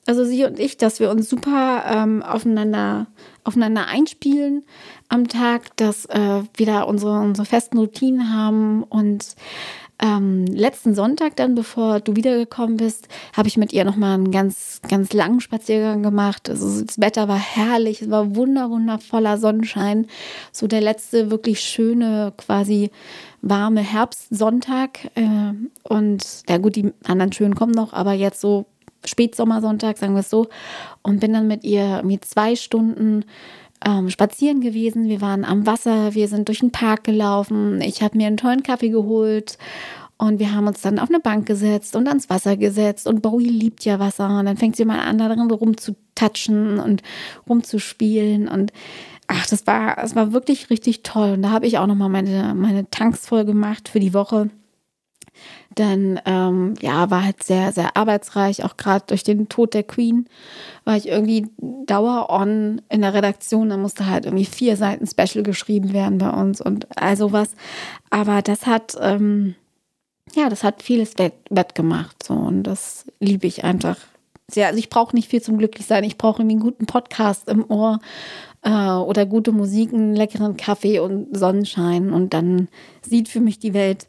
Also 0.06 0.26
sie 0.26 0.44
und 0.44 0.60
ich, 0.60 0.76
dass 0.78 1.00
wir 1.00 1.10
uns 1.10 1.30
super 1.30 1.86
ähm, 1.88 2.22
aufeinander, 2.22 3.08
aufeinander 3.46 3.88
einspielen 3.88 4.64
am 5.08 5.30
Tag, 5.30 5.76
dass 5.78 6.06
äh, 6.08 6.44
wir 6.56 6.66
da 6.66 6.82
unsere, 6.82 7.20
unsere 7.22 7.46
festen 7.46 7.78
Routinen 7.78 8.34
haben 8.34 8.84
und 8.84 9.36
ähm, 10.04 10.46
letzten 10.48 10.96
Sonntag 10.96 11.38
dann, 11.38 11.56
bevor 11.56 12.02
du 12.02 12.18
wiedergekommen 12.18 12.76
bist, 12.76 13.08
habe 13.32 13.48
ich 13.48 13.56
mit 13.56 13.72
ihr 13.72 13.86
nochmal 13.86 14.16
einen 14.16 14.32
ganz, 14.32 14.82
ganz 14.90 15.14
langen 15.14 15.40
Spaziergang 15.40 16.04
gemacht. 16.04 16.50
Also 16.50 16.84
das 16.84 17.00
Wetter 17.00 17.30
war 17.30 17.40
herrlich, 17.40 18.02
es 18.02 18.10
war 18.10 18.36
wunder, 18.36 18.70
wundervoller 18.70 19.38
Sonnenschein. 19.38 20.08
So 20.52 20.68
der 20.68 20.82
letzte 20.82 21.32
wirklich 21.32 21.62
schöne, 21.62 22.34
quasi 22.36 22.92
warme 23.42 23.80
Herbstsonntag. 23.80 25.06
Äh, 25.16 25.54
und 25.84 26.44
ja 26.50 26.58
gut, 26.58 26.76
die 26.76 26.92
anderen 27.06 27.32
schönen 27.32 27.56
kommen 27.56 27.72
noch, 27.72 27.94
aber 27.94 28.12
jetzt 28.12 28.42
so 28.42 28.66
Spätsommersonntag, 29.06 29.98
sagen 29.98 30.16
wir 30.16 30.20
es 30.20 30.30
so. 30.30 30.48
Und 31.02 31.22
bin 31.22 31.32
dann 31.32 31.48
mit 31.48 31.64
ihr 31.64 32.02
mit 32.04 32.26
zwei 32.26 32.58
Stunden 32.58 33.24
ähm, 33.86 34.10
spazieren 34.10 34.62
gewesen. 34.62 35.08
Wir 35.08 35.22
waren 35.22 35.46
am 35.46 35.66
Wasser, 35.66 36.14
wir 36.16 36.28
sind 36.28 36.48
durch 36.48 36.60
den 36.60 36.72
Park 36.72 37.04
gelaufen. 37.04 37.82
Ich 37.82 38.02
habe 38.02 38.18
mir 38.18 38.28
einen 38.28 38.38
tollen 38.38 38.64
Kaffee 38.64 38.90
geholt 38.90 39.58
und 40.18 40.40
wir 40.40 40.54
haben 40.54 40.68
uns 40.68 40.82
dann 40.82 41.00
auf 41.00 41.10
eine 41.10 41.20
Bank 41.20 41.46
gesetzt 41.46 41.96
und 41.96 42.08
ans 42.08 42.30
Wasser 42.30 42.56
gesetzt. 42.56 43.08
Und 43.08 43.22
Bowie 43.22 43.50
liebt 43.50 43.84
ja 43.84 44.00
Wasser. 44.00 44.40
Und 44.40 44.46
dann 44.46 44.58
fängt 44.58 44.76
sie 44.76 44.86
mal 44.86 45.02
an, 45.02 45.18
darin 45.18 45.52
rumzutatschen 45.52 46.80
und 46.80 47.02
rumzuspielen. 47.50 48.48
Und 48.48 48.72
ach, 49.28 49.46
das 49.48 49.68
war, 49.68 49.96
das 49.96 50.16
war 50.16 50.32
wirklich 50.32 50.70
richtig 50.70 51.04
toll. 51.04 51.32
Und 51.32 51.42
da 51.42 51.50
habe 51.50 51.68
ich 51.68 51.78
auch 51.78 51.88
nochmal 51.88 52.10
meine, 52.10 52.54
meine 52.56 52.90
Tanks 52.90 53.28
voll 53.28 53.44
gemacht 53.44 53.90
für 53.90 54.00
die 54.00 54.14
Woche. 54.14 54.50
Dann 55.76 56.20
ähm, 56.26 56.76
ja, 56.82 57.10
war 57.10 57.24
halt 57.24 57.44
sehr, 57.44 57.72
sehr 57.72 57.98
arbeitsreich, 57.98 58.64
auch 58.64 58.78
gerade 58.78 59.06
durch 59.08 59.24
den 59.24 59.50
Tod 59.50 59.74
der 59.74 59.84
Queen 59.84 60.28
war 60.86 60.98
ich 60.98 61.08
irgendwie 61.08 61.48
dauer 61.60 62.30
on 62.30 62.82
in 62.90 63.02
der 63.02 63.14
Redaktion. 63.14 63.70
Da 63.70 63.78
musste 63.78 64.08
halt 64.08 64.26
irgendwie 64.26 64.46
vier 64.46 64.78
Seiten 64.78 65.08
Special 65.08 65.44
geschrieben 65.44 65.94
werden 65.94 66.18
bei 66.18 66.30
uns 66.30 66.62
und 66.62 66.88
all 66.98 67.16
sowas. 67.16 67.50
Aber 68.10 68.42
das 68.42 68.66
hat, 68.66 68.96
ähm, 69.00 69.56
ja, 70.36 70.50
das 70.50 70.64
hat 70.64 70.84
vieles 70.84 71.18
wett, 71.18 71.34
wettgemacht. 71.50 72.24
So, 72.24 72.34
und 72.34 72.64
das 72.64 73.06
liebe 73.20 73.48
ich 73.48 73.64
einfach 73.64 73.98
sehr. 74.50 74.68
Also 74.68 74.80
ich 74.80 74.90
brauche 74.90 75.16
nicht 75.16 75.30
viel 75.30 75.42
zum 75.42 75.58
Glücklichsein. 75.58 76.04
Ich 76.04 76.18
brauche 76.18 76.42
irgendwie 76.42 76.56
einen 76.56 76.64
guten 76.64 76.86
Podcast 76.86 77.48
im 77.48 77.70
Ohr 77.70 78.00
äh, 78.64 78.70
oder 78.70 79.26
gute 79.26 79.52
Musik, 79.52 79.94
einen 79.94 80.16
leckeren 80.16 80.58
Kaffee 80.58 81.00
und 81.00 81.38
Sonnenschein. 81.38 82.12
Und 82.12 82.34
dann 82.34 82.68
sieht 83.02 83.30
für 83.30 83.40
mich 83.40 83.60
die 83.60 83.74
Welt 83.74 84.08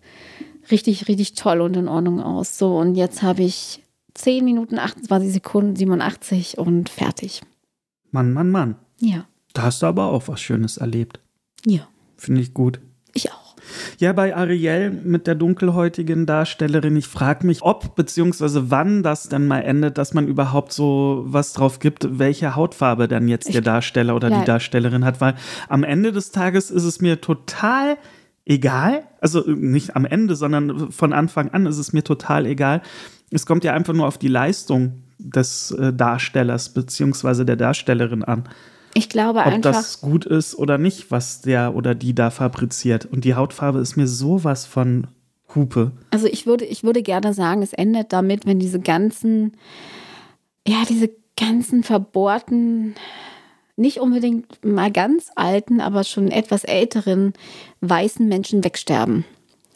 richtig, 0.70 1.08
richtig 1.08 1.34
toll 1.34 1.60
und 1.60 1.76
in 1.76 1.88
Ordnung 1.88 2.20
aus. 2.20 2.58
So, 2.58 2.76
und 2.76 2.94
jetzt 2.94 3.22
habe 3.22 3.42
ich 3.42 3.82
10 4.14 4.44
Minuten 4.44 4.78
28 4.78 5.32
Sekunden 5.32 5.76
87 5.76 6.58
und 6.58 6.88
fertig. 6.88 7.42
Mann, 8.10 8.32
Mann, 8.32 8.50
Mann. 8.50 8.76
Ja. 9.00 9.26
Da 9.52 9.62
hast 9.62 9.82
du 9.82 9.86
aber 9.86 10.06
auch 10.06 10.28
was 10.28 10.40
Schönes 10.40 10.76
erlebt. 10.76 11.20
Ja. 11.66 11.88
Finde 12.16 12.40
ich 12.40 12.54
gut. 12.54 12.80
Ich 13.12 13.30
auch. 13.30 13.44
Ja, 13.98 14.12
bei 14.12 14.36
Ariel 14.36 14.90
mit 14.90 15.26
der 15.26 15.34
dunkelhäutigen 15.34 16.26
Darstellerin, 16.26 16.96
ich 16.96 17.06
frage 17.06 17.46
mich, 17.46 17.62
ob 17.62 17.96
bzw. 17.96 18.64
wann 18.64 19.02
das 19.02 19.28
dann 19.28 19.46
mal 19.46 19.60
endet, 19.60 19.98
dass 19.98 20.14
man 20.14 20.28
überhaupt 20.28 20.72
so 20.72 21.24
was 21.26 21.52
drauf 21.52 21.78
gibt, 21.78 22.18
welche 22.18 22.56
Hautfarbe 22.56 23.08
dann 23.08 23.28
jetzt 23.28 23.48
ich 23.48 23.52
der 23.52 23.62
Darsteller 23.62 24.14
oder 24.14 24.30
die 24.30 24.44
Darstellerin 24.44 25.04
hat, 25.04 25.20
weil 25.20 25.34
am 25.68 25.84
Ende 25.84 26.12
des 26.12 26.30
Tages 26.30 26.70
ist 26.70 26.84
es 26.84 27.00
mir 27.00 27.20
total 27.20 27.96
egal. 28.47 29.05
Also 29.20 29.40
nicht 29.47 29.97
am 29.97 30.05
Ende, 30.05 30.36
sondern 30.36 30.90
von 30.92 31.12
Anfang 31.12 31.51
an 31.51 31.66
ist 31.66 31.78
es 31.78 31.92
mir 31.92 32.05
total 32.05 32.47
egal. 32.47 32.82
Es 33.30 33.47
kommt 33.47 33.64
ja 33.64 33.72
einfach 33.72 33.95
nur 33.95 34.07
auf 34.07 34.18
die 34.18 34.28
Leistung 34.28 35.03
des 35.18 35.70
äh, 35.72 35.92
Darstellers 35.92 36.74
bzw. 36.74 37.45
der 37.45 37.57
Darstellerin 37.57 38.24
an. 38.24 38.49
Ich 38.95 39.09
glaube 39.09 39.40
ob 39.40 39.47
einfach. 39.47 39.72
das 39.72 40.01
gut 40.01 40.24
ist 40.24 40.55
oder 40.57 40.78
nicht, 40.78 41.11
was 41.11 41.40
der 41.40 41.74
oder 41.74 41.95
die 41.95 42.14
da 42.14 42.30
fabriziert. 42.30 43.07
Und 43.07 43.24
die 43.24 43.34
Hautfarbe 43.34 43.80
ist 43.80 43.97
mir 43.97 44.07
sowas 44.07 44.66
von 44.66 45.09
Hupe. 45.55 45.92
Also 46.11 46.26
ich 46.26 46.47
würde, 46.47 46.64
ich 46.64 46.84
würde 46.84 47.03
gerne 47.03 47.34
sagen, 47.34 47.62
es 47.62 47.72
endet 47.72 48.12
damit, 48.12 48.47
wenn 48.47 48.59
diese 48.59 48.80
ganzen, 48.80 49.53
ja, 50.66 50.84
diese 50.88 51.11
ganzen 51.36 51.82
verbohrten, 51.82 52.95
nicht 53.77 53.99
unbedingt 53.99 54.64
mal 54.64 54.91
ganz 54.91 55.31
alten, 55.35 55.81
aber 55.81 56.05
schon 56.05 56.31
etwas 56.31 56.64
älteren 56.64 57.33
weißen 57.81 58.27
Menschen 58.27 58.64
wegsterben. 58.64 59.25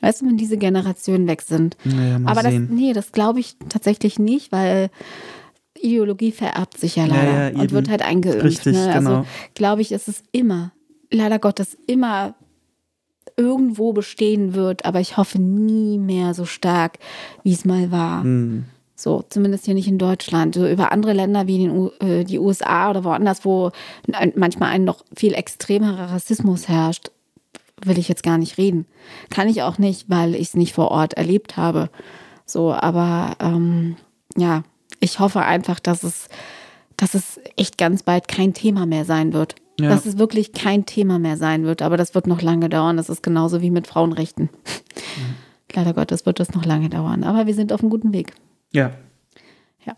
Weißt 0.01 0.23
du, 0.23 0.27
wenn 0.27 0.37
diese 0.37 0.59
Generationen 0.59 1.27
weg 1.27 1.43
sind. 1.43 1.77
Naja, 1.85 2.19
mal 2.19 2.31
aber 2.31 2.43
das, 2.43 2.53
sehen. 2.53 2.69
nee, 2.73 2.93
das 2.93 3.11
glaube 3.11 3.41
ich 3.41 3.57
tatsächlich 3.69 4.19
nicht, 4.19 4.53
weil 4.53 4.91
Ideologie 5.81 6.31
vererbt 6.31 6.79
sich 6.79 6.97
ja 6.97 7.07
leider 7.07 7.53
ja, 7.53 7.61
und 7.61 7.73
wird 7.73 7.89
halt 7.89 8.03
eingeimpft. 8.03 8.45
Richtig, 8.45 8.75
ne? 8.75 8.93
genau. 8.95 9.11
Also 9.11 9.27
glaube 9.55 9.83
ich, 9.83 9.91
ist 9.91 10.07
es 10.07 10.23
immer, 10.31 10.73
leider 11.11 11.39
Gottes, 11.41 11.77
immer 11.87 12.35
irgendwo 13.37 13.93
bestehen 13.93 14.55
wird, 14.55 14.85
aber 14.85 15.01
ich 15.01 15.17
hoffe 15.17 15.41
nie 15.41 15.99
mehr 15.99 16.35
so 16.35 16.45
stark, 16.45 16.99
wie 17.43 17.53
es 17.53 17.65
mal 17.65 17.91
war. 17.91 18.23
Hm. 18.23 18.65
So, 19.01 19.23
zumindest 19.29 19.65
hier 19.65 19.75
nicht 19.75 19.87
in 19.87 19.97
Deutschland. 19.99 20.57
So 20.57 20.67
über 20.69 20.91
andere 20.91 21.13
Länder 21.13 21.47
wie 21.47 21.59
den, 21.59 21.71
U- 21.71 21.91
äh, 22.01 22.25
die 22.25 22.41
USA 22.41 22.91
oder 22.91 23.05
woanders, 23.05 23.45
wo 23.45 23.71
manchmal 24.35 24.71
ein 24.71 24.83
noch 24.83 25.05
viel 25.17 25.35
extremerer 25.35 26.11
Rassismus 26.11 26.67
herrscht, 26.67 27.13
will 27.85 27.97
ich 27.97 28.09
jetzt 28.09 28.25
gar 28.25 28.39
nicht 28.39 28.59
reden. 28.59 28.87
Kann 29.31 29.49
ich 29.49 29.63
auch 29.63 29.79
nicht, 29.79 30.11
weil 30.11 30.35
ich 30.35 30.49
es 30.49 30.55
nicht 30.57 30.73
vor 30.75 30.91
Ort 30.91 31.15
erlebt 31.15 31.57
habe. 31.57 31.91
So, 32.45 32.73
aber 32.73 33.37
ähm, 33.39 33.95
ja, 34.37 34.65
ich 34.99 35.21
hoffe 35.21 35.43
einfach, 35.43 35.79
dass 35.79 36.03
es, 36.03 36.29
dass 36.97 37.15
es 37.15 37.39
echt 37.57 37.79
ganz 37.79 38.03
bald 38.03 38.27
kein 38.27 38.53
Thema 38.53 38.85
mehr 38.85 39.05
sein 39.05 39.33
wird. 39.33 39.55
Ja. 39.79 39.91
Dass 39.91 40.07
es 40.07 40.19
wirklich 40.19 40.53
kein 40.55 40.87
Thema 40.87 41.21
mehr 41.21 41.37
sein 41.37 41.63
wird. 41.63 41.83
Aber 41.83 41.97
das 41.97 42.17
wird 42.17 42.27
noch 42.27 42.43
lange 42.43 42.69
dauern. 42.69 42.97
Das 42.97 43.09
ist 43.09 43.23
genauso 43.23 43.63
wie 43.63 43.71
mit 43.71 43.87
Frauenrechten. 43.87 44.49
Leider 45.73 45.95
Gottes 45.95 46.27
wird 46.27 46.41
das 46.41 46.53
noch 46.53 46.65
lange 46.65 46.89
dauern. 46.89 47.23
Aber 47.23 47.47
wir 47.47 47.55
sind 47.55 47.73
auf 47.73 47.81
einem 47.83 47.91
guten 47.91 48.13
Weg. 48.13 48.33
Ja. 48.73 48.93
Ja. 49.85 49.97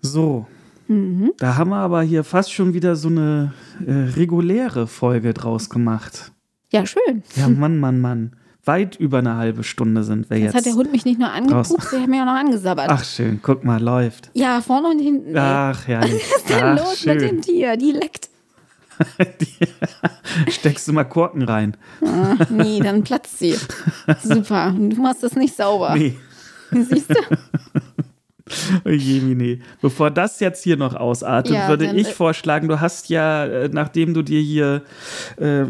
So. 0.00 0.46
Mhm. 0.88 1.32
Da 1.38 1.56
haben 1.56 1.70
wir 1.70 1.76
aber 1.76 2.02
hier 2.02 2.24
fast 2.24 2.52
schon 2.52 2.74
wieder 2.74 2.96
so 2.96 3.08
eine 3.08 3.52
äh, 3.86 3.92
reguläre 4.16 4.86
Folge 4.86 5.32
draus 5.34 5.70
gemacht. 5.70 6.32
Ja, 6.72 6.84
schön. 6.86 7.22
Ja, 7.36 7.48
Mann, 7.48 7.78
Mann, 7.78 8.00
Mann. 8.00 8.36
Weit 8.64 8.96
über 8.96 9.18
eine 9.18 9.36
halbe 9.36 9.64
Stunde 9.64 10.04
sind 10.04 10.28
wir 10.28 10.36
Jetzt 10.36 10.46
jetzt. 10.46 10.54
hat 10.56 10.66
der 10.66 10.74
Hund 10.74 10.92
mich 10.92 11.04
nicht 11.04 11.18
nur 11.18 11.30
angepupst, 11.30 11.92
der 11.92 12.02
hat 12.02 12.08
mich 12.08 12.20
auch 12.20 12.26
noch 12.26 12.34
angesabbert. 12.34 12.88
Ach, 12.90 13.04
schön. 13.04 13.40
Guck 13.42 13.64
mal, 13.64 13.80
läuft. 13.80 14.30
Ja, 14.34 14.60
vorne 14.60 14.88
und 14.88 14.98
hinten. 14.98 15.36
Ach, 15.36 15.86
herrlich. 15.86 16.22
Was 16.30 16.36
ist 16.36 16.50
denn 16.50 16.62
Ach, 16.62 16.78
los 16.78 17.06
mit 17.06 17.20
dem 17.20 17.28
schön. 17.28 17.42
Tier? 17.42 17.76
Die 17.76 17.92
leckt. 17.92 18.28
Steckst 20.48 20.86
du 20.88 20.92
mal 20.92 21.04
Korken 21.04 21.42
rein? 21.42 21.76
Ah, 22.04 22.36
nee, 22.50 22.80
dann 22.80 23.02
platzt 23.02 23.38
sie. 23.38 23.54
Super. 24.22 24.74
Du 24.76 25.00
machst 25.00 25.22
das 25.22 25.36
nicht 25.36 25.56
sauber. 25.56 25.94
Nee. 25.96 26.16
Siehst 26.90 27.10
du? 27.10 27.14
Oh 28.84 28.88
je, 28.90 29.20
Mine. 29.20 29.58
Bevor 29.80 30.10
das 30.10 30.40
jetzt 30.40 30.64
hier 30.64 30.76
noch 30.76 30.94
ausartet, 30.94 31.54
Ja, 31.54 31.68
würde 31.68 31.86
ich 31.94 32.08
äh, 32.08 32.12
vorschlagen, 32.12 32.68
du 32.68 32.80
hast 32.80 33.08
ja, 33.08 33.44
äh, 33.44 33.68
nachdem 33.72 34.14
du 34.14 34.22
dir 34.22 34.40
hier, 34.40 34.82
äh, 35.40 35.60
äh, 35.62 35.66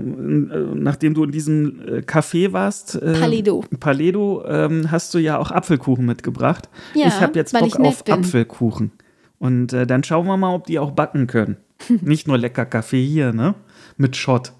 nachdem 0.75 1.15
du 1.15 1.25
in 1.25 1.31
diesem 1.31 1.81
äh, 1.87 1.99
Café 1.99 2.53
warst, 2.53 2.95
äh, 2.95 3.13
Paledo. 3.21 3.65
Paledo, 3.79 4.45
ähm, 4.47 4.91
hast 4.91 5.13
du 5.15 5.19
ja 5.19 5.39
auch 5.39 5.51
Apfelkuchen 5.51 6.07
mitgebracht. 6.07 6.69
Ja, 6.95 7.09
ich 7.09 7.21
habe 7.21 7.35
jetzt 7.35 7.53
Bock 7.53 7.79
auf 7.81 8.05
bin. 8.05 8.15
Apfelkuchen. 8.15 8.93
Und 9.39 9.73
äh, 9.73 9.87
dann 9.87 10.05
schauen 10.05 10.27
wir 10.27 10.37
mal, 10.37 10.55
ob 10.55 10.67
die 10.67 10.79
auch 10.79 10.93
backen 10.93 11.27
können. 11.27 11.57
Nicht 12.01 12.29
nur 12.29 12.39
lecker 12.39 12.67
Kaffee 12.67 13.05
hier, 13.05 13.33
ne? 13.33 13.55
Mit 13.97 14.17
Shot. 14.17 14.53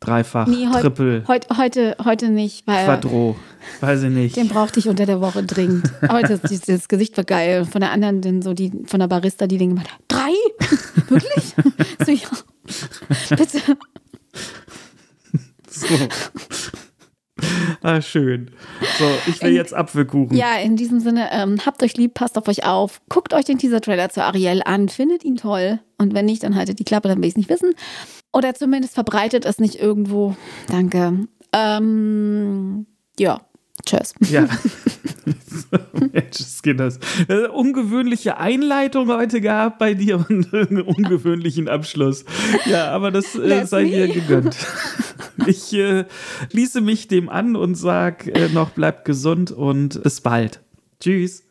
Dreifach, 0.00 0.46
Nee, 0.46 0.68
heut, 0.68 0.82
Triple, 0.82 1.24
heut, 1.26 1.46
heute, 1.56 1.96
heute 2.04 2.28
nicht, 2.28 2.66
weil 2.68 2.84
Quadro. 2.84 3.34
Weiß 3.80 4.04
ich 4.04 4.10
nicht. 4.10 4.36
den 4.36 4.48
brauchte 4.48 4.78
ich 4.78 4.88
unter 4.88 5.06
der 5.06 5.20
Woche 5.20 5.42
dringend. 5.42 5.90
Heute, 6.10 6.38
das, 6.38 6.60
das 6.60 6.86
Gesicht 6.88 7.16
war 7.16 7.24
geil. 7.24 7.64
Von 7.64 7.80
der 7.80 7.90
anderen, 7.90 8.22
dann 8.22 8.40
so 8.42 8.54
die, 8.54 8.70
von 8.86 9.00
der 9.00 9.08
Barista, 9.08 9.46
die 9.48 9.58
den 9.58 9.70
gemacht 9.70 9.90
hat. 9.92 10.00
Drei? 10.06 10.30
Wirklich? 11.08 11.54
So, 12.06 12.12
ja. 12.12 13.36
Bitte. 13.36 13.60
So. 15.68 15.86
Ah, 17.82 18.00
schön. 18.00 18.50
So, 18.98 19.04
ich 19.26 19.40
will 19.42 19.50
In- 19.50 19.56
jetzt 19.56 19.74
Apfelkuchen. 19.74 20.36
Ja, 20.36 20.56
in 20.58 20.76
diesem 20.76 21.00
Sinne, 21.00 21.28
ähm, 21.32 21.58
habt 21.64 21.82
euch 21.82 21.96
lieb, 21.96 22.14
passt 22.14 22.36
auf 22.38 22.48
euch 22.48 22.64
auf, 22.64 23.00
guckt 23.08 23.32
euch 23.34 23.44
den 23.44 23.58
Teaser-Trailer 23.58 24.08
zu 24.10 24.22
Ariel 24.24 24.62
an, 24.64 24.88
findet 24.88 25.24
ihn 25.24 25.36
toll 25.36 25.78
und 25.98 26.14
wenn 26.14 26.24
nicht, 26.26 26.42
dann 26.42 26.54
haltet 26.56 26.78
die 26.78 26.84
Klappe, 26.84 27.08
dann 27.08 27.18
will 27.18 27.26
ich 27.26 27.32
es 27.32 27.36
nicht 27.36 27.50
wissen. 27.50 27.74
Oder 28.32 28.54
zumindest 28.54 28.94
verbreitet 28.94 29.44
es 29.44 29.58
nicht 29.58 29.76
irgendwo. 29.76 30.36
Danke. 30.68 31.26
Ähm, 31.52 32.86
ja, 33.18 33.40
tschüss. 33.86 34.14
Ja. 34.30 34.48
Mensch, 36.12 36.38
das 36.38 36.62
geht 36.62 36.80
das. 36.80 36.98
Äh, 37.28 37.48
ungewöhnliche 37.48 38.38
Einleitung 38.38 39.08
heute 39.08 39.40
gehabt 39.40 39.78
bei 39.78 39.94
dir 39.94 40.24
und 40.28 40.52
einen 40.54 40.82
ungewöhnlichen 40.82 41.68
Abschluss. 41.68 42.24
Ja, 42.66 42.90
aber 42.90 43.10
das 43.10 43.34
äh, 43.34 43.66
sei 43.66 43.84
me. 43.84 43.90
dir 43.90 44.08
gegönnt. 44.08 44.56
Ich 45.46 45.72
äh, 45.72 46.04
schließe 46.50 46.80
mich 46.80 47.06
dem 47.06 47.28
an 47.28 47.54
und 47.54 47.76
sag 47.76 48.26
äh, 48.26 48.48
noch 48.48 48.70
bleibt 48.70 49.04
gesund 49.04 49.52
und 49.52 50.02
bis 50.02 50.20
bald. 50.20 50.60
Tschüss. 51.00 51.44